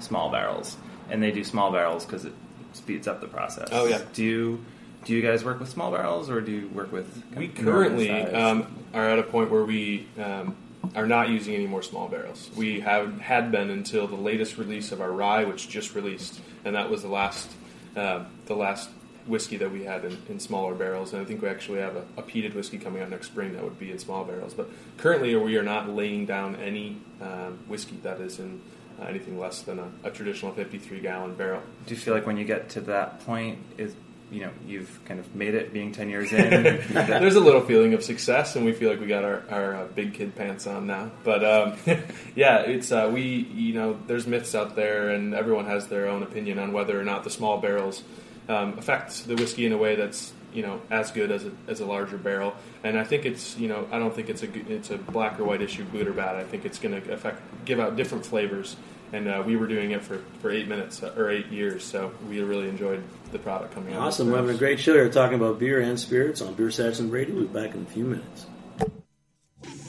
small 0.00 0.30
barrels, 0.30 0.76
and 1.10 1.22
they 1.22 1.30
do 1.30 1.44
small 1.44 1.72
barrels 1.72 2.06
because 2.06 2.24
it 2.24 2.32
speeds 2.72 3.06
up 3.06 3.20
the 3.20 3.28
process. 3.28 3.68
Oh, 3.72 3.86
yeah. 3.86 4.00
Do 4.14 4.24
you 4.24 4.64
do 5.04 5.14
you 5.14 5.22
guys 5.22 5.44
work 5.44 5.60
with 5.60 5.68
small 5.68 5.92
barrels, 5.92 6.30
or 6.30 6.40
do 6.40 6.52
you 6.52 6.68
work 6.68 6.90
with? 6.90 7.22
We 7.36 7.48
currently 7.48 8.10
um, 8.10 8.66
are 8.94 9.08
at 9.08 9.18
a 9.18 9.22
point 9.22 9.50
where 9.50 9.64
we 9.64 10.06
um, 10.18 10.56
are 10.94 11.06
not 11.06 11.28
using 11.28 11.54
any 11.54 11.66
more 11.66 11.82
small 11.82 12.08
barrels. 12.08 12.50
We 12.56 12.80
have 12.80 13.20
had 13.20 13.50
been 13.50 13.70
until 13.70 14.06
the 14.06 14.16
latest 14.16 14.58
release 14.58 14.92
of 14.92 15.00
our 15.00 15.10
rye, 15.10 15.44
which 15.44 15.68
just 15.68 15.94
released, 15.94 16.40
and 16.64 16.74
that 16.74 16.90
was 16.90 17.02
the 17.02 17.08
last 17.08 17.50
uh, 17.96 18.24
the 18.46 18.54
last 18.54 18.90
whiskey 19.26 19.56
that 19.56 19.70
we 19.70 19.84
had 19.84 20.04
in, 20.04 20.16
in 20.28 20.38
smaller 20.38 20.74
barrels. 20.74 21.12
And 21.12 21.20
I 21.20 21.24
think 21.24 21.42
we 21.42 21.48
actually 21.48 21.80
have 21.80 21.96
a, 21.96 22.04
a 22.16 22.22
peated 22.22 22.54
whiskey 22.54 22.78
coming 22.78 23.02
out 23.02 23.10
next 23.10 23.26
spring 23.26 23.54
that 23.54 23.64
would 23.64 23.78
be 23.78 23.90
in 23.90 23.98
small 23.98 24.24
barrels. 24.24 24.54
But 24.54 24.70
currently, 24.98 25.34
we 25.36 25.56
are 25.56 25.62
not 25.62 25.88
laying 25.88 26.26
down 26.26 26.56
any 26.56 26.98
um, 27.20 27.58
whiskey 27.66 27.96
that 28.02 28.20
is 28.20 28.38
in 28.38 28.60
uh, 29.00 29.04
anything 29.04 29.38
less 29.38 29.62
than 29.62 29.78
a, 29.78 29.90
a 30.04 30.10
traditional 30.10 30.52
53 30.52 31.00
gallon 31.00 31.34
barrel. 31.34 31.62
Do 31.86 31.94
you 31.94 32.00
feel 32.00 32.14
like 32.14 32.26
when 32.26 32.36
you 32.36 32.44
get 32.44 32.68
to 32.70 32.80
that 32.82 33.24
point, 33.26 33.58
is 33.76 33.94
you 34.30 34.40
know 34.40 34.50
you've 34.66 35.04
kind 35.04 35.20
of 35.20 35.34
made 35.34 35.54
it 35.54 35.72
being 35.72 35.92
ten 35.92 36.08
years 36.08 36.32
in. 36.32 36.50
There's 36.92 37.36
a 37.36 37.40
little 37.40 37.60
feeling 37.60 37.94
of 37.94 38.02
success, 38.02 38.56
and 38.56 38.64
we 38.64 38.72
feel 38.72 38.90
like 38.90 39.00
we 39.00 39.06
got 39.06 39.24
our, 39.24 39.42
our 39.50 39.74
uh, 39.76 39.86
big 39.86 40.14
kid 40.14 40.34
pants 40.34 40.66
on 40.66 40.86
now. 40.86 41.10
But 41.24 41.44
um, 41.44 41.76
yeah, 42.34 42.60
it's 42.60 42.90
uh, 42.90 43.10
we 43.12 43.22
you 43.22 43.74
know 43.74 43.98
there's 44.06 44.26
myths 44.26 44.54
out 44.54 44.76
there, 44.76 45.10
and 45.10 45.34
everyone 45.34 45.66
has 45.66 45.86
their 45.88 46.08
own 46.08 46.22
opinion 46.22 46.58
on 46.58 46.72
whether 46.72 46.98
or 46.98 47.04
not 47.04 47.24
the 47.24 47.30
small 47.30 47.58
barrels 47.60 48.02
um, 48.48 48.78
affect 48.78 49.26
the 49.26 49.36
whiskey 49.36 49.66
in 49.66 49.72
a 49.72 49.78
way 49.78 49.96
that's 49.96 50.32
you 50.52 50.62
know 50.62 50.80
as 50.90 51.10
good 51.10 51.30
as 51.30 51.44
a, 51.44 51.52
as 51.68 51.80
a 51.80 51.86
larger 51.86 52.18
barrel. 52.18 52.54
And 52.82 52.98
I 52.98 53.04
think 53.04 53.26
it's 53.26 53.56
you 53.56 53.68
know 53.68 53.86
I 53.92 53.98
don't 53.98 54.14
think 54.14 54.28
it's 54.28 54.42
a 54.42 54.72
it's 54.72 54.90
a 54.90 54.98
black 54.98 55.38
or 55.38 55.44
white 55.44 55.62
issue, 55.62 55.84
good 55.84 56.08
or 56.08 56.12
bad. 56.12 56.36
I 56.36 56.44
think 56.44 56.64
it's 56.64 56.78
going 56.78 57.00
to 57.00 57.12
affect 57.12 57.40
give 57.64 57.78
out 57.78 57.96
different 57.96 58.26
flavors. 58.26 58.76
And 59.12 59.28
uh, 59.28 59.42
we 59.46 59.56
were 59.56 59.66
doing 59.66 59.92
it 59.92 60.02
for, 60.02 60.18
for 60.40 60.50
eight 60.50 60.66
minutes 60.68 61.02
uh, 61.02 61.14
or 61.16 61.30
eight 61.30 61.46
years, 61.46 61.84
so 61.84 62.12
we 62.28 62.40
really 62.42 62.68
enjoyed 62.68 63.02
the 63.32 63.38
product 63.38 63.72
coming 63.74 63.94
out. 63.94 64.02
Awesome. 64.08 64.30
We're 64.30 64.36
having 64.38 64.54
a 64.54 64.58
great 64.58 64.80
show 64.80 64.94
here 64.94 65.08
talking 65.08 65.36
about 65.36 65.58
beer 65.58 65.80
and 65.80 65.98
spirits 65.98 66.40
on 66.42 66.54
Beer 66.54 66.70
Sessions 66.70 67.10
Radio. 67.10 67.34
We'll 67.36 67.46
be 67.46 67.52
back 67.60 67.74
in 67.74 67.82
a 67.82 67.86
few 67.86 68.04
minutes. 68.04 68.46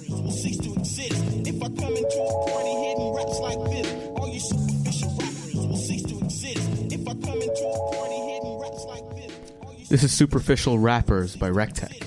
will 0.09 0.31
cease 0.31 0.57
to 0.59 0.73
exist. 0.73 1.13
If 1.47 1.55
I 1.55 1.67
come 1.67 1.95
into 1.95 2.19
a 2.21 2.45
party 2.45 2.73
hitting 2.85 3.13
raps 3.13 3.39
like 3.39 3.71
this, 3.71 4.07
all 4.15 4.27
you 4.27 4.39
superficial 4.39 5.09
rappers 5.09 5.55
will 5.55 5.77
cease 5.77 6.03
to 6.03 6.17
exist. 6.19 6.93
If 6.93 7.01
I 7.07 7.13
come 7.13 7.41
into 7.41 7.65
a 7.67 7.91
party 7.95 8.15
hitting 8.15 8.59
raps 8.59 8.85
like 8.85 9.15
this, 9.15 9.89
This 9.89 10.03
is 10.03 10.11
Superficial 10.13 10.77
Rappers 10.79 11.35
by 11.35 11.49
Rectech. 11.49 12.03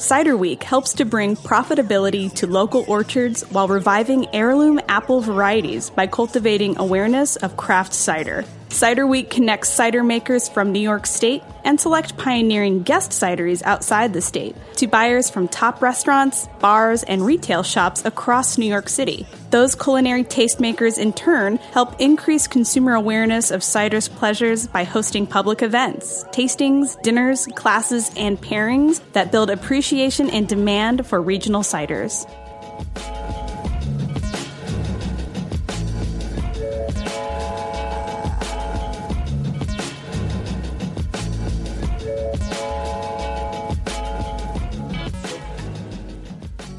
Cider 0.00 0.34
Week 0.34 0.62
helps 0.62 0.94
to 0.94 1.04
bring 1.04 1.36
profitability 1.36 2.32
to 2.36 2.46
local 2.46 2.86
orchards 2.88 3.42
while 3.50 3.68
reviving 3.68 4.34
heirloom 4.34 4.80
apple 4.88 5.20
varieties 5.20 5.90
by 5.90 6.06
cultivating 6.06 6.78
awareness 6.78 7.36
of 7.36 7.58
craft 7.58 7.92
cider. 7.92 8.46
Cider 8.70 9.04
Week 9.06 9.28
connects 9.28 9.68
cider 9.68 10.02
makers 10.02 10.48
from 10.48 10.70
New 10.70 10.80
York 10.80 11.04
State 11.04 11.42
and 11.64 11.78
select 11.78 12.16
pioneering 12.16 12.82
guest 12.82 13.10
cideries 13.10 13.62
outside 13.64 14.12
the 14.12 14.20
state 14.20 14.56
to 14.76 14.86
buyers 14.86 15.28
from 15.28 15.48
top 15.48 15.82
restaurants, 15.82 16.48
bars, 16.60 17.02
and 17.02 17.26
retail 17.26 17.62
shops 17.64 18.04
across 18.04 18.56
New 18.56 18.66
York 18.66 18.88
City. 18.88 19.26
Those 19.50 19.74
culinary 19.74 20.22
tastemakers, 20.22 20.98
in 20.98 21.12
turn, 21.12 21.56
help 21.56 22.00
increase 22.00 22.46
consumer 22.46 22.94
awareness 22.94 23.50
of 23.50 23.64
cider's 23.64 24.08
pleasures 24.08 24.68
by 24.68 24.84
hosting 24.84 25.26
public 25.26 25.62
events, 25.62 26.24
tastings, 26.30 27.00
dinners, 27.02 27.46
classes, 27.56 28.10
and 28.16 28.40
pairings 28.40 29.02
that 29.12 29.32
build 29.32 29.50
appreciation 29.50 30.30
and 30.30 30.48
demand 30.48 31.06
for 31.06 31.20
regional 31.20 31.62
ciders. 31.62 32.24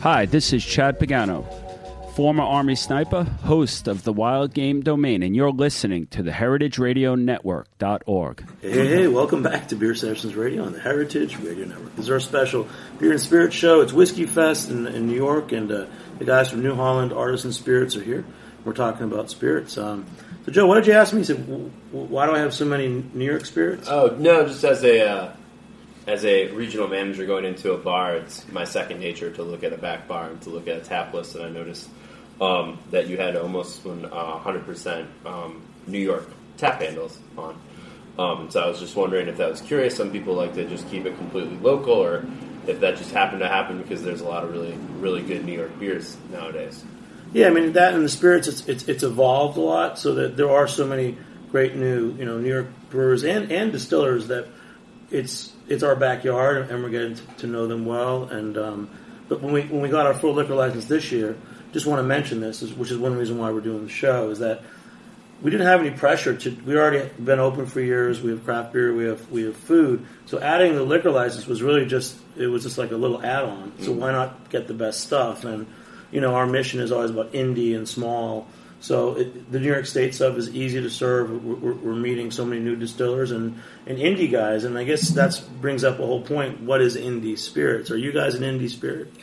Hi, 0.02 0.26
this 0.26 0.52
is 0.52 0.66
Chad 0.66 0.99
Pagano, 0.99 1.45
former 2.16 2.41
Army 2.41 2.74
sniper, 2.74 3.24
host 3.24 3.88
of 3.88 4.04
the 4.04 4.12
Wild 4.12 4.52
Game 4.52 4.82
Domain, 4.82 5.22
and 5.22 5.36
you're 5.36 5.52
listening 5.52 6.08
to 6.08 6.24
the 6.24 6.32
Heritage 6.32 6.78
heritageradionetwork.org. 6.78 8.45
Hey, 8.62 8.72
hey, 8.72 8.88
hey, 8.88 9.08
welcome 9.08 9.43
back 9.43 9.68
to 9.68 9.76
Beer 9.76 9.93
Sessions 9.93 10.34
Radio 10.34 10.64
on 10.64 10.74
the 10.74 10.80
Heritage 10.80 11.38
Radio 11.38 11.66
Network. 11.66 11.95
This 11.95 12.06
is 12.06 12.10
our 12.10 12.20
special 12.20 12.68
Beer 12.97 13.12
and 13.12 13.22
Spirit 13.22 13.54
show. 13.54 13.82
It's 13.82 13.93
Whiskey 13.93 14.26
Fest 14.26 14.72
in, 14.72 14.88
in 14.88 15.06
New 15.06 15.16
York, 15.16 15.52
and 15.52 15.72
uh, 15.72 15.86
the 16.18 16.26
guys 16.26 16.49
from 16.49 16.64
New 16.64 16.74
Holland 16.74 17.14
Artisan 17.14 17.54
Spirits 17.54 17.95
are 17.95 18.04
here. 18.04 18.26
We're 18.66 18.74
talking 18.74 19.04
about 19.06 19.30
spirits. 19.30 19.78
Um, 19.78 20.08
so, 20.47 20.52
Joe, 20.52 20.66
what 20.66 20.76
did 20.76 20.88
you 20.88 20.93
ask 20.93 21.14
me? 21.14 21.20
You 21.20 21.26
said, 21.26 21.45
"W- 21.47 21.72
w- 21.91 22.08
why 22.12 22.26
do 22.26 22.32
I 22.34 22.39
have 22.39 22.56
so 22.56 22.66
many 22.66 22.88
New 22.88 23.26
York 23.26 23.45
spirits? 23.45 23.88
Oh 23.88 24.16
no, 24.18 24.47
just 24.47 24.64
as 24.64 24.84
a 24.84 25.08
uh, 25.08 25.34
as 26.12 26.26
a 26.26 26.51
regional 26.51 26.89
manager 26.89 27.26
going 27.26 27.45
into 27.45 27.72
a 27.72 27.78
bar, 27.78 28.16
it's 28.16 28.45
my 28.51 28.66
second 28.66 28.99
nature 28.99 29.32
to 29.32 29.43
look 29.43 29.64
at 29.64 29.72
a 29.72 29.78
back 29.78 30.09
bar 30.09 30.30
and 30.30 30.41
to 30.41 30.49
look 30.49 30.68
at 30.68 30.78
a 30.78 30.82
tap 30.82 31.14
list. 31.14 31.36
And 31.36 31.45
I 31.45 31.49
noticed 31.49 31.89
um, 32.41 32.80
that 32.91 33.07
you 33.07 33.16
had 33.16 33.38
almost 33.38 33.86
one 33.86 34.03
hundred 34.03 34.66
percent 34.66 35.09
um, 35.26 35.62
New 35.88 35.99
York 35.99 36.30
tap 36.57 36.82
handles 36.82 37.18
on. 37.38 37.57
Um, 38.20 38.51
so 38.51 38.59
I 38.59 38.68
was 38.68 38.80
just 38.80 38.95
wondering 38.95 39.30
if 39.30 39.38
that 39.38 39.49
was 39.49 39.62
curious. 39.62 39.95
Some 39.95 40.12
people 40.12 40.34
like 40.34 40.53
to 40.55 40.68
just 40.68 40.89
keep 40.89 41.05
it 41.05 41.16
completely 41.18 41.57
local, 41.57 41.93
or 41.93 42.26
if 42.68 42.82
that 42.82 42.97
just 42.97 43.12
happened 43.12 43.39
to 43.39 43.47
happen 43.47 43.82
because 43.82 44.03
there's 44.03 44.22
a 44.22 44.28
lot 44.28 44.43
of 44.43 44.51
really 44.51 44.78
really 44.99 45.22
good 45.22 45.45
New 45.45 45.53
York 45.53 45.80
beers 45.80 46.18
nowadays. 46.30 46.84
Yeah, 47.32 47.47
I 47.47 47.51
mean 47.51 47.72
that 47.74 47.93
and 47.93 48.03
the 48.03 48.09
spirits. 48.09 48.49
It's, 48.49 48.68
it's 48.68 48.84
it's 48.89 49.03
evolved 49.03 49.57
a 49.57 49.62
lot, 49.62 49.97
so 49.97 50.16
that 50.16 50.36
there 50.36 50.51
are 50.51 50.68
so 50.68 50.86
many 50.86 51.18
great 51.51 51.78
new 51.78 52.14
you 52.20 52.26
know 52.26 52.38
New 52.38 52.49
York 52.49 52.68
brewers 52.89 53.24
and, 53.24 53.49
and 53.49 53.72
distillers 53.72 54.28
that 54.28 54.47
it's 55.09 55.53
it's 55.72 55.84
our 55.84 55.96
backyard 55.96 56.70
and 56.70 56.84
we're 56.84 56.90
getting 56.90 57.16
to, 57.16 57.26
to 57.38 57.48
know 57.48 57.66
them 57.66 57.86
well. 57.86 58.26
And 58.26 58.58
um, 58.58 58.90
but 59.30 59.42
when 59.42 59.54
we 59.54 59.62
when 59.62 59.82
we 59.82 59.90
got 59.90 60.06
our 60.06 60.14
full 60.14 60.34
liquor 60.34 60.54
license 60.54 60.86
this 60.86 61.12
year, 61.12 61.38
just 61.72 61.86
want 61.86 62.00
to 62.00 62.04
mention 62.04 62.42
this, 62.42 62.62
is, 62.62 62.74
which 62.74 62.92
is 62.92 62.98
one 62.98 63.16
reason 63.16 63.38
why 63.38 63.52
we're 63.52 63.62
doing 63.62 63.86
the 63.86 63.92
show, 63.92 64.30
is 64.30 64.40
that 64.40 64.64
we 65.42 65.50
didn't 65.50 65.68
have 65.68 65.80
any 65.80 65.92
pressure 65.92 66.36
to. 66.36 66.52
We 66.66 66.76
already 66.76 67.10
been 67.18 67.40
open 67.40 67.66
for 67.66 67.80
years. 67.80 68.22
We 68.22 68.32
have 68.32 68.44
craft 68.44 68.74
beer. 68.74 68.94
We 68.94 69.06
have 69.06 69.32
we 69.32 69.44
have 69.44 69.56
food. 69.56 70.06
So 70.26 70.40
adding 70.40 70.76
the 70.76 70.84
liquor 70.84 71.10
license 71.10 71.48
was 71.48 71.62
really 71.62 71.86
just 71.86 72.18
it 72.38 72.48
was 72.48 72.64
just 72.64 72.78
like 72.78 72.92
a 72.92 72.98
little 72.98 73.24
add 73.24 73.46
on. 73.46 73.72
So 73.80 73.94
why 73.94 74.12
not 74.12 74.50
get 74.50 74.68
the 74.68 74.74
best 74.74 75.00
stuff? 75.00 75.46
And 75.46 75.68
you 76.12 76.20
know 76.20 76.36
our 76.36 76.46
mission 76.46 76.82
is 76.82 76.92
always 76.92 77.12
about 77.12 77.32
indie 77.32 77.76
and 77.76 77.88
small. 77.88 78.48
So 78.82 79.16
it, 79.16 79.52
the 79.52 79.60
New 79.60 79.68
York 79.68 79.86
State 79.86 80.16
stuff 80.16 80.36
is 80.38 80.50
easy 80.50 80.82
to 80.82 80.90
serve. 80.90 81.44
We're, 81.44 81.74
we're, 81.74 81.96
meeting 81.96 82.32
so 82.32 82.44
many 82.44 82.60
new 82.60 82.76
distillers 82.76 83.30
and, 83.30 83.62
and 83.86 84.00
indie 84.00 84.30
guys, 84.32 84.64
and 84.64 84.76
I 84.76 84.84
guess 84.84 85.10
that 85.10 85.40
brings 85.62 85.84
up 85.84 86.00
a 86.00 86.06
whole 86.06 86.24
point. 86.24 86.62
What 86.62 86.82
is 86.82 86.98
indie 86.98 87.38
spirits? 87.38 87.92
Are 87.92 87.98
you 87.98 88.12
guys 88.12 88.34
an 88.34 88.42
indie 88.42 88.70
spirit? 88.70 89.14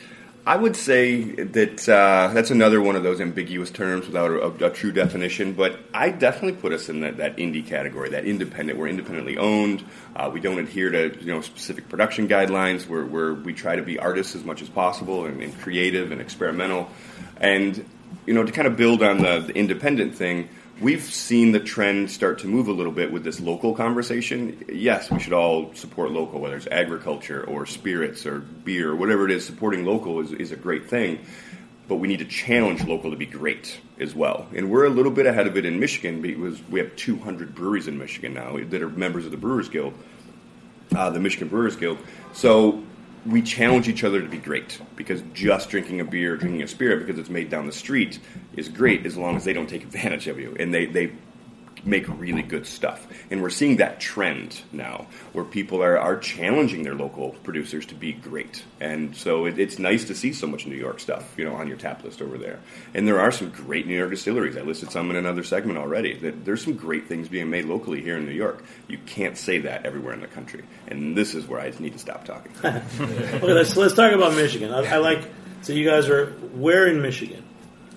I 0.47 0.55
would 0.55 0.77
say 0.77 1.21
that 1.33 1.87
uh, 1.89 2.31
that's 2.33 2.49
another 2.49 2.81
one 2.81 2.95
of 2.95 3.03
those 3.03 3.19
ambiguous 3.19 3.69
terms 3.69 4.07
without 4.07 4.31
a, 4.31 4.67
a 4.67 4.69
true 4.71 4.93
definition, 4.93 5.53
but 5.53 5.77
I 5.93 6.09
definitely 6.09 6.53
put 6.53 6.71
us 6.71 6.87
in 6.87 7.01
that, 7.01 7.17
that 7.17 7.35
indie 7.35 7.67
category, 7.67 8.09
that 8.11 8.25
independent. 8.25 8.79
We're 8.79 8.87
independently 8.87 9.37
owned. 9.37 9.83
Uh, 10.15 10.31
we 10.33 10.39
don't 10.39 10.57
adhere 10.57 10.89
to 10.89 11.19
you 11.19 11.33
know 11.33 11.41
specific 11.41 11.89
production 11.89 12.29
guidelines. 12.29 12.87
We're, 12.87 13.05
we're, 13.05 13.33
we 13.33 13.53
try 13.53 13.75
to 13.75 13.83
be 13.83 13.99
artists 13.99 14.35
as 14.35 14.45
much 14.45 14.61
as 14.61 14.69
possible 14.69 15.25
and, 15.25 15.43
and 15.43 15.55
creative 15.59 16.13
and 16.13 16.21
experimental. 16.21 16.89
And 17.37 17.85
you 18.25 18.33
know 18.33 18.43
to 18.43 18.51
kind 18.51 18.67
of 18.67 18.77
build 18.77 19.03
on 19.03 19.17
the, 19.17 19.39
the 19.39 19.55
independent 19.55 20.15
thing, 20.15 20.49
we've 20.81 21.03
seen 21.03 21.51
the 21.51 21.59
trend 21.59 22.09
start 22.09 22.39
to 22.39 22.47
move 22.47 22.67
a 22.67 22.71
little 22.71 22.91
bit 22.91 23.11
with 23.11 23.23
this 23.23 23.39
local 23.39 23.75
conversation. 23.75 24.63
Yes, 24.71 25.11
we 25.11 25.19
should 25.19 25.33
all 25.33 25.73
support 25.73 26.11
local, 26.11 26.39
whether 26.39 26.55
it's 26.55 26.67
agriculture 26.67 27.43
or 27.43 27.65
spirits 27.65 28.25
or 28.25 28.39
beer, 28.39 28.91
or 28.91 28.95
whatever 28.95 29.25
it 29.25 29.31
is. 29.31 29.45
Supporting 29.45 29.85
local 29.85 30.19
is, 30.21 30.31
is 30.31 30.51
a 30.51 30.55
great 30.55 30.89
thing, 30.89 31.19
but 31.87 31.95
we 31.95 32.07
need 32.07 32.19
to 32.19 32.25
challenge 32.25 32.83
local 32.85 33.11
to 33.11 33.17
be 33.17 33.25
great 33.25 33.79
as 33.99 34.15
well. 34.15 34.47
And 34.55 34.69
we're 34.69 34.85
a 34.85 34.89
little 34.89 35.11
bit 35.11 35.25
ahead 35.25 35.47
of 35.47 35.57
it 35.57 35.65
in 35.65 35.79
Michigan 35.79 36.21
because 36.21 36.61
we 36.69 36.79
have 36.79 36.95
200 36.95 37.53
breweries 37.53 37.87
in 37.87 37.97
Michigan 37.97 38.33
now 38.33 38.57
that 38.57 38.81
are 38.81 38.89
members 38.89 39.25
of 39.25 39.31
the 39.31 39.37
Brewers 39.37 39.69
Guild, 39.69 39.93
uh, 40.95 41.09
the 41.09 41.19
Michigan 41.19 41.49
Brewers 41.49 41.75
Guild. 41.75 41.97
So 42.33 42.83
we 43.29 43.41
challenge 43.41 43.87
each 43.87 44.03
other 44.03 44.21
to 44.21 44.27
be 44.27 44.37
great 44.37 44.79
because 44.95 45.21
just 45.33 45.69
drinking 45.69 46.01
a 46.01 46.05
beer, 46.05 46.35
drinking 46.35 46.63
a 46.63 46.67
spirit 46.67 47.05
because 47.05 47.19
it's 47.19 47.29
made 47.29 47.49
down 47.49 47.65
the 47.65 47.71
street 47.71 48.19
is 48.55 48.69
great 48.69 49.05
as 49.05 49.17
long 49.17 49.35
as 49.35 49.43
they 49.43 49.53
don't 49.53 49.69
take 49.69 49.83
advantage 49.83 50.27
of 50.27 50.39
you. 50.39 50.55
And 50.59 50.73
they, 50.73 50.85
they 50.85 51.11
make 51.83 52.07
really 52.07 52.41
good 52.41 52.65
stuff. 52.65 53.07
And 53.31 53.41
we're 53.41 53.49
seeing 53.49 53.77
that 53.77 53.99
trend 53.99 54.61
now 54.71 55.07
where 55.33 55.45
people 55.45 55.83
are, 55.83 55.97
are 55.97 56.17
challenging 56.17 56.83
their 56.83 56.95
local 56.95 57.31
producers 57.43 57.85
to 57.87 57.95
be 57.95 58.13
great. 58.13 58.63
And 58.79 59.15
so 59.15 59.45
it, 59.45 59.59
it's 59.59 59.79
nice 59.79 60.05
to 60.05 60.15
see 60.15 60.33
so 60.33 60.47
much 60.47 60.65
New 60.65 60.75
York 60.75 60.99
stuff, 60.99 61.33
you 61.37 61.45
know, 61.45 61.55
on 61.55 61.67
your 61.67 61.77
tap 61.77 62.03
list 62.03 62.21
over 62.21 62.37
there. 62.37 62.59
And 62.93 63.07
there 63.07 63.19
are 63.19 63.31
some 63.31 63.49
great 63.49 63.87
New 63.87 63.97
York 63.97 64.11
distilleries. 64.11 64.57
I 64.57 64.61
listed 64.61 64.91
some 64.91 65.09
in 65.09 65.15
another 65.15 65.43
segment 65.43 65.77
already. 65.77 66.15
That 66.17 66.45
there's 66.45 66.63
some 66.63 66.73
great 66.73 67.07
things 67.07 67.29
being 67.29 67.49
made 67.49 67.65
locally 67.65 68.01
here 68.01 68.17
in 68.17 68.25
New 68.25 68.33
York. 68.33 68.63
You 68.87 68.97
can't 69.05 69.37
say 69.37 69.59
that 69.59 69.85
everywhere 69.85 70.13
in 70.13 70.21
the 70.21 70.27
country. 70.27 70.63
And 70.87 71.15
this 71.15 71.35
is 71.35 71.47
where 71.47 71.59
I 71.59 71.71
need 71.79 71.93
to 71.93 71.99
stop 71.99 72.25
talking. 72.25 72.51
Okay, 72.99 73.41
let's 73.41 73.75
let's 73.77 73.93
talk 73.93 74.11
about 74.11 74.35
Michigan. 74.35 74.71
I, 74.71 74.83
I 74.85 74.97
like 74.97 75.21
so 75.61 75.73
you 75.73 75.85
guys 75.85 76.07
are 76.09 76.27
where 76.53 76.87
in 76.87 77.01
Michigan? 77.01 77.43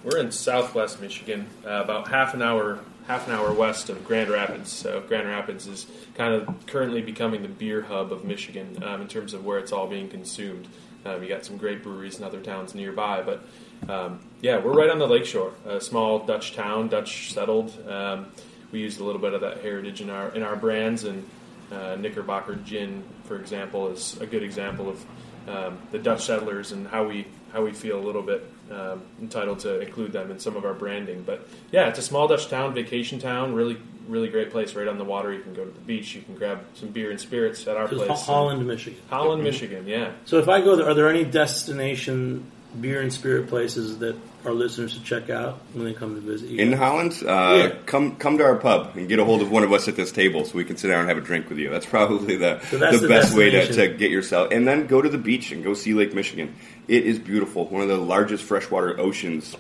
We're 0.05 0.19
in 0.19 0.33
Southwest 0.33 1.01
Michigan, 1.01 1.47
uh, 1.65 1.83
about 1.83 2.09
half 2.09 2.35
an 2.35 2.43
hour 2.43 2.81
half 3.07 3.27
an 3.27 3.35
hour 3.35 3.53
west 3.53 3.89
of 3.89 4.05
Grand 4.05 4.31
Rapids. 4.31 4.71
So 4.71 5.01
Grand 5.01 5.29
Rapids 5.29 5.67
is 5.67 5.87
kind 6.15 6.35
of 6.35 6.67
currently 6.67 7.03
becoming 7.03 7.43
the 7.43 7.49
beer 7.49 7.83
hub 7.83 8.13
of 8.13 8.25
Michigan 8.25 8.83
um, 8.83 9.03
in 9.03 9.09
terms 9.09 9.35
of 9.35 9.45
where 9.45 9.59
it's 9.59 9.73
all 9.73 9.87
being 9.87 10.09
consumed. 10.09 10.69
Um, 11.05 11.23
you 11.23 11.29
got 11.29 11.45
some 11.45 11.57
great 11.57 11.83
breweries 11.83 12.19
in 12.19 12.25
other 12.25 12.41
towns 12.41 12.75
nearby, 12.75 13.23
but 13.23 13.45
um, 13.89 14.21
yeah, 14.41 14.59
we're 14.59 14.73
right 14.73 14.89
on 14.91 14.99
the 14.99 15.09
lakeshore, 15.09 15.53
a 15.67 15.81
small 15.81 16.21
Dutch 16.21 16.55
town, 16.55 16.89
Dutch 16.89 17.33
settled. 17.33 17.77
Um, 17.89 18.27
we 18.71 18.81
used 18.81 19.01
a 19.01 19.05
little 19.05 19.21
bit 19.21 19.35
of 19.35 19.41
that 19.41 19.61
heritage 19.61 20.01
in 20.01 20.11
our 20.11 20.29
in 20.35 20.43
our 20.43 20.55
brands, 20.55 21.05
and 21.05 21.29
uh, 21.73 21.97
Knickerbocker 21.97 22.55
Gin, 22.57 23.03
for 23.25 23.37
example, 23.37 23.89
is 23.89 24.17
a 24.21 24.27
good 24.27 24.43
example 24.45 24.89
of 24.89 25.05
um, 25.49 25.79
the 25.91 25.99
Dutch 25.99 26.25
settlers 26.25 26.71
and 26.71 26.87
how 26.87 27.05
we 27.05 27.27
how 27.53 27.65
we 27.65 27.73
feel 27.73 27.99
a 27.99 28.05
little 28.05 28.23
bit 28.23 28.49
um, 28.71 29.03
entitled 29.21 29.61
to 29.61 29.81
include 29.81 30.13
them 30.13 30.31
in 30.31 30.39
some 30.39 30.57
of 30.57 30.65
our 30.65 30.75
branding. 30.75 31.23
But 31.23 31.47
yeah, 31.71 31.89
it's 31.89 31.99
a 31.99 32.03
small 32.03 32.29
Dutch 32.29 32.49
town, 32.49 32.75
vacation 32.75 33.19
town, 33.19 33.55
really 33.55 33.79
really 34.09 34.29
great 34.29 34.51
place 34.51 34.75
right 34.75 34.89
on 34.89 34.99
the 34.99 35.05
water. 35.05 35.33
You 35.33 35.41
can 35.41 35.55
go 35.55 35.65
to 35.65 35.71
the 35.71 35.81
beach. 35.81 36.15
You 36.15 36.23
can 36.23 36.35
grab 36.35 36.65
some 36.75 36.89
beer 36.89 37.11
and 37.11 37.21
spirits 37.21 37.67
at 37.67 37.77
our 37.77 37.89
place. 37.89 38.21
Holland, 38.23 38.67
Michigan. 38.67 39.01
Holland. 39.09 39.43
Michigan. 39.43 39.87
Yeah. 39.87 40.13
So 40.25 40.39
if 40.39 40.49
I 40.49 40.61
go 40.61 40.77
there, 40.77 40.89
are 40.89 40.95
there 40.95 41.09
any 41.09 41.25
destination 41.25 42.51
beer 42.81 43.01
and 43.01 43.13
spirit 43.13 43.49
places 43.49 43.99
that 43.99 44.17
our 44.45 44.53
listeners 44.53 44.93
should 44.93 45.05
check 45.05 45.31
out 45.31 45.59
when 45.73 45.85
they 45.85 45.93
come 45.95 46.15
to 46.15 46.21
visit 46.21 46.49
you? 46.49 46.59
In 46.59 46.73
Holland, 46.73 47.13
uh, 47.23 47.27
Yeah. 47.71 47.75
come 47.87 48.17
come 48.17 48.39
to 48.39 48.45
our 48.45 48.57
pub 48.57 48.97
and 48.97 49.09
get 49.09 49.19
a 49.19 49.25
hold 49.25 49.43
of 49.43 49.51
one 49.51 49.63
of 49.63 49.73
us 49.73 49.87
at 49.89 49.97
this 49.97 50.11
table 50.11 50.45
so 50.45 50.57
we 50.57 50.65
can 50.65 50.77
sit 50.77 50.89
down 50.89 51.01
and 51.01 51.09
have 51.09 51.19
a 51.19 51.21
drink 51.21 51.49
with 51.49 51.59
you. 51.59 51.71
That's 51.71 51.87
probably 51.87 52.37
the, 52.37 52.61
So 52.71 52.79
that's 52.79 52.97
the 52.97 53.03
the 53.03 53.09
best 53.09 53.37
way 53.37 53.51
to, 53.51 53.73
to 53.73 53.89
get 53.89 54.11
yourself. 54.11 54.51
And 54.53 54.67
then 54.67 54.87
go 54.87 55.01
to 55.03 55.09
the 55.09 55.19
beach 55.19 55.53
and 55.53 55.63
go 55.63 55.75
see 55.75 55.95
Lake 55.95 56.15
Michigan. 56.15 56.55
It 56.89 57.05
is 57.05 57.19
beautiful, 57.19 57.67
one 57.67 57.83
of 57.83 57.89
the 57.89 57.97
largest 57.99 58.43
freshwater 58.45 58.99
oceans 58.99 59.57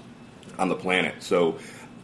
on 0.59 0.69
the 0.69 0.75
planet. 0.77 1.17
So 1.21 1.59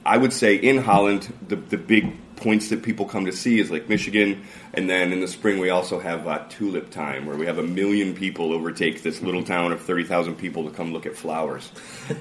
I 0.07 0.17
would 0.17 0.33
say 0.33 0.55
in 0.55 0.79
Holland, 0.79 1.33
the, 1.49 1.57
the 1.57 1.77
big 1.79 2.13
points 2.39 2.69
that 2.71 2.83
people 2.83 3.05
come 3.07 3.27
to 3.27 3.33
see 3.33 3.59
is 3.61 3.71
Lake 3.71 3.89
Michigan. 3.89 4.43
And 4.75 4.89
then 4.89 5.13
in 5.13 5.21
the 5.21 5.29
spring, 5.29 5.59
we 5.59 5.71
also 5.71 5.99
have 5.99 6.27
uh, 6.27 6.45
Tulip 6.49 6.91
Time, 6.91 7.27
where 7.27 7.37
we 7.37 7.47
have 7.47 7.59
a 7.59 7.63
million 7.63 8.15
people 8.15 8.53
overtake 8.53 9.03
this 9.03 9.21
little 9.23 9.43
town 9.43 9.73
of 9.73 9.81
30,000 9.83 10.37
people 10.37 10.65
to 10.65 10.71
come 10.71 10.93
look 10.93 11.07
at 11.07 11.17
flowers. 11.17 11.71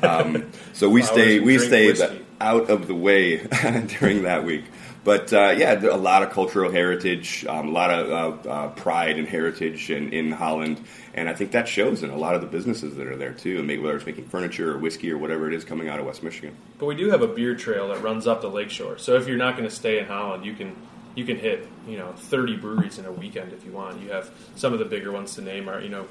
Um, 0.02 0.52
so 0.74 0.90
we 0.90 1.02
Flowers 1.04 1.22
stay 1.22 1.40
we 1.40 1.58
stay 1.60 1.92
the- 1.92 2.22
out 2.42 2.70
of 2.70 2.88
the 2.88 2.96
way 2.96 3.38
during 4.00 4.24
that 4.24 4.44
week. 4.46 4.66
But 5.08 5.32
uh, 5.32 5.56
yeah, 5.58 5.80
a 5.86 5.96
lot 5.96 6.22
of 6.22 6.32
cultural 6.32 6.70
heritage, 6.70 7.46
um, 7.48 7.70
a 7.70 7.72
lot 7.72 7.92
of 7.92 8.46
uh, 8.46 8.50
uh, 8.50 8.68
pride 8.72 9.18
and 9.18 9.26
heritage 9.26 9.90
in, 9.90 10.12
in 10.12 10.34
Holland, 10.34 10.82
and 11.14 11.30
I 11.30 11.34
think 11.34 11.52
that 11.52 11.66
shows 11.70 12.04
in 12.04 12.10
a 12.10 12.18
lot 12.18 12.36
of 12.36 12.42
the 12.42 12.48
businesses 12.48 12.98
that 12.98 13.08
are 13.08 13.16
there 13.16 13.32
too. 13.32 13.60
And 13.60 13.68
maybe 13.68 13.82
whether 13.82 13.96
it's 13.96 14.06
making 14.06 14.26
furniture 14.26 14.74
or 14.74 14.78
whiskey 14.78 15.10
or 15.10 15.18
whatever 15.18 15.48
it 15.48 15.54
is 15.54 15.64
coming 15.64 15.88
out 15.88 16.02
of 16.02 16.06
West 16.06 16.24
Michigan. 16.24 16.58
But 16.78 16.88
we 16.88 16.96
do 16.96 17.10
have 17.10 17.22
a 17.22 17.28
beer 17.28 17.56
trail 17.56 17.88
that 17.88 18.02
runs 18.02 18.28
up 18.28 18.42
the 18.42 18.50
lakeshore. 18.50 18.98
So 18.98 19.16
if 19.16 19.30
you're 19.30 19.38
not 19.38 19.56
going 19.56 19.70
to 19.70 19.74
stay 19.74 19.98
in 19.98 20.08
Holland, 20.08 20.44
you 20.46 20.54
can 20.54 20.76
you 21.16 21.24
can 21.24 21.38
hit 21.38 21.66
you 21.88 21.98
know 21.98 22.12
30 22.12 22.58
breweries 22.58 23.00
in 23.00 23.06
a 23.06 23.12
weekend 23.14 23.54
if 23.54 23.64
you 23.64 23.72
want. 23.72 24.02
You 24.02 24.10
have 24.10 24.30
some 24.58 24.74
of 24.74 24.80
the 24.80 24.86
bigger 24.86 25.14
ones 25.14 25.36
to 25.36 25.42
name 25.42 25.70
are 25.70 25.80
you 25.80 25.88
know 25.88 26.06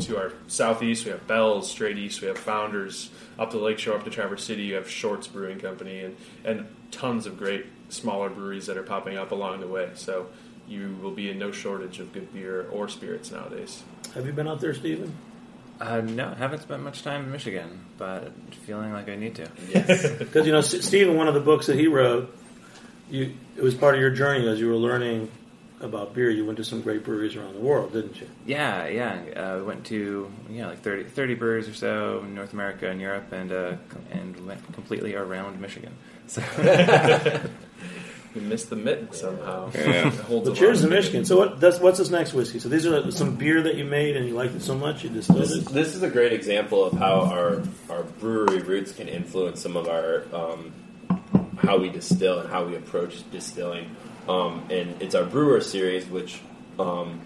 to 0.00 0.16
our 0.16 0.32
southeast 0.48 1.04
we 1.04 1.10
have 1.10 1.26
Bell's, 1.26 1.70
straight 1.70 1.98
east 1.98 2.20
we 2.20 2.28
have 2.28 2.38
Founders, 2.38 3.10
up 3.38 3.50
the 3.50 3.58
lakeshore 3.58 3.96
up 3.96 4.04
to 4.04 4.10
Traverse 4.10 4.44
City 4.44 4.62
you 4.62 4.74
have 4.74 4.88
Shorts 4.88 5.26
Brewing 5.26 5.60
Company 5.60 6.00
and 6.00 6.16
and 6.44 6.66
tons 6.90 7.26
of 7.26 7.38
great 7.38 7.66
smaller 7.88 8.30
breweries 8.30 8.66
that 8.66 8.76
are 8.76 8.82
popping 8.82 9.16
up 9.16 9.32
along 9.32 9.60
the 9.60 9.66
way. 9.66 9.90
So 9.94 10.26
you 10.68 10.96
will 11.02 11.10
be 11.10 11.30
in 11.30 11.38
no 11.38 11.52
shortage 11.52 12.00
of 12.00 12.12
good 12.12 12.32
beer 12.32 12.68
or 12.70 12.88
spirits 12.88 13.30
nowadays. 13.30 13.82
Have 14.14 14.26
you 14.26 14.32
been 14.32 14.48
out 14.48 14.60
there, 14.60 14.74
Stephen? 14.74 15.14
Uh, 15.80 16.00
no, 16.00 16.30
haven't 16.34 16.62
spent 16.62 16.82
much 16.82 17.02
time 17.02 17.24
in 17.24 17.32
Michigan, 17.32 17.84
but 17.98 18.32
feeling 18.66 18.92
like 18.92 19.08
I 19.08 19.16
need 19.16 19.34
to. 19.36 19.48
Yes, 19.68 20.08
because 20.18 20.46
you 20.46 20.52
know, 20.52 20.58
S- 20.58 20.84
Stephen, 20.84 21.16
one 21.16 21.28
of 21.28 21.34
the 21.34 21.40
books 21.40 21.66
that 21.66 21.76
he 21.76 21.88
wrote, 21.88 22.34
you 23.10 23.34
it 23.56 23.62
was 23.62 23.74
part 23.74 23.94
of 23.94 24.00
your 24.00 24.10
journey 24.10 24.48
as 24.48 24.60
you 24.60 24.68
were 24.68 24.76
learning 24.76 25.28
about 25.82 26.14
beer. 26.14 26.30
You 26.30 26.44
went 26.44 26.58
to 26.58 26.64
some 26.64 26.80
great 26.80 27.04
breweries 27.04 27.36
around 27.36 27.54
the 27.54 27.60
world, 27.60 27.92
didn't 27.92 28.20
you? 28.20 28.28
Yeah, 28.46 28.86
yeah. 28.86 29.14
Uh, 29.36 29.56
we 29.58 29.62
went 29.64 29.86
to 29.86 30.30
yeah 30.50 30.68
like 30.68 30.80
30, 30.82 31.04
30 31.04 31.34
breweries 31.34 31.68
or 31.68 31.74
so 31.74 32.20
in 32.24 32.34
North 32.34 32.52
America 32.52 32.88
and 32.88 33.00
Europe, 33.00 33.32
and 33.32 33.52
uh, 33.52 33.76
and 34.10 34.46
went 34.46 34.72
completely 34.72 35.14
around 35.14 35.60
Michigan. 35.60 35.92
So 36.26 36.40
You 38.34 38.40
missed 38.40 38.70
the 38.70 38.76
mitten 38.76 39.12
somehow. 39.12 39.70
Yeah. 39.74 40.08
Holds 40.10 40.46
Well, 40.46 40.56
cheers 40.56 40.82
lot 40.82 40.88
to 40.88 40.94
Michigan. 40.94 41.24
So 41.26 41.36
what? 41.36 41.60
That's, 41.60 41.78
what's 41.80 41.98
this 41.98 42.08
next 42.08 42.32
whiskey? 42.32 42.60
So 42.60 42.70
these 42.70 42.86
are 42.86 43.10
some 43.10 43.34
beer 43.36 43.60
that 43.62 43.74
you 43.74 43.84
made 43.84 44.16
and 44.16 44.26
you 44.26 44.32
liked 44.32 44.54
it 44.54 44.62
so 44.62 44.74
much 44.74 45.04
you 45.04 45.10
distilled 45.10 45.40
This, 45.40 45.52
it. 45.52 45.64
this 45.66 45.94
is 45.94 46.02
a 46.02 46.08
great 46.08 46.32
example 46.32 46.82
of 46.82 46.94
how 46.94 47.20
our 47.22 47.62
our 47.90 48.04
brewery 48.20 48.62
roots 48.62 48.92
can 48.92 49.06
influence 49.06 49.60
some 49.60 49.76
of 49.76 49.86
our 49.86 50.24
um, 50.32 50.72
how 51.58 51.76
we 51.76 51.90
distill 51.90 52.38
and 52.40 52.48
how 52.48 52.64
we 52.64 52.74
approach 52.74 53.30
distilling. 53.30 53.94
Um, 54.28 54.64
and 54.70 55.00
it's 55.02 55.14
our 55.14 55.24
brewer 55.24 55.60
series, 55.60 56.06
which 56.06 56.40
um, 56.78 57.20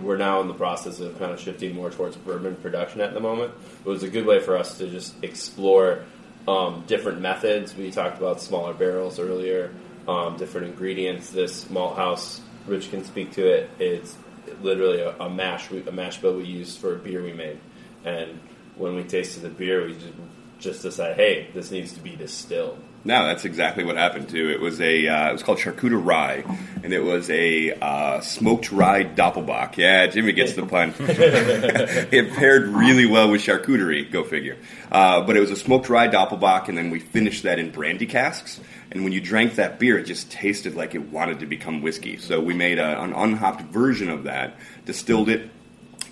we're 0.00 0.16
now 0.16 0.40
in 0.40 0.48
the 0.48 0.54
process 0.54 1.00
of 1.00 1.18
kind 1.18 1.32
of 1.32 1.40
shifting 1.40 1.74
more 1.74 1.90
towards 1.90 2.16
bourbon 2.16 2.56
production 2.56 3.00
at 3.00 3.14
the 3.14 3.20
moment. 3.20 3.52
It 3.84 3.88
was 3.88 4.02
a 4.02 4.08
good 4.08 4.26
way 4.26 4.40
for 4.40 4.56
us 4.56 4.78
to 4.78 4.88
just 4.88 5.14
explore 5.22 6.04
um, 6.46 6.84
different 6.86 7.20
methods. 7.20 7.74
We 7.74 7.90
talked 7.90 8.18
about 8.18 8.40
smaller 8.40 8.74
barrels 8.74 9.18
earlier, 9.18 9.72
um, 10.08 10.36
different 10.36 10.68
ingredients. 10.68 11.30
This 11.30 11.70
malt 11.70 11.96
house, 11.96 12.40
Rich 12.66 12.90
can 12.90 13.04
speak 13.04 13.32
to 13.32 13.46
it. 13.46 13.70
It's 13.78 14.16
literally 14.60 15.00
a, 15.00 15.16
a 15.18 15.30
mash 15.30 15.70
a 15.70 15.92
mash 15.92 16.18
bill 16.18 16.36
we 16.36 16.44
used 16.44 16.78
for 16.78 16.94
a 16.94 16.98
beer 16.98 17.22
we 17.22 17.32
made, 17.32 17.58
and 18.04 18.40
when 18.76 18.94
we 18.94 19.04
tasted 19.04 19.42
the 19.42 19.48
beer, 19.48 19.86
we 19.86 19.94
just, 19.94 20.12
just 20.58 20.82
decided, 20.82 21.16
hey, 21.16 21.50
this 21.54 21.70
needs 21.70 21.92
to 21.92 22.00
be 22.00 22.16
distilled. 22.16 22.78
No, 23.04 23.26
that's 23.26 23.44
exactly 23.44 23.82
what 23.82 23.96
happened 23.96 24.28
too. 24.28 24.50
It 24.50 24.60
was 24.60 24.80
a 24.80 25.08
uh, 25.08 25.30
it 25.30 25.32
was 25.32 25.42
called 25.42 25.58
Charcuterie 25.58 26.04
Rye, 26.04 26.44
and 26.84 26.92
it 26.92 27.02
was 27.02 27.28
a 27.30 27.72
uh, 27.72 28.20
smoked 28.20 28.70
rye 28.70 29.02
doppelbock. 29.02 29.76
Yeah, 29.76 30.06
Jimmy 30.06 30.32
gets 30.32 30.52
the 30.52 30.64
pun. 30.64 30.94
it 30.98 32.32
paired 32.34 32.68
really 32.68 33.06
well 33.06 33.28
with 33.28 33.40
charcuterie. 33.40 34.08
Go 34.10 34.22
figure. 34.22 34.56
Uh, 34.92 35.20
but 35.22 35.36
it 35.36 35.40
was 35.40 35.50
a 35.50 35.56
smoked 35.56 35.88
rye 35.88 36.06
doppelbock, 36.06 36.68
and 36.68 36.78
then 36.78 36.90
we 36.90 37.00
finished 37.00 37.42
that 37.42 37.58
in 37.58 37.70
brandy 37.70 38.06
casks. 38.06 38.60
And 38.92 39.02
when 39.02 39.12
you 39.12 39.20
drank 39.20 39.56
that 39.56 39.80
beer, 39.80 39.98
it 39.98 40.04
just 40.04 40.30
tasted 40.30 40.76
like 40.76 40.94
it 40.94 41.10
wanted 41.10 41.40
to 41.40 41.46
become 41.46 41.82
whiskey. 41.82 42.18
So 42.18 42.40
we 42.40 42.54
made 42.54 42.78
a, 42.78 43.02
an 43.02 43.14
unhopped 43.14 43.62
version 43.62 44.10
of 44.10 44.24
that, 44.24 44.54
distilled 44.84 45.28
it, 45.28 45.50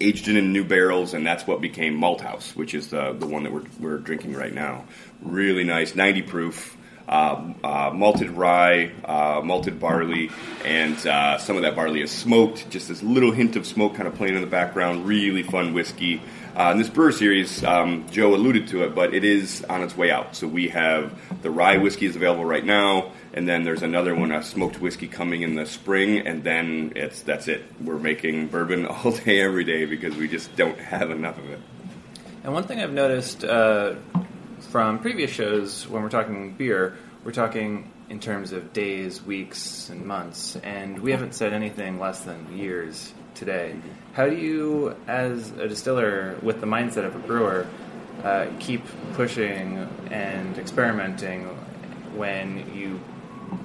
aged 0.00 0.26
it 0.26 0.36
in 0.36 0.52
new 0.52 0.64
barrels, 0.64 1.14
and 1.14 1.24
that's 1.24 1.46
what 1.46 1.60
became 1.60 1.94
Malt 1.94 2.20
House, 2.20 2.56
which 2.56 2.74
is 2.74 2.88
the 2.88 3.12
the 3.12 3.26
one 3.26 3.44
that 3.44 3.52
we're 3.52 3.66
we're 3.78 3.98
drinking 3.98 4.34
right 4.34 4.52
now. 4.52 4.86
Really 5.22 5.62
nice, 5.62 5.94
ninety 5.94 6.22
proof. 6.22 6.76
Uh, 7.10 7.52
uh, 7.64 7.90
malted 7.92 8.30
rye, 8.30 8.92
uh, 9.04 9.40
malted 9.42 9.80
barley, 9.80 10.30
and 10.64 10.96
uh, 11.08 11.36
some 11.38 11.56
of 11.56 11.62
that 11.62 11.74
barley 11.74 12.00
is 12.02 12.10
smoked. 12.12 12.70
Just 12.70 12.86
this 12.86 13.02
little 13.02 13.32
hint 13.32 13.56
of 13.56 13.66
smoke 13.66 13.96
kind 13.96 14.06
of 14.06 14.14
playing 14.14 14.36
in 14.36 14.40
the 14.40 14.46
background. 14.46 15.04
Really 15.04 15.42
fun 15.42 15.74
whiskey. 15.74 16.22
Uh, 16.54 16.70
in 16.70 16.78
this 16.78 16.88
brewer 16.88 17.10
series, 17.10 17.64
um, 17.64 18.06
Joe 18.12 18.32
alluded 18.36 18.68
to 18.68 18.84
it, 18.84 18.94
but 18.94 19.12
it 19.12 19.24
is 19.24 19.64
on 19.64 19.82
its 19.82 19.96
way 19.96 20.12
out. 20.12 20.36
So 20.36 20.46
we 20.46 20.68
have 20.68 21.12
the 21.42 21.50
rye 21.50 21.78
whiskey 21.78 22.06
is 22.06 22.14
available 22.14 22.44
right 22.44 22.64
now, 22.64 23.10
and 23.34 23.48
then 23.48 23.64
there's 23.64 23.82
another 23.82 24.14
one, 24.14 24.30
a 24.30 24.40
smoked 24.40 24.80
whiskey, 24.80 25.08
coming 25.08 25.42
in 25.42 25.56
the 25.56 25.66
spring, 25.66 26.24
and 26.24 26.44
then 26.44 26.92
it's 26.94 27.22
that's 27.22 27.48
it. 27.48 27.64
We're 27.82 27.98
making 27.98 28.46
bourbon 28.48 28.86
all 28.86 29.10
day, 29.10 29.40
every 29.40 29.64
day 29.64 29.84
because 29.84 30.14
we 30.14 30.28
just 30.28 30.54
don't 30.54 30.78
have 30.78 31.10
enough 31.10 31.38
of 31.38 31.50
it. 31.50 31.58
And 32.44 32.54
one 32.54 32.62
thing 32.62 32.80
I've 32.80 32.92
noticed 32.92 33.42
uh, 33.42 33.96
from 34.68 34.98
previous 34.98 35.30
shows 35.30 35.88
when 35.88 36.02
we're 36.02 36.08
talking 36.08 36.52
beer, 36.52 36.96
we're 37.24 37.32
talking 37.32 37.90
in 38.08 38.20
terms 38.20 38.52
of 38.52 38.72
days, 38.72 39.22
weeks, 39.22 39.88
and 39.88 40.04
months, 40.04 40.56
and 40.56 40.98
we 40.98 41.12
haven't 41.12 41.34
said 41.34 41.52
anything 41.52 42.00
less 42.00 42.20
than 42.20 42.56
years 42.56 43.12
today. 43.34 43.74
How 44.12 44.28
do 44.28 44.36
you, 44.36 44.96
as 45.06 45.50
a 45.52 45.68
distiller 45.68 46.36
with 46.42 46.60
the 46.60 46.66
mindset 46.66 47.04
of 47.04 47.14
a 47.14 47.20
brewer, 47.20 47.66
uh, 48.24 48.46
keep 48.58 48.82
pushing 49.14 49.88
and 50.10 50.58
experimenting 50.58 51.44
when 52.16 52.74
you 52.74 53.00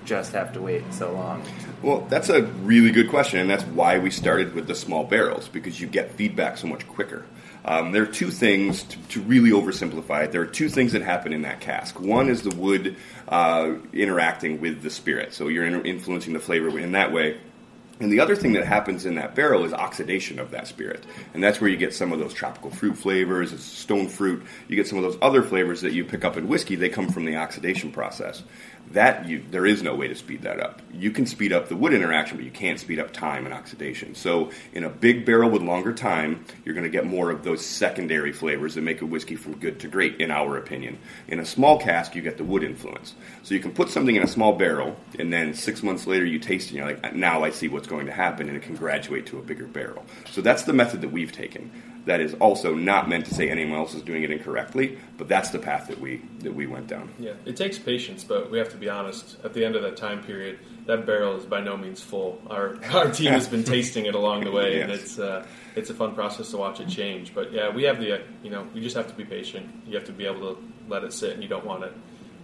just 0.06 0.34
have 0.34 0.54
to 0.54 0.62
wait 0.62 0.84
so 0.94 1.12
long? 1.12 1.44
Well, 1.82 2.02
that's 2.10 2.30
a 2.30 2.44
really 2.44 2.92
good 2.92 3.10
question, 3.10 3.40
and 3.40 3.50
that's 3.50 3.64
why 3.64 3.98
we 4.00 4.12
started 4.12 4.54
with 4.54 4.68
the 4.68 4.76
small 4.76 5.04
barrels 5.04 5.48
because 5.48 5.80
you 5.80 5.88
get 5.88 6.12
feedback 6.12 6.58
so 6.58 6.68
much 6.68 6.88
quicker. 6.88 7.26
Um, 7.66 7.92
there 7.92 8.04
are 8.04 8.08
two 8.08 8.30
things 8.30 8.84
to, 8.84 8.98
to 9.10 9.22
really 9.22 9.50
oversimplify 9.50 10.26
it. 10.26 10.32
There 10.32 10.42
are 10.42 10.46
two 10.48 10.70
things 10.70 10.92
that 10.92 11.02
happen 11.02 11.34
in 11.34 11.42
that 11.42 11.62
cask. 11.62 12.00
One 12.00 12.30
is 12.30 12.44
the 12.44 12.56
wood 12.56 12.96
uh, 13.28 13.74
interacting 13.92 14.62
with 14.62 14.84
the 14.84 14.92
spirit, 14.92 15.34
so 15.34 15.48
you're 15.48 15.66
in- 15.66 15.84
influencing 15.84 16.34
the 16.34 16.40
flavor 16.40 16.80
in 16.80 16.92
that 16.92 17.12
way. 17.12 17.40
And 18.00 18.12
the 18.12 18.20
other 18.20 18.36
thing 18.36 18.54
that 18.54 18.66
happens 18.66 19.06
in 19.06 19.16
that 19.16 19.36
barrel 19.36 19.64
is 19.64 19.72
oxidation 19.72 20.38
of 20.38 20.52
that 20.52 20.68
spirit. 20.68 21.06
And 21.34 21.42
that's 21.42 21.62
where 21.62 21.70
you 21.70 21.78
get 21.78 21.94
some 21.94 22.12
of 22.12 22.20
those 22.20 22.34
tropical 22.34 22.70
fruit 22.70 22.98
flavors, 22.98 23.58
stone 23.64 24.10
fruit. 24.10 24.44
You 24.68 24.76
get 24.76 24.86
some 24.88 24.98
of 24.98 25.06
those 25.06 25.18
other 25.22 25.42
flavors 25.42 25.80
that 25.82 25.94
you 25.94 26.04
pick 26.04 26.26
up 26.26 26.36
in 26.36 26.50
whiskey, 26.50 26.76
they 26.76 26.90
come 26.90 27.08
from 27.08 27.24
the 27.24 27.38
oxidation 27.38 27.92
process. 27.92 28.44
That 28.92 29.28
you, 29.28 29.44
there 29.50 29.66
is 29.66 29.84
no 29.84 29.96
way 29.96 30.08
to 30.08 30.16
speed 30.16 30.44
that 30.44 30.60
up. 30.60 30.82
You 30.94 31.12
can 31.12 31.26
speed 31.26 31.52
up 31.52 31.68
the 31.68 31.76
wood 31.76 31.94
interaction, 31.94 32.38
but 32.38 32.46
you 32.46 32.52
can't 32.52 32.80
speed 32.80 33.00
up 33.00 33.12
time 33.12 33.46
and 33.46 33.54
oxidation. 33.54 34.16
So 34.16 34.52
in 34.74 34.84
a 34.84 34.90
big 34.90 35.26
barrel 35.26 35.50
with 35.50 35.62
longer 35.62 35.92
time, 35.92 36.46
you're 36.64 36.76
going 36.76 36.86
to 36.86 36.90
get 36.90 37.06
more 37.06 37.30
of 37.30 37.44
those 37.44 37.66
secondary 37.66 38.32
flavors 38.32 38.76
that 38.76 38.82
make 38.82 39.02
a 39.02 39.06
whiskey 39.06 39.36
from 39.36 39.58
good 39.58 39.80
to 39.82 39.88
great, 39.88 40.22
in 40.22 40.32
our 40.32 40.58
opinion. 40.58 40.98
In 41.28 41.40
a 41.40 41.46
small 41.46 41.80
cask, 41.80 42.16
you 42.16 42.22
get 42.22 42.38
the 42.38 42.44
wood 42.44 42.64
influence. 42.64 43.16
So 43.44 43.54
you 43.54 43.60
can 43.60 43.74
put 43.74 43.90
something 43.90 44.16
in 44.16 44.24
a 44.24 44.28
small 44.28 44.54
barrel, 44.54 44.96
and 45.20 45.34
then 45.34 45.56
six 45.56 45.84
months 45.84 46.08
later 46.08 46.26
you 46.26 46.40
taste 46.40 46.68
it, 46.68 46.78
and 46.78 46.78
you're 46.78 46.96
like, 46.96 47.16
now 47.16 47.44
I 47.44 47.50
see 47.50 47.68
what's 47.68 47.88
going 47.88 48.06
to 48.06 48.14
happen, 48.14 48.48
and 48.48 48.56
it 48.56 48.64
can 48.64 48.76
graduate 48.76 49.26
to 49.28 49.40
a 49.40 49.42
bigger 49.42 49.66
barrel. 49.66 50.06
So 50.32 50.42
that's 50.42 50.64
the 50.64 50.74
method 50.74 51.02
that 51.02 51.12
we've 51.12 51.32
taken. 51.32 51.72
That 52.06 52.22
is 52.22 52.36
also 52.36 52.76
not 52.76 53.10
meant 53.10 53.26
to 53.26 53.34
say 53.34 53.50
anyone 53.50 53.78
else 53.78 53.96
is 53.96 54.04
doing 54.04 54.24
it 54.24 54.32
incorrectly, 54.32 54.98
but 55.18 55.28
that's 55.28 55.50
the 55.50 55.60
path 55.60 55.88
that 55.88 56.00
we 56.00 56.22
that 56.40 56.54
we 56.54 56.68
went 56.68 56.88
down. 56.88 57.12
Yeah, 57.18 57.34
it 57.46 57.58
takes 57.58 57.80
patience, 57.80 58.24
but 58.24 58.52
we 58.52 58.60
have 58.60 58.70
to 58.70 58.78
be 58.78 58.90
honest. 58.90 59.38
At 59.44 59.54
the 59.54 59.66
end 59.66 59.76
of 59.76 59.82
that 59.82 59.98
time 59.98 60.24
period, 60.24 60.60
that 60.86 61.06
barrel 61.06 61.36
is 61.36 61.46
by 61.46 61.62
no 61.62 61.76
means 61.76 62.02
full. 62.02 62.42
Our 62.48 62.78
our 62.94 63.12
team 63.12 63.32
has 63.32 63.48
been 63.48 63.64
tasting 63.76 64.06
it 64.06 64.14
along 64.14 64.44
the 64.44 64.52
way, 64.52 64.82
and 64.82 64.92
it's 64.92 65.18
uh, 65.18 65.46
it's 65.76 65.90
a 65.90 65.96
fun 65.96 66.14
process 66.14 66.52
to 66.52 66.58
watch 66.58 66.80
it 66.80 66.90
change. 66.90 67.34
But 67.34 67.52
yeah, 67.52 67.74
we 67.74 67.84
have 67.84 68.00
the 68.00 68.16
uh, 68.16 68.24
you 68.44 68.52
know 68.52 68.68
we 68.74 68.82
just 68.82 68.96
have 68.96 69.08
to 69.08 69.16
be 69.16 69.26
patient. 69.26 69.68
You 69.88 69.96
have 69.96 70.06
to 70.06 70.14
be 70.14 70.26
able 70.26 70.56
to 70.56 70.64
let 70.88 71.04
it 71.04 71.12
sit, 71.12 71.34
and 71.34 71.42
you 71.42 71.50
don't 71.50 71.66
want 71.66 71.86
it 71.86 71.94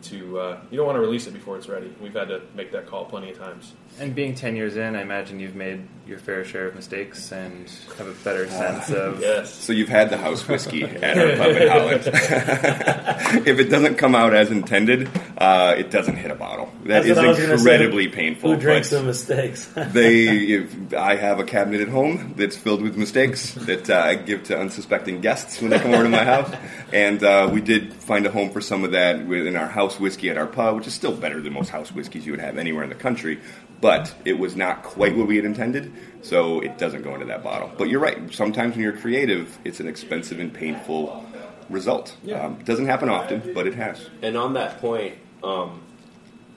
to 0.03 0.39
uh, 0.39 0.61
you 0.69 0.77
don't 0.77 0.85
want 0.85 0.95
to 0.95 1.01
release 1.01 1.27
it 1.27 1.33
before 1.33 1.57
it's 1.57 1.67
ready. 1.67 1.93
We've 2.01 2.13
had 2.13 2.29
to 2.29 2.41
make 2.55 2.71
that 2.71 2.87
call 2.87 3.05
plenty 3.05 3.31
of 3.31 3.37
times. 3.37 3.73
And 3.99 4.15
being 4.15 4.35
10 4.35 4.55
years 4.55 4.77
in, 4.77 4.95
I 4.95 5.01
imagine 5.01 5.39
you've 5.39 5.55
made 5.55 5.87
your 6.11 6.19
fair 6.19 6.43
share 6.43 6.67
of 6.67 6.75
mistakes 6.75 7.31
and 7.31 7.67
have 7.97 8.07
a 8.07 8.13
better 8.23 8.47
sense 8.49 8.91
of. 8.91 9.19
Yes. 9.21 9.51
So 9.51 9.73
you've 9.73 9.89
had 9.89 10.09
the 10.09 10.17
house 10.17 10.47
whiskey 10.47 10.83
at 10.83 11.17
our 11.17 11.37
pub 11.37 11.55
in 11.55 11.67
Holland. 11.67 12.01
if 13.47 13.59
it 13.59 13.69
doesn't 13.69 13.95
come 13.95 14.13
out 14.13 14.33
as 14.33 14.51
intended, 14.51 15.09
uh, 15.37 15.73
it 15.77 15.89
doesn't 15.89 16.17
hit 16.17 16.29
a 16.29 16.35
bottle. 16.35 16.71
That 16.83 17.05
That's 17.05 17.07
is 17.07 17.15
what 17.15 17.25
I 17.25 17.29
was 17.29 17.37
gonna 17.37 17.57
say. 17.57 17.61
incredibly 17.63 18.07
painful. 18.09 18.53
Who 18.53 18.59
drinks 18.59 18.91
but 18.91 18.99
the 18.99 19.03
mistakes? 19.05 19.65
they, 19.75 20.25
if 20.27 20.93
I 20.93 21.15
have 21.15 21.39
a 21.39 21.45
cabinet 21.45 21.81
at 21.81 21.87
home 21.87 22.33
that's 22.35 22.57
filled 22.57 22.81
with 22.81 22.97
mistakes 22.97 23.53
that 23.53 23.89
uh, 23.89 23.97
I 23.97 24.15
give 24.15 24.43
to 24.45 24.59
unsuspecting 24.59 25.21
guests 25.21 25.61
when 25.61 25.71
they 25.71 25.79
come 25.79 25.93
over 25.93 26.03
to 26.03 26.09
my 26.09 26.25
house, 26.25 26.53
and 26.91 27.23
uh, 27.23 27.49
we 27.51 27.61
did 27.61 27.93
find 27.93 28.25
a 28.25 28.31
home 28.31 28.51
for 28.51 28.59
some 28.59 28.83
of 28.83 28.91
that 28.91 29.25
within 29.25 29.55
our 29.55 29.67
house 29.67 29.99
whiskey 29.99 30.29
at 30.29 30.37
our 30.37 30.47
pub, 30.47 30.75
which 30.75 30.87
is 30.87 30.93
still 30.93 31.15
better 31.15 31.39
than 31.39 31.53
most 31.53 31.69
house 31.69 31.91
whiskeys 31.93 32.25
you 32.25 32.33
would 32.33 32.41
have 32.41 32.57
anywhere 32.57 32.83
in 32.83 32.89
the 32.89 32.95
country. 32.95 33.39
But 33.81 34.13
it 34.25 34.37
was 34.37 34.55
not 34.55 34.83
quite 34.83 35.17
what 35.17 35.27
we 35.27 35.35
had 35.35 35.45
intended, 35.45 35.91
so 36.21 36.61
it 36.61 36.77
doesn't 36.77 37.01
go 37.01 37.13
into 37.13 37.25
that 37.25 37.43
bottle. 37.43 37.71
But 37.77 37.89
you're 37.89 37.99
right. 37.99 38.31
Sometimes 38.33 38.75
when 38.75 38.83
you're 38.83 38.97
creative, 38.97 39.57
it's 39.65 39.79
an 39.79 39.87
expensive 39.87 40.39
and 40.39 40.53
painful 40.53 41.25
result. 41.69 42.15
Um, 42.43 42.57
it 42.59 42.65
doesn't 42.65 42.85
happen 42.85 43.09
often, 43.09 43.53
but 43.53 43.65
it 43.65 43.73
has. 43.75 44.07
And 44.21 44.37
on 44.37 44.53
that 44.53 44.79
point, 44.79 45.15
um, 45.43 45.81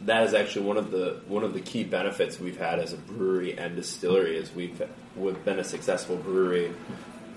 that 0.03 0.25
is 0.25 0.35
actually 0.35 0.67
one 0.67 0.77
of 0.77 0.91
the 0.91 1.21
one 1.27 1.45
of 1.45 1.55
the 1.55 1.61
key 1.61 1.83
benefits 1.83 2.39
we've 2.39 2.59
had 2.59 2.79
as 2.79 2.93
a 2.93 2.97
brewery 2.97 3.57
and 3.59 3.75
distillery 3.75 4.37
is 4.37 4.55
we've 4.55 4.83
we've 5.17 5.45
been 5.45 5.59
a 5.59 5.65
successful 5.65 6.17
brewery 6.17 6.73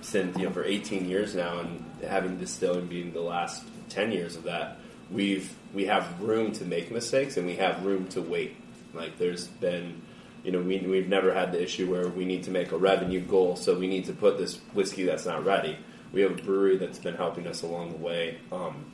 since 0.02 0.38
you 0.38 0.46
know 0.46 0.52
for 0.52 0.64
18 0.64 1.08
years 1.08 1.36
now, 1.36 1.60
and 1.60 1.84
having 2.06 2.38
distilling 2.38 2.88
being 2.88 3.14
the 3.14 3.22
last 3.22 3.64
10 3.90 4.12
years 4.12 4.36
of 4.36 4.44
that, 4.44 4.78
we've 5.12 5.54
we 5.74 5.86
have 5.86 6.22
room 6.22 6.52
to 6.54 6.66
make 6.66 6.92
mistakes 6.92 7.38
and 7.38 7.46
we 7.46 7.56
have 7.56 7.86
room 7.86 8.08
to 8.10 8.22
wait. 8.22 8.56
Like 8.98 9.18
there's 9.18 9.48
been. 9.48 10.02
You 10.44 10.54
know, 10.54 10.62
we, 10.62 10.78
we've 10.80 11.10
never 11.10 11.34
had 11.34 11.52
the 11.52 11.62
issue 11.62 11.92
where 11.92 12.08
we 12.08 12.24
need 12.24 12.44
to 12.44 12.52
make 12.52 12.72
a 12.72 12.78
revenue 12.78 13.20
goal, 13.20 13.58
so 13.58 13.78
we 13.78 13.88
need 13.88 14.06
to 14.06 14.14
put 14.14 14.38
this 14.38 14.60
whiskey 14.74 15.04
that's 15.04 15.26
not 15.26 15.44
ready. 15.44 15.78
We 16.14 16.22
have 16.22 16.32
a 16.32 16.42
brewery 16.42 16.78
that's 16.78 17.00
been 17.00 17.16
helping 17.16 17.48
us 17.48 17.64
along 17.64 17.92
the 17.92 17.98
way, 17.98 18.38
um, 18.52 18.86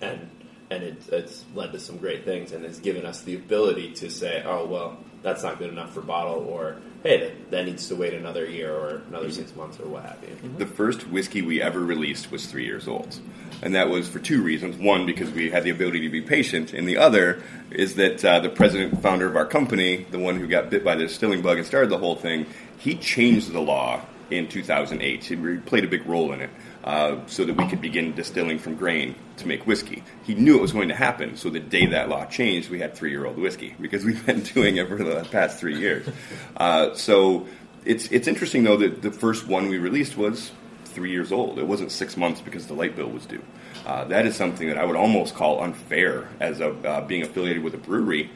and 0.00 0.30
and 0.72 0.82
it, 0.84 1.08
it's 1.08 1.44
led 1.54 1.72
to 1.72 1.78
some 1.78 1.98
great 1.98 2.24
things 2.24 2.52
and 2.52 2.64
has 2.64 2.78
given 2.78 3.04
us 3.04 3.20
the 3.22 3.34
ability 3.34 3.92
to 3.92 4.10
say, 4.10 4.42
oh 4.44 4.66
well, 4.66 4.98
that's 5.22 5.42
not 5.42 5.58
good 5.58 5.70
enough 5.70 5.92
for 5.94 6.00
bottle, 6.00 6.44
or 6.48 6.76
hey, 7.02 7.18
that, 7.20 7.50
that 7.50 7.66
needs 7.66 7.88
to 7.88 7.94
wait 7.94 8.12
another 8.14 8.44
year 8.44 8.74
or 8.74 9.02
another 9.08 9.30
six 9.30 9.54
months 9.54 9.78
or 9.78 9.86
what 9.86 10.04
have 10.04 10.18
you. 10.22 10.36
The 10.58 10.66
first 10.66 11.06
whiskey 11.08 11.42
we 11.42 11.62
ever 11.62 11.80
released 11.80 12.30
was 12.32 12.46
three 12.46 12.64
years 12.64 12.88
old. 12.88 13.18
And 13.62 13.76
that 13.76 13.88
was 13.88 14.08
for 14.08 14.18
two 14.18 14.42
reasons. 14.42 14.76
One, 14.76 15.06
because 15.06 15.30
we 15.30 15.50
had 15.50 15.62
the 15.62 15.70
ability 15.70 16.00
to 16.00 16.08
be 16.08 16.20
patient, 16.20 16.72
and 16.72 16.88
the 16.88 16.96
other 16.96 17.42
is 17.70 17.94
that 17.94 18.24
uh, 18.24 18.40
the 18.40 18.48
president 18.48 19.00
founder 19.00 19.28
of 19.28 19.36
our 19.36 19.46
company, 19.46 20.06
the 20.10 20.18
one 20.18 20.40
who 20.40 20.48
got 20.48 20.70
bit 20.70 20.84
by 20.84 20.96
the 20.96 21.04
distilling 21.04 21.42
bug 21.42 21.58
and 21.58 21.66
started 21.66 21.90
the 21.90 21.98
whole 21.98 22.16
thing, 22.16 22.46
he 22.78 22.96
changed 22.96 23.52
the 23.52 23.60
law 23.60 24.00
in 24.30 24.48
2008. 24.48 25.24
He 25.24 25.56
played 25.58 25.84
a 25.84 25.88
big 25.88 26.06
role 26.06 26.32
in 26.32 26.40
it 26.40 26.50
uh, 26.82 27.18
so 27.26 27.44
that 27.44 27.56
we 27.56 27.68
could 27.68 27.80
begin 27.80 28.14
distilling 28.14 28.58
from 28.58 28.74
grain 28.74 29.14
to 29.42 29.48
make 29.48 29.66
whiskey. 29.66 30.02
He 30.24 30.34
knew 30.34 30.56
it 30.56 30.62
was 30.62 30.72
going 30.72 30.88
to 30.88 30.94
happen, 30.94 31.36
so 31.36 31.50
the 31.50 31.60
day 31.60 31.86
that 31.86 32.08
law 32.08 32.24
changed, 32.26 32.70
we 32.70 32.80
had 32.80 32.94
three 32.94 33.10
year 33.10 33.26
old 33.26 33.36
whiskey 33.36 33.74
because 33.80 34.04
we've 34.04 34.24
been 34.24 34.40
doing 34.54 34.76
it 34.76 34.88
for 34.88 35.02
the 35.02 35.26
past 35.30 35.58
three 35.58 35.78
years. 35.78 36.08
Uh, 36.56 36.94
so 36.94 37.46
it's, 37.84 38.10
it's 38.10 38.28
interesting, 38.28 38.64
though, 38.64 38.76
that 38.78 39.02
the 39.02 39.10
first 39.10 39.46
one 39.46 39.68
we 39.68 39.78
released 39.78 40.16
was 40.16 40.52
three 40.92 41.10
years 41.10 41.32
old. 41.32 41.58
It 41.58 41.66
wasn't 41.66 41.90
six 41.90 42.16
months 42.16 42.40
because 42.40 42.66
the 42.66 42.74
light 42.74 42.96
bill 42.96 43.08
was 43.08 43.26
due. 43.26 43.42
Uh, 43.86 44.04
that 44.04 44.26
is 44.26 44.36
something 44.36 44.68
that 44.68 44.78
I 44.78 44.84
would 44.84 44.96
almost 44.96 45.34
call 45.34 45.62
unfair 45.62 46.28
as 46.38 46.60
a, 46.60 46.70
uh, 46.70 47.00
being 47.06 47.22
affiliated 47.22 47.62
with 47.62 47.74
a 47.74 47.78
brewery. 47.78 48.30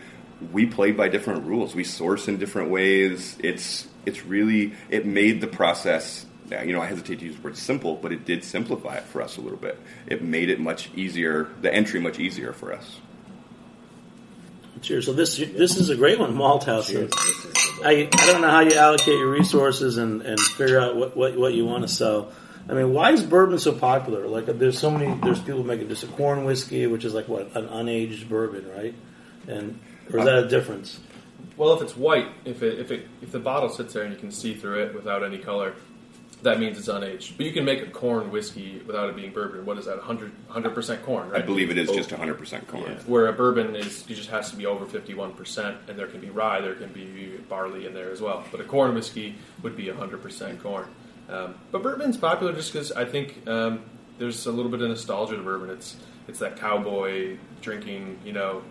We 0.53 0.67
play 0.67 0.93
by 0.93 1.09
different 1.09 1.45
rules. 1.45 1.75
We 1.75 1.85
source 1.85 2.29
in 2.29 2.39
different 2.39 2.71
ways. 2.71 3.37
It's 3.39 3.87
it's 4.05 4.25
really 4.25 4.75
it 4.91 5.07
made 5.07 5.41
the 5.41 5.47
process. 5.47 6.27
Yeah, 6.51 6.63
you 6.63 6.73
know, 6.73 6.81
I 6.81 6.87
hesitate 6.87 7.19
to 7.21 7.25
use 7.25 7.37
the 7.37 7.43
word 7.43 7.57
simple, 7.57 7.97
but 7.97 8.13
it 8.13 8.25
did 8.25 8.45
simplify 8.45 8.97
it 8.97 9.05
for 9.05 9.21
us 9.21 9.37
a 9.37 9.41
little 9.41 9.59
bit. 9.59 9.79
It 10.07 10.23
made 10.23 10.49
it 10.49 10.61
much 10.61 10.91
easier, 10.95 11.49
the 11.61 11.73
entry 11.73 12.01
much 12.01 12.19
easier 12.19 12.53
for 12.53 12.73
us. 12.73 12.99
Cheers. 14.83 15.07
So 15.07 15.13
this 15.13 15.39
this 15.39 15.79
is 15.79 15.89
a 15.89 15.97
great 15.97 16.19
one, 16.19 16.35
Malthouse. 16.35 16.95
I 17.85 18.09
I 18.13 18.27
don't 18.27 18.43
know 18.43 18.51
how 18.51 18.61
you 18.61 18.75
allocate 18.75 19.19
your 19.19 19.31
resources 19.31 19.97
and, 19.97 20.23
and 20.23 20.39
figure 20.39 20.79
out 20.79 20.97
what, 20.97 21.17
what, 21.17 21.37
what 21.37 21.55
you 21.55 21.65
want 21.65 21.83
to 21.83 21.89
sell. 21.89 22.31
I 22.69 22.75
mean, 22.75 22.93
why 22.93 23.13
is 23.13 23.23
bourbon 23.23 23.59
so 23.59 23.73
popular? 23.73 24.27
Like, 24.27 24.47
there's 24.47 24.79
so 24.79 24.91
many. 24.91 25.19
There's 25.23 25.41
people 25.41 25.65
making 25.65 25.89
just 25.89 26.03
a 26.03 26.09
corn 26.09 26.45
whiskey, 26.45 26.87
which 26.87 27.05
is 27.05 27.15
like 27.15 27.27
what 27.27 27.57
an 27.57 27.69
unaged 27.69 28.29
bourbon, 28.29 28.69
right? 28.71 28.95
And 29.49 29.81
or 30.13 30.19
is 30.19 30.25
that 30.25 30.39
a 30.45 30.49
difference? 30.49 31.01
Well, 31.57 31.73
if 31.75 31.83
it's 31.83 31.97
white, 31.97 32.29
if 32.45 32.63
it, 32.63 32.79
if 32.79 32.91
it 32.91 33.09
if 33.23 33.33
the 33.33 33.39
bottle 33.39 33.69
sits 33.69 33.95
there 33.95 34.03
and 34.03 34.13
you 34.13 34.19
can 34.19 34.31
see 34.31 34.55
through 34.55 34.83
it 34.85 34.95
without 34.95 35.25
any 35.25 35.39
color, 35.39 35.75
that 36.43 36.61
means 36.61 36.79
it's 36.79 36.89
unaged. 36.89 37.37
But 37.37 37.47
you 37.47 37.53
can 37.53 37.65
make 37.65 37.83
a 37.83 37.87
corn 37.91 38.31
whiskey 38.31 38.83
without 38.87 39.09
it 39.09 39.17
being 39.17 39.33
bourbon. 39.33 39.65
What 39.65 39.79
is 39.79 39.87
that? 39.87 39.97
100 39.97 40.75
percent 40.75 41.03
corn, 41.05 41.31
right? 41.31 41.43
I 41.43 41.45
believe 41.47 41.71
it 41.71 41.79
is 41.79 41.89
Oh. 41.89 41.95
just 41.95 42.11
100% 42.11 42.67
corn. 42.69 42.85
Yeah. 42.85 42.99
Where 43.07 43.27
a 43.29 43.33
bourbon 43.33 43.75
is, 43.75 44.05
it 44.09 44.15
just 44.15 44.31
has 44.31 44.51
to 44.51 44.57
be 44.57 44.67
over 44.67 44.85
51%, 44.87 45.77
and 45.89 45.99
there 45.99 46.07
can 46.07 46.21
be 46.21 46.31
rye, 46.31 46.61
there 46.61 46.75
can 46.75 46.93
be 46.93 47.39
barley 47.49 47.87
in 47.87 47.95
there 47.95 48.11
as 48.11 48.21
well. 48.21 48.45
But 48.51 48.61
a 48.61 48.65
corn 48.65 48.95
whiskey 48.95 49.35
would 49.63 49.77
be 49.77 49.87
100% 49.87 50.61
corn. 50.63 50.87
Um, 51.29 51.55
but 51.73 51.83
bourbon's 51.83 52.17
popular 52.17 52.53
just 52.53 52.73
because 52.73 52.93
I 52.93 53.05
think 53.05 53.47
um, 53.49 53.81
there's 54.19 54.47
a 54.47 54.53
little 54.53 54.71
bit 54.71 54.81
of 54.83 54.89
nostalgia 54.89 55.37
to 55.37 55.43
bourbon. 55.43 55.71
It's 55.71 55.97
it's 56.29 56.39
that 56.41 56.57
cowboy 56.57 57.37
drinking, 57.63 58.19
you 58.25 58.33
know, 58.33 58.63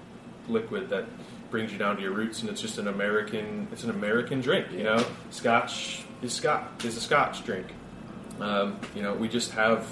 liquid 0.47 0.89
that 0.89 1.05
brings 1.51 1.71
you 1.71 1.77
down 1.77 1.95
to 1.95 2.01
your 2.01 2.11
roots, 2.11 2.41
and 2.41 2.49
it's 2.49 2.61
just 2.61 2.77
an 2.77 2.87
American. 2.87 3.67
It's 3.71 3.83
an 3.83 3.89
American 3.89 4.39
drink, 4.41 4.71
you 4.71 4.83
know. 4.83 5.03
Scotch 5.31 6.03
is 6.25 6.33
Scotch 6.33 6.83
is 6.83 6.97
a 6.97 7.01
Scotch 7.01 7.43
drink. 7.45 7.67
Um, 8.41 8.79
you 8.93 9.01
know, 9.01 9.13
we 9.13 9.29
just 9.29 9.51
have 9.51 9.87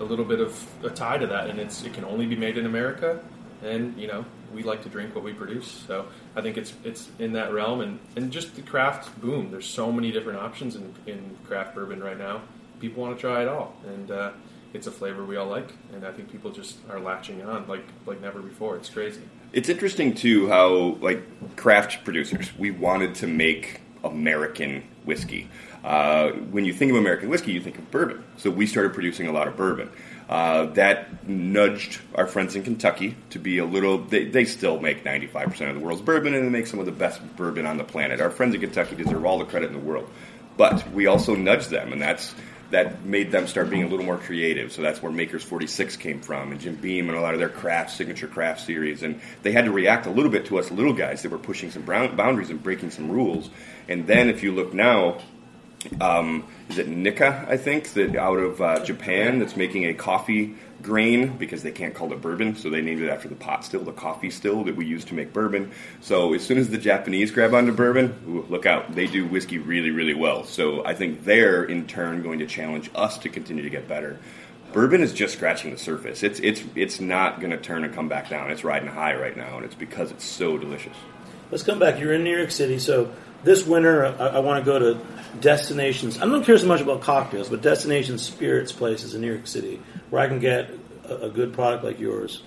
a 0.00 0.04
little 0.04 0.24
bit 0.24 0.40
of 0.40 0.66
a 0.82 0.90
tie 0.90 1.18
to 1.18 1.26
that, 1.28 1.48
and 1.48 1.60
it's 1.60 1.84
it 1.84 1.92
can 1.92 2.04
only 2.04 2.26
be 2.26 2.34
made 2.34 2.58
in 2.58 2.66
America, 2.66 3.22
and 3.62 3.96
you 3.96 4.08
know 4.08 4.24
we 4.52 4.62
like 4.62 4.82
to 4.82 4.88
drink 4.88 5.14
what 5.14 5.22
we 5.22 5.32
produce. 5.32 5.70
So 5.86 6.06
I 6.34 6.40
think 6.40 6.56
it's 6.56 6.72
it's 6.82 7.08
in 7.18 7.32
that 7.34 7.52
realm, 7.52 7.80
and, 7.80 8.00
and 8.16 8.32
just 8.32 8.56
the 8.56 8.62
craft 8.62 9.20
boom. 9.20 9.50
There's 9.50 9.66
so 9.66 9.92
many 9.92 10.10
different 10.10 10.40
options 10.40 10.74
in, 10.74 10.92
in 11.06 11.36
craft 11.46 11.74
bourbon 11.74 12.02
right 12.02 12.18
now. 12.18 12.42
People 12.80 13.02
want 13.02 13.16
to 13.16 13.20
try 13.20 13.42
it 13.42 13.48
all, 13.48 13.76
and 13.86 14.10
uh, 14.10 14.32
it's 14.72 14.88
a 14.88 14.90
flavor 14.90 15.24
we 15.24 15.36
all 15.36 15.46
like, 15.46 15.72
and 15.92 16.04
I 16.04 16.10
think 16.10 16.32
people 16.32 16.50
just 16.50 16.78
are 16.90 16.98
latching 16.98 17.42
on 17.42 17.68
like 17.68 17.84
like 18.06 18.20
never 18.20 18.40
before. 18.40 18.76
It's 18.76 18.90
crazy. 18.90 19.22
It's 19.52 19.68
interesting 19.68 20.14
too 20.14 20.48
how 20.48 20.96
like 21.00 21.22
craft 21.56 22.04
producers 22.04 22.50
we 22.58 22.70
wanted 22.70 23.14
to 23.16 23.26
make 23.26 23.82
American 24.02 24.82
whiskey. 25.04 25.48
Uh, 25.84 26.30
when 26.30 26.64
you 26.64 26.72
think 26.72 26.90
of 26.92 26.96
American 26.96 27.28
whiskey, 27.28 27.52
you 27.52 27.60
think 27.60 27.78
of 27.78 27.90
bourbon. 27.90 28.22
So 28.36 28.50
we 28.50 28.66
started 28.66 28.94
producing 28.94 29.26
a 29.26 29.32
lot 29.32 29.48
of 29.48 29.56
bourbon. 29.56 29.90
Uh, 30.28 30.66
that 30.66 31.28
nudged 31.28 32.00
our 32.14 32.26
friends 32.26 32.56
in 32.56 32.62
Kentucky 32.62 33.16
to 33.30 33.38
be 33.38 33.58
a 33.58 33.64
little. 33.64 33.98
They, 33.98 34.24
they 34.24 34.44
still 34.44 34.80
make 34.80 35.04
95% 35.04 35.68
of 35.68 35.74
the 35.74 35.80
world's 35.80 36.02
bourbon, 36.02 36.34
and 36.34 36.44
they 36.44 36.48
make 36.48 36.66
some 36.66 36.78
of 36.78 36.86
the 36.86 36.92
best 36.92 37.20
bourbon 37.36 37.66
on 37.66 37.76
the 37.76 37.84
planet. 37.84 38.20
Our 38.20 38.30
friends 38.30 38.54
in 38.54 38.60
Kentucky 38.60 38.96
deserve 38.96 39.24
all 39.26 39.38
the 39.38 39.44
credit 39.44 39.66
in 39.66 39.72
the 39.72 39.84
world. 39.84 40.08
But 40.56 40.90
we 40.92 41.06
also 41.06 41.34
nudged 41.34 41.70
them, 41.70 41.92
and 41.92 42.00
that's 42.00 42.34
that 42.72 43.04
made 43.04 43.30
them 43.30 43.46
start 43.46 43.68
being 43.68 43.82
a 43.82 43.86
little 43.86 44.04
more 44.04 44.16
creative. 44.16 44.72
So 44.72 44.80
that's 44.80 45.02
where 45.02 45.12
Makers 45.12 45.44
46 45.44 45.96
came 45.98 46.20
from, 46.20 46.52
and 46.52 46.60
Jim 46.60 46.76
Beam 46.76 47.10
and 47.10 47.18
a 47.18 47.20
lot 47.20 47.34
of 47.34 47.40
their 47.40 47.50
craft, 47.50 47.90
signature 47.90 48.26
craft 48.26 48.62
series. 48.62 49.02
And 49.02 49.20
they 49.42 49.52
had 49.52 49.66
to 49.66 49.70
react 49.70 50.06
a 50.06 50.10
little 50.10 50.30
bit 50.30 50.46
to 50.46 50.58
us 50.58 50.70
little 50.70 50.94
guys 50.94 51.22
that 51.22 51.30
were 51.30 51.38
pushing 51.38 51.70
some 51.70 51.82
boundaries 51.82 52.48
and 52.48 52.62
breaking 52.62 52.90
some 52.90 53.10
rules. 53.10 53.50
And 53.88 54.06
then 54.06 54.30
if 54.30 54.42
you 54.42 54.52
look 54.52 54.72
now, 54.72 55.18
um, 56.00 56.44
is 56.70 56.78
it 56.78 56.88
Nikka, 56.88 57.46
I 57.46 57.58
think, 57.58 57.88
that 57.90 58.16
out 58.16 58.38
of 58.38 58.62
uh, 58.62 58.84
Japan 58.84 59.38
that's 59.38 59.56
making 59.56 59.84
a 59.84 59.92
Coffey 59.92 60.56
grain 60.82 61.36
because 61.36 61.62
they 61.62 61.70
can't 61.70 61.94
call 61.94 62.12
it 62.12 62.20
bourbon, 62.20 62.56
so 62.56 62.68
they 62.68 62.80
named 62.80 63.00
it 63.00 63.08
after 63.08 63.28
the 63.28 63.34
pot 63.34 63.64
still, 63.64 63.82
the 63.84 63.92
Coffey 63.92 64.30
still 64.30 64.64
that 64.64 64.76
we 64.76 64.84
use 64.84 65.04
to 65.06 65.14
make 65.14 65.32
bourbon. 65.32 65.70
So 66.00 66.34
as 66.34 66.44
soon 66.44 66.58
as 66.58 66.68
the 66.68 66.78
Japanese 66.78 67.30
grab 67.30 67.54
onto 67.54 67.72
bourbon, 67.72 68.14
ooh, 68.26 68.46
look 68.48 68.66
out, 68.66 68.94
they 68.94 69.06
do 69.06 69.26
whiskey 69.26 69.58
really, 69.58 69.90
really 69.90 70.14
well. 70.14 70.44
So 70.44 70.84
I 70.84 70.94
think 70.94 71.24
they're 71.24 71.64
in 71.64 71.86
turn 71.86 72.22
going 72.22 72.40
to 72.40 72.46
challenge 72.46 72.90
us 72.94 73.18
to 73.18 73.28
continue 73.28 73.62
to 73.62 73.70
get 73.70 73.88
better. 73.88 74.18
Bourbon 74.72 75.02
is 75.02 75.12
just 75.12 75.34
scratching 75.34 75.70
the 75.70 75.78
surface. 75.78 76.22
It's 76.22 76.40
it's 76.40 76.62
it's 76.74 76.98
not 76.98 77.40
going 77.40 77.50
to 77.50 77.58
turn 77.58 77.84
and 77.84 77.94
come 77.94 78.08
back 78.08 78.30
down. 78.30 78.50
It's 78.50 78.64
riding 78.64 78.88
high 78.88 79.14
right 79.14 79.36
now, 79.36 79.56
and 79.56 79.66
it's 79.66 79.74
because 79.74 80.10
it's 80.10 80.24
so 80.24 80.56
delicious. 80.56 80.96
Let's 81.50 81.62
come 81.62 81.78
back. 81.78 82.00
You're 82.00 82.14
in 82.14 82.24
New 82.24 82.34
York 82.34 82.50
City, 82.50 82.78
so 82.78 83.12
this 83.44 83.66
winter 83.66 84.04
I, 84.06 84.26
I 84.28 84.38
want 84.40 84.64
to 84.64 84.70
go 84.70 84.78
to 84.78 85.00
destinations. 85.40 86.18
I 86.20 86.26
don't 86.26 86.44
care 86.44 86.58
so 86.58 86.66
much 86.66 86.80
about 86.80 87.00
cocktails, 87.02 87.48
but 87.48 87.62
destination 87.62 88.18
spirits 88.18 88.72
places 88.72 89.14
in 89.14 89.20
New 89.20 89.32
York 89.32 89.46
City 89.46 89.80
where 90.10 90.22
I 90.22 90.28
can 90.28 90.38
get 90.38 90.70
a, 91.08 91.22
a 91.26 91.30
good 91.30 91.52
product 91.52 91.84
like 91.84 91.98
yours. 91.98 92.42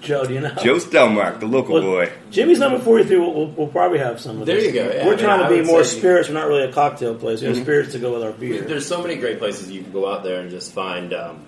Joe, 0.00 0.24
do 0.24 0.32
you 0.32 0.40
know? 0.40 0.54
Joe 0.62 0.76
Stelmark, 0.76 1.40
the 1.40 1.46
local 1.46 1.74
Well, 1.74 1.82
boy. 1.82 2.12
Jimmy's 2.30 2.58
number 2.58 2.78
43. 2.78 3.18
We'll, 3.18 3.34
we'll, 3.34 3.46
we'll 3.48 3.68
probably 3.68 3.98
have 3.98 4.18
some 4.18 4.40
of 4.40 4.46
There 4.46 4.56
this. 4.56 4.64
you 4.66 4.72
go, 4.72 4.88
yeah, 4.90 5.04
We're 5.04 5.12
I 5.12 5.16
mean, 5.16 5.18
trying 5.18 5.40
I 5.42 5.48
to 5.50 5.62
be 5.62 5.62
more 5.62 5.84
spirits. 5.84 6.28
We're 6.28 6.34
not 6.36 6.48
really 6.48 6.62
a 6.64 6.72
cocktail 6.72 7.14
place. 7.14 7.42
We 7.42 7.48
have 7.48 7.56
Mhm. 7.56 7.62
spirits 7.62 7.92
to 7.92 7.98
go 7.98 8.14
with 8.14 8.22
our 8.22 8.32
beer. 8.32 8.62
There's 8.62 8.86
so 8.86 9.02
many 9.02 9.16
great 9.16 9.38
places 9.38 9.70
you 9.70 9.82
can 9.82 9.92
go 9.92 10.10
out 10.10 10.22
there 10.22 10.40
and 10.40 10.48
just 10.50 10.72
find 10.72 11.12
um, 11.12 11.44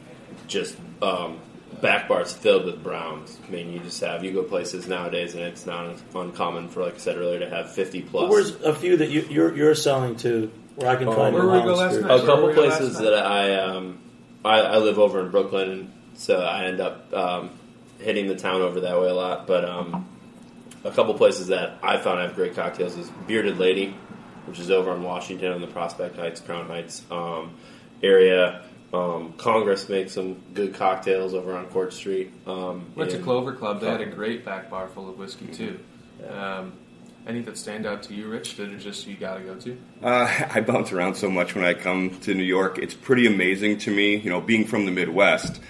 just 0.48 0.76
um, 1.00 1.38
back 1.82 2.08
bars 2.08 2.32
filled 2.32 2.64
with 2.64 2.82
browns. 2.82 3.38
I 3.46 3.50
mean, 3.50 3.72
you 3.72 3.80
just 3.80 4.00
have 4.00 4.24
you 4.24 4.32
go 4.32 4.42
places 4.44 4.88
nowadays, 4.88 5.34
and 5.34 5.42
it's 5.42 5.66
not 5.66 5.94
uncommon 6.14 6.68
for, 6.68 6.82
like 6.82 6.94
I 6.94 6.98
said 6.98 7.18
earlier, 7.18 7.40
to 7.40 7.50
have 7.50 7.70
fifty 7.72 8.00
plus. 8.00 8.22
But 8.22 8.30
where's 8.30 8.50
a 8.62 8.74
few 8.74 8.96
that 8.98 9.10
you, 9.10 9.26
you're 9.28 9.54
you're 9.54 9.74
selling 9.74 10.16
to 10.18 10.50
where 10.76 10.88
I 10.88 10.96
can 10.96 11.08
Oh, 11.08 11.12
find 11.12 11.34
where 11.34 11.42
New 11.42 11.50
we 11.50 11.62
go 11.62 11.74
last 11.74 11.96
Spirit? 11.96 12.22
A 12.22 12.24
couple 12.24 12.54
places 12.54 12.98
that 12.98 13.14
I, 13.14 13.56
um, 13.56 13.98
I 14.44 14.60
I 14.60 14.76
live 14.78 14.98
over 14.98 15.20
in 15.20 15.30
Brooklyn, 15.30 15.70
and 15.70 15.92
so 16.14 16.40
I 16.40 16.64
end 16.64 16.80
up 16.80 17.12
um, 17.12 17.50
hitting 17.98 18.28
the 18.28 18.36
town 18.36 18.62
over 18.62 18.80
that 18.80 18.98
way 18.98 19.08
a 19.08 19.14
lot. 19.14 19.46
But 19.46 19.64
um, 19.64 20.08
a 20.84 20.90
couple 20.92 21.12
places 21.14 21.48
that 21.48 21.78
I 21.82 21.98
found 21.98 22.20
have 22.20 22.34
great 22.34 22.54
cocktails 22.54 22.96
is 22.96 23.10
Bearded 23.26 23.58
Lady, 23.58 23.94
which 24.46 24.58
is 24.60 24.70
over 24.70 24.92
on 24.92 25.02
Washington 25.02 25.52
on 25.52 25.60
the 25.60 25.66
Prospect 25.66 26.16
Heights, 26.16 26.40
Crown 26.40 26.68
Heights 26.68 27.02
um, 27.10 27.54
area. 28.02 28.62
Um, 28.92 29.32
Congress 29.38 29.88
makes 29.88 30.12
some 30.12 30.42
good 30.52 30.74
cocktails 30.74 31.32
over 31.32 31.56
on 31.56 31.66
Court 31.66 31.92
Street. 31.92 32.32
Um, 32.46 32.92
Went 32.94 33.10
to 33.12 33.18
Clover 33.18 33.52
Club. 33.54 33.80
They 33.80 33.86
had 33.86 34.02
a 34.02 34.06
great 34.06 34.44
back 34.44 34.68
bar 34.68 34.88
full 34.88 35.08
of 35.08 35.18
whiskey 35.18 35.46
too. 35.46 35.78
Um, 36.28 36.74
any 37.26 37.40
that 37.42 37.56
stand 37.56 37.86
out 37.86 38.02
to 38.04 38.14
you, 38.14 38.28
Rich? 38.28 38.56
That 38.56 38.70
are 38.70 38.78
just 38.78 39.06
you 39.06 39.16
got 39.16 39.38
to 39.38 39.42
go 39.42 39.54
to? 39.54 39.78
Uh, 40.02 40.46
I 40.54 40.60
bounce 40.60 40.92
around 40.92 41.14
so 41.14 41.30
much 41.30 41.54
when 41.54 41.64
I 41.64 41.74
come 41.74 42.18
to 42.20 42.34
New 42.34 42.42
York. 42.42 42.78
It's 42.78 42.94
pretty 42.94 43.26
amazing 43.26 43.78
to 43.78 43.90
me. 43.90 44.16
You 44.16 44.30
know, 44.30 44.40
being 44.40 44.66
from 44.66 44.86
the 44.86 44.90
Midwest, 44.90 45.60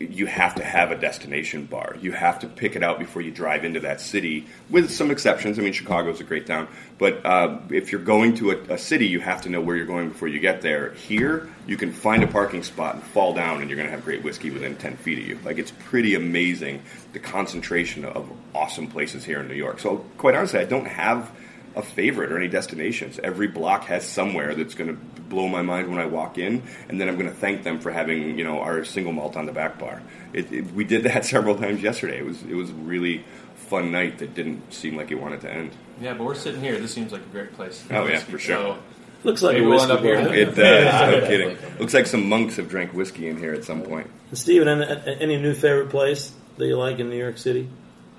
you 0.00 0.26
have 0.26 0.54
to 0.54 0.64
have 0.64 0.92
a 0.92 0.96
destination 0.96 1.64
bar. 1.64 1.96
You 2.00 2.12
have 2.12 2.38
to 2.40 2.46
pick 2.46 2.76
it 2.76 2.82
out 2.82 2.98
before 2.98 3.20
you 3.20 3.30
drive 3.30 3.64
into 3.64 3.80
that 3.80 4.00
city, 4.00 4.46
with 4.70 4.90
some 4.90 5.10
exceptions. 5.10 5.58
I 5.58 5.62
mean, 5.62 5.72
Chicago's 5.72 6.20
a 6.20 6.24
great 6.24 6.46
town, 6.46 6.68
but 6.98 7.24
uh, 7.26 7.58
if 7.70 7.90
you're 7.90 8.00
going 8.00 8.34
to 8.36 8.52
a, 8.52 8.74
a 8.74 8.78
city, 8.78 9.06
you 9.06 9.20
have 9.20 9.42
to 9.42 9.48
know 9.48 9.60
where 9.60 9.76
you're 9.76 9.86
going 9.86 10.08
before 10.08 10.28
you 10.28 10.38
get 10.38 10.62
there. 10.62 10.92
Here, 10.92 11.50
you 11.66 11.76
can 11.76 11.92
find 11.92 12.22
a 12.22 12.28
parking 12.28 12.62
spot 12.62 12.94
and 12.94 13.04
fall 13.04 13.34
down, 13.34 13.60
and 13.60 13.68
you're 13.68 13.76
going 13.76 13.88
to 13.88 13.94
have 13.94 14.04
great 14.04 14.22
whiskey 14.22 14.50
within 14.50 14.76
10 14.76 14.96
feet 14.98 15.18
of 15.18 15.26
you. 15.26 15.38
Like, 15.44 15.58
it's 15.58 15.72
pretty 15.84 16.14
amazing 16.14 16.82
the 17.12 17.18
concentration 17.18 18.04
of 18.04 18.30
awesome 18.54 18.86
places 18.86 19.24
here 19.24 19.40
in 19.40 19.48
New 19.48 19.54
York. 19.54 19.80
So, 19.80 20.04
quite 20.16 20.34
honestly, 20.34 20.60
I 20.60 20.64
don't 20.64 20.86
have 20.86 21.32
a 21.78 21.82
favorite 21.82 22.32
or 22.32 22.36
any 22.36 22.48
destinations. 22.48 23.18
Every 23.22 23.46
block 23.46 23.84
has 23.84 24.04
somewhere 24.06 24.54
that's 24.54 24.74
going 24.74 24.90
to 24.90 24.96
blow 25.22 25.48
my 25.48 25.62
mind 25.62 25.88
when 25.88 25.98
I 25.98 26.06
walk 26.06 26.36
in, 26.36 26.64
and 26.88 27.00
then 27.00 27.08
I'm 27.08 27.16
going 27.16 27.30
to 27.30 27.34
thank 27.34 27.62
them 27.62 27.78
for 27.78 27.90
having 27.92 28.36
you 28.36 28.44
know 28.44 28.60
our 28.60 28.84
single 28.84 29.12
malt 29.12 29.36
on 29.36 29.46
the 29.46 29.52
back 29.52 29.78
bar. 29.78 30.02
It, 30.32 30.52
it, 30.52 30.72
we 30.72 30.84
did 30.84 31.04
that 31.04 31.24
several 31.34 31.54
times 31.56 31.80
yesterday. 31.80 32.18
It 32.18 32.26
was 32.26 32.42
it 32.42 32.54
was 32.54 32.70
a 32.70 32.74
really 32.74 33.24
fun 33.54 33.92
night 33.92 34.18
that 34.18 34.34
didn't 34.34 34.72
seem 34.72 34.96
like 34.96 35.10
it 35.10 35.20
wanted 35.20 35.40
to 35.42 35.52
end. 35.52 35.70
Yeah, 36.00 36.14
but 36.14 36.24
we're 36.24 36.34
sitting 36.34 36.60
here. 36.60 36.78
This 36.78 36.92
seems 36.92 37.12
like 37.12 37.22
a 37.22 37.32
great 37.32 37.52
place. 37.54 37.84
Oh 37.90 38.06
yeah, 38.06 38.18
for 38.18 38.38
sure. 38.38 38.56
so 38.56 38.78
Looks 39.24 39.42
like 39.42 39.54
maybe 39.54 39.66
a 39.66 39.68
we'll 39.68 39.78
whiskey 39.78 39.90
end 39.90 39.98
up 39.98 40.04
here. 40.04 40.24
bar. 40.24 40.34
It 40.34 40.54
does. 40.54 41.20
no 41.22 41.26
kidding. 41.26 41.78
Looks 41.78 41.94
like 41.94 42.06
some 42.06 42.28
monks 42.28 42.56
have 42.56 42.68
drank 42.68 42.92
whiskey 42.92 43.28
in 43.28 43.36
here 43.36 43.52
at 43.52 43.64
some 43.64 43.82
point. 43.82 44.08
Stephen, 44.32 44.68
any, 44.68 45.16
any 45.20 45.36
new 45.38 45.54
favorite 45.54 45.90
place 45.90 46.32
that 46.56 46.66
you 46.66 46.76
like 46.76 46.98
in 46.98 47.08
New 47.08 47.16
York 47.18 47.38
City 47.38 47.68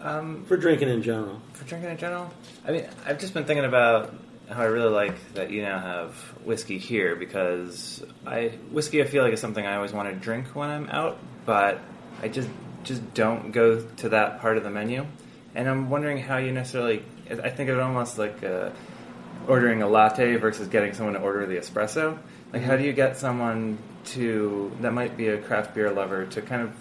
Um, 0.01 0.45
for 0.45 0.57
drinking 0.57 0.89
in 0.89 1.03
general? 1.03 1.41
for 1.53 1.65
drinking 1.65 1.91
in 1.91 1.97
general, 1.97 2.33
I 2.65 2.71
mean, 2.71 2.87
I've 3.05 3.19
just 3.19 3.33
been 3.33 3.45
thinking 3.45 3.65
about 3.65 4.13
how 4.49 4.61
I 4.61 4.65
really 4.65 4.89
like 4.89 5.33
that 5.33 5.51
you 5.51 5.61
now 5.61 5.79
have 5.79 6.15
whiskey 6.43 6.79
here 6.79 7.15
because 7.15 8.03
I 8.25 8.49
whiskey 8.71 9.01
I 9.01 9.05
feel 9.05 9.23
like 9.23 9.33
is 9.33 9.39
something 9.39 9.65
I 9.65 9.75
always 9.75 9.93
want 9.93 10.09
to 10.09 10.15
drink 10.15 10.55
when 10.55 10.69
I'm 10.69 10.89
out, 10.89 11.19
but 11.45 11.79
I 12.21 12.29
just 12.29 12.49
just 12.83 13.13
don't 13.13 13.51
go 13.51 13.81
to 13.97 14.09
that 14.09 14.41
part 14.41 14.57
of 14.57 14.63
the 14.63 14.69
menu, 14.69 15.05
and 15.53 15.69
I'm 15.69 15.89
wondering 15.89 16.17
how 16.17 16.37
you 16.37 16.51
necessarily. 16.51 17.03
I 17.29 17.49
think 17.49 17.69
of 17.69 17.77
it 17.77 17.81
almost 17.81 18.17
like 18.17 18.43
uh, 18.43 18.71
ordering 19.47 19.83
a 19.83 19.87
latte 19.87 20.35
versus 20.37 20.67
getting 20.67 20.93
someone 20.93 21.13
to 21.13 21.19
order 21.19 21.45
the 21.45 21.57
espresso. 21.57 22.17
Like, 22.51 22.63
how 22.63 22.75
do 22.75 22.83
you 22.83 22.93
get 22.93 23.17
someone 23.17 23.77
to 24.05 24.75
that 24.81 24.93
might 24.93 25.15
be 25.17 25.27
a 25.27 25.37
craft 25.37 25.75
beer 25.75 25.91
lover 25.91 26.25
to 26.25 26.41
kind 26.41 26.63
of 26.63 26.75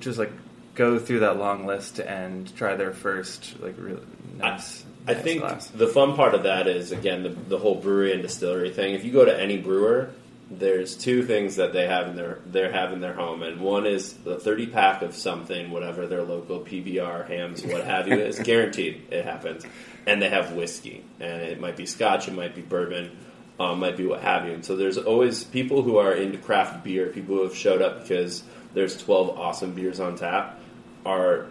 just 0.00 0.18
like 0.18 0.32
go 0.74 0.98
through 0.98 1.20
that 1.20 1.38
long 1.38 1.66
list 1.66 2.00
and 2.00 2.54
try 2.56 2.76
their 2.76 2.92
first 2.92 3.60
like 3.60 3.74
really 3.78 4.02
nice. 4.38 4.84
I 5.06 5.12
nice 5.12 5.22
think 5.22 5.40
glass. 5.40 5.66
the 5.68 5.86
fun 5.86 6.16
part 6.16 6.34
of 6.34 6.44
that 6.44 6.66
is 6.66 6.92
again 6.92 7.22
the, 7.22 7.28
the 7.28 7.58
whole 7.58 7.76
brewery 7.76 8.12
and 8.12 8.22
distillery 8.22 8.70
thing. 8.70 8.94
If 8.94 9.04
you 9.04 9.12
go 9.12 9.24
to 9.24 9.40
any 9.40 9.58
brewer, 9.58 10.10
there's 10.50 10.96
two 10.96 11.24
things 11.24 11.56
that 11.56 11.72
they 11.72 11.86
have 11.86 12.08
in 12.08 12.16
their 12.16 12.38
they 12.46 12.70
have 12.70 12.92
in 12.92 13.00
their 13.00 13.14
home, 13.14 13.42
and 13.42 13.60
one 13.60 13.86
is 13.86 14.12
the 14.12 14.38
30 14.38 14.68
pack 14.68 15.02
of 15.02 15.14
something, 15.14 15.70
whatever 15.70 16.06
their 16.06 16.22
local 16.22 16.60
PBR 16.60 17.28
Hamm's, 17.28 17.64
what 17.64 17.84
have 17.84 18.08
you. 18.08 18.14
It's 18.14 18.38
guaranteed 18.42 19.06
it 19.10 19.24
happens, 19.24 19.64
and 20.06 20.20
they 20.20 20.28
have 20.28 20.52
whiskey, 20.52 21.04
and 21.20 21.42
it 21.42 21.60
might 21.60 21.76
be 21.76 21.86
Scotch, 21.86 22.28
it 22.28 22.34
might 22.34 22.54
be 22.54 22.62
bourbon. 22.62 23.16
Um, 23.60 23.78
might 23.78 23.96
be 23.96 24.04
what 24.04 24.20
have 24.20 24.46
you, 24.46 24.52
and 24.52 24.64
so 24.64 24.74
there's 24.74 24.98
always 24.98 25.44
people 25.44 25.82
who 25.82 25.98
are 25.98 26.12
into 26.12 26.38
craft 26.38 26.82
beer, 26.82 27.06
people 27.06 27.36
who 27.36 27.44
have 27.44 27.54
showed 27.54 27.82
up 27.82 28.02
because 28.02 28.42
there's 28.74 29.00
12 29.00 29.38
awesome 29.38 29.74
beers 29.74 30.00
on 30.00 30.16
tap, 30.16 30.58
are 31.04 31.46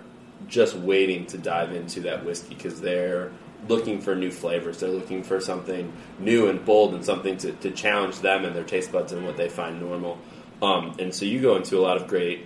just 0.48 0.76
waiting 0.76 1.26
to 1.28 1.38
dive 1.38 1.74
into 1.74 2.02
that 2.02 2.26
whiskey 2.26 2.56
because 2.56 2.82
they're 2.82 3.32
looking 3.70 4.02
for 4.02 4.16
new 4.16 4.32
flavors. 4.32 4.80
They're 4.80 4.90
looking 4.90 5.24
for 5.24 5.40
something 5.40 5.94
new 6.20 6.50
and 6.50 6.64
bold 6.66 6.94
and 6.94 7.06
something 7.06 7.38
to, 7.38 7.52
to 7.54 7.72
challenge 7.72 8.20
them 8.20 8.44
and 8.44 8.56
their 8.56 8.64
taste 8.64 8.92
buds 8.92 9.14
and 9.14 9.26
what 9.26 9.38
they 9.38 9.48
find 9.48 9.80
normal. 9.80 10.18
Um, 10.62 10.96
and 11.00 11.14
so 11.14 11.26
you 11.26 11.42
go 11.42 11.56
into 11.56 11.78
a 11.78 11.82
lot 11.82 11.98
of 11.98 12.08
great, 12.08 12.46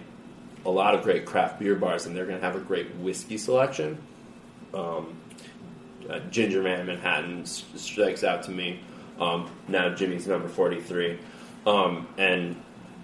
a 0.66 0.70
lot 0.70 0.96
of 0.96 1.04
great 1.04 1.26
craft 1.26 1.60
beer 1.60 1.76
bars, 1.76 2.06
and 2.06 2.16
they're 2.16 2.26
going 2.26 2.40
to 2.40 2.46
have 2.46 2.56
a 2.56 2.60
great 2.60 2.94
whiskey 2.96 3.38
selection. 3.38 3.98
Um, 4.74 5.18
uh, 6.10 6.20
Ginger 6.30 6.62
Man 6.62 6.86
Manhattan 6.86 7.46
strikes 7.46 8.24
out 8.24 8.44
to 8.44 8.52
me. 8.52 8.80
Um, 9.20 9.50
now 9.68 9.94
Jimmy's 9.96 10.28
number 10.28 10.48
forty 10.48 10.80
three, 10.80 11.20
um, 11.66 12.08
and 12.18 12.56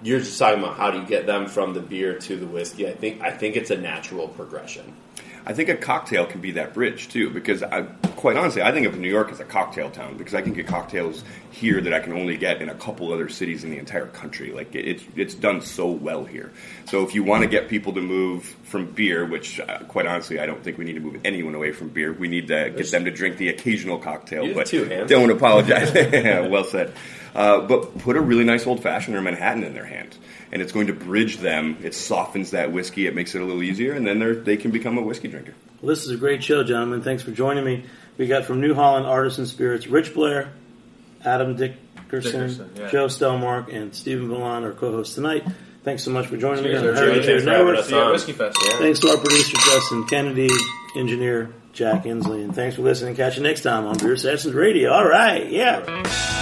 you're 0.03 0.19
just 0.19 0.37
talking 0.37 0.59
about 0.59 0.75
how 0.75 0.91
do 0.91 0.99
you 0.99 1.05
get 1.05 1.25
them 1.25 1.47
from 1.47 1.73
the 1.73 1.79
beer 1.79 2.17
to 2.19 2.35
the 2.35 2.45
whiskey. 2.45 2.87
I 2.87 2.93
think 2.93 3.21
I 3.21 3.31
think 3.31 3.55
it's 3.55 3.71
a 3.71 3.77
natural 3.77 4.27
progression. 4.27 4.93
I 5.45 5.53
think 5.53 5.69
a 5.69 5.75
cocktail 5.75 6.25
can 6.25 6.41
be 6.41 6.51
that 6.51 6.73
bridge 6.73 7.09
too, 7.09 7.29
because 7.29 7.63
I, 7.63 7.85
quite 8.23 8.37
honestly, 8.37 8.61
I 8.61 8.71
think 8.71 8.87
of 8.87 8.97
New 8.97 9.09
York 9.09 9.33
as 9.33 9.41
a 9.41 9.43
cocktail 9.43 9.89
town 9.89 10.15
because 10.15 10.33
I 10.33 10.41
can 10.41 10.53
get 10.53 10.65
cocktails 10.65 11.25
here 11.51 11.81
that 11.81 11.93
I 11.93 11.99
can 11.99 12.13
only 12.13 12.37
get 12.37 12.61
in 12.61 12.69
a 12.69 12.73
couple 12.73 13.11
other 13.11 13.27
cities 13.27 13.65
in 13.65 13.69
the 13.69 13.77
entire 13.77 14.05
country. 14.05 14.53
Like 14.53 14.73
it's 14.73 15.03
it's 15.17 15.35
done 15.35 15.59
so 15.59 15.89
well 15.89 16.23
here. 16.23 16.53
So 16.85 17.03
if 17.03 17.15
you 17.15 17.23
want 17.25 17.43
to 17.43 17.49
get 17.49 17.67
people 17.67 17.91
to 17.91 17.99
move 17.99 18.45
from 18.63 18.85
beer, 18.85 19.25
which 19.25 19.59
uh, 19.59 19.79
quite 19.89 20.05
honestly, 20.05 20.39
I 20.39 20.45
don't 20.45 20.63
think 20.63 20.77
we 20.77 20.85
need 20.85 20.93
to 20.93 21.01
move 21.01 21.19
anyone 21.25 21.53
away 21.53 21.73
from 21.73 21.89
beer. 21.89 22.13
We 22.13 22.29
need 22.29 22.47
to 22.47 22.69
get 22.69 22.89
them 22.91 23.03
to 23.03 23.11
drink 23.11 23.35
the 23.35 23.49
occasional 23.49 23.97
cocktail. 23.97 24.43
You 24.43 24.51
have 24.51 24.55
but 24.55 24.67
two 24.67 24.85
hands. 24.85 25.09
don't 25.09 25.29
apologize. 25.29 25.91
well 26.49 26.63
said. 26.63 26.93
Uh, 27.35 27.59
but 27.59 27.97
put 27.97 28.15
a 28.15 28.21
really 28.21 28.45
nice 28.45 28.65
old 28.65 28.81
fashioned 28.81 29.17
or 29.17 29.21
Manhattan 29.21 29.65
in 29.65 29.73
their 29.73 29.83
hand, 29.83 30.15
and 30.53 30.61
it's 30.61 30.71
going 30.71 30.87
to 30.87 30.93
bridge 30.93 31.39
them. 31.39 31.77
It 31.83 31.93
softens 31.93 32.51
that 32.51 32.71
whiskey. 32.71 33.05
It 33.05 33.15
makes 33.15 33.35
it 33.35 33.41
a 33.41 33.45
little 33.45 33.63
easier, 33.63 33.91
and 33.91 34.07
then 34.07 34.19
they 34.19 34.31
they 34.33 34.55
can 34.55 34.71
become 34.71 34.97
a 34.97 35.01
whiskey 35.01 35.27
drinker. 35.27 35.55
Well, 35.81 35.89
this 35.89 36.05
is 36.05 36.11
a 36.11 36.17
great 36.17 36.41
show, 36.41 36.63
gentlemen. 36.63 37.01
Thanks 37.01 37.23
for 37.23 37.31
joining 37.31 37.65
me. 37.65 37.83
We 38.17 38.27
got 38.27 38.45
from 38.45 38.61
New 38.61 38.73
Holland 38.73 39.05
Artisan 39.05 39.45
Spirits, 39.45 39.87
Rich 39.87 40.13
Blair, 40.13 40.53
Adam 41.25 41.55
Dickerson, 41.55 42.31
Dickerson, 42.31 42.71
yeah. 42.75 42.89
Joe 42.89 43.07
Stelmark, 43.07 43.73
and 43.73 43.93
Stephen 43.95 44.27
Valland, 44.29 44.63
our 44.63 44.71
co 44.71 44.91
hosts 44.91 45.15
tonight. 45.15 45.43
Thanks 45.83 46.03
so 46.03 46.11
much 46.11 46.27
for 46.27 46.37
joining 46.37 46.63
Cheers, 46.63 46.73
me 46.73 46.77
on 46.77 46.83
the 46.85 46.91
Rich. 46.91 46.99
Heritage 46.99 47.25
Thanks 47.25 47.43
for 47.43 47.49
Network. 47.49 47.77
us 47.77 47.85
See 47.87 47.93
you 47.95 47.99
at 47.99 48.05
on. 48.05 48.11
Whiskey 48.13 48.31
Fest. 48.33 48.57
Yeah. 48.63 48.77
Thanks 48.77 48.99
to 48.99 49.09
our 49.09 49.17
producer 49.17 49.57
Justin 49.57 50.07
Kennedy, 50.07 50.49
engineer 50.95 51.53
Jack 51.73 52.03
Inslee, 52.03 52.43
and 52.43 52.55
thanks 52.55 52.75
for 52.75 52.83
listening. 52.83 53.15
Catch 53.15 53.37
you 53.37 53.43
next 53.43 53.61
time 53.61 53.85
on 53.85 53.97
Beer 53.97 54.15
Sessions 54.15 54.53
Radio. 54.53 54.91
All 54.91 55.07
right, 55.07 55.49
yeah. 55.49 56.41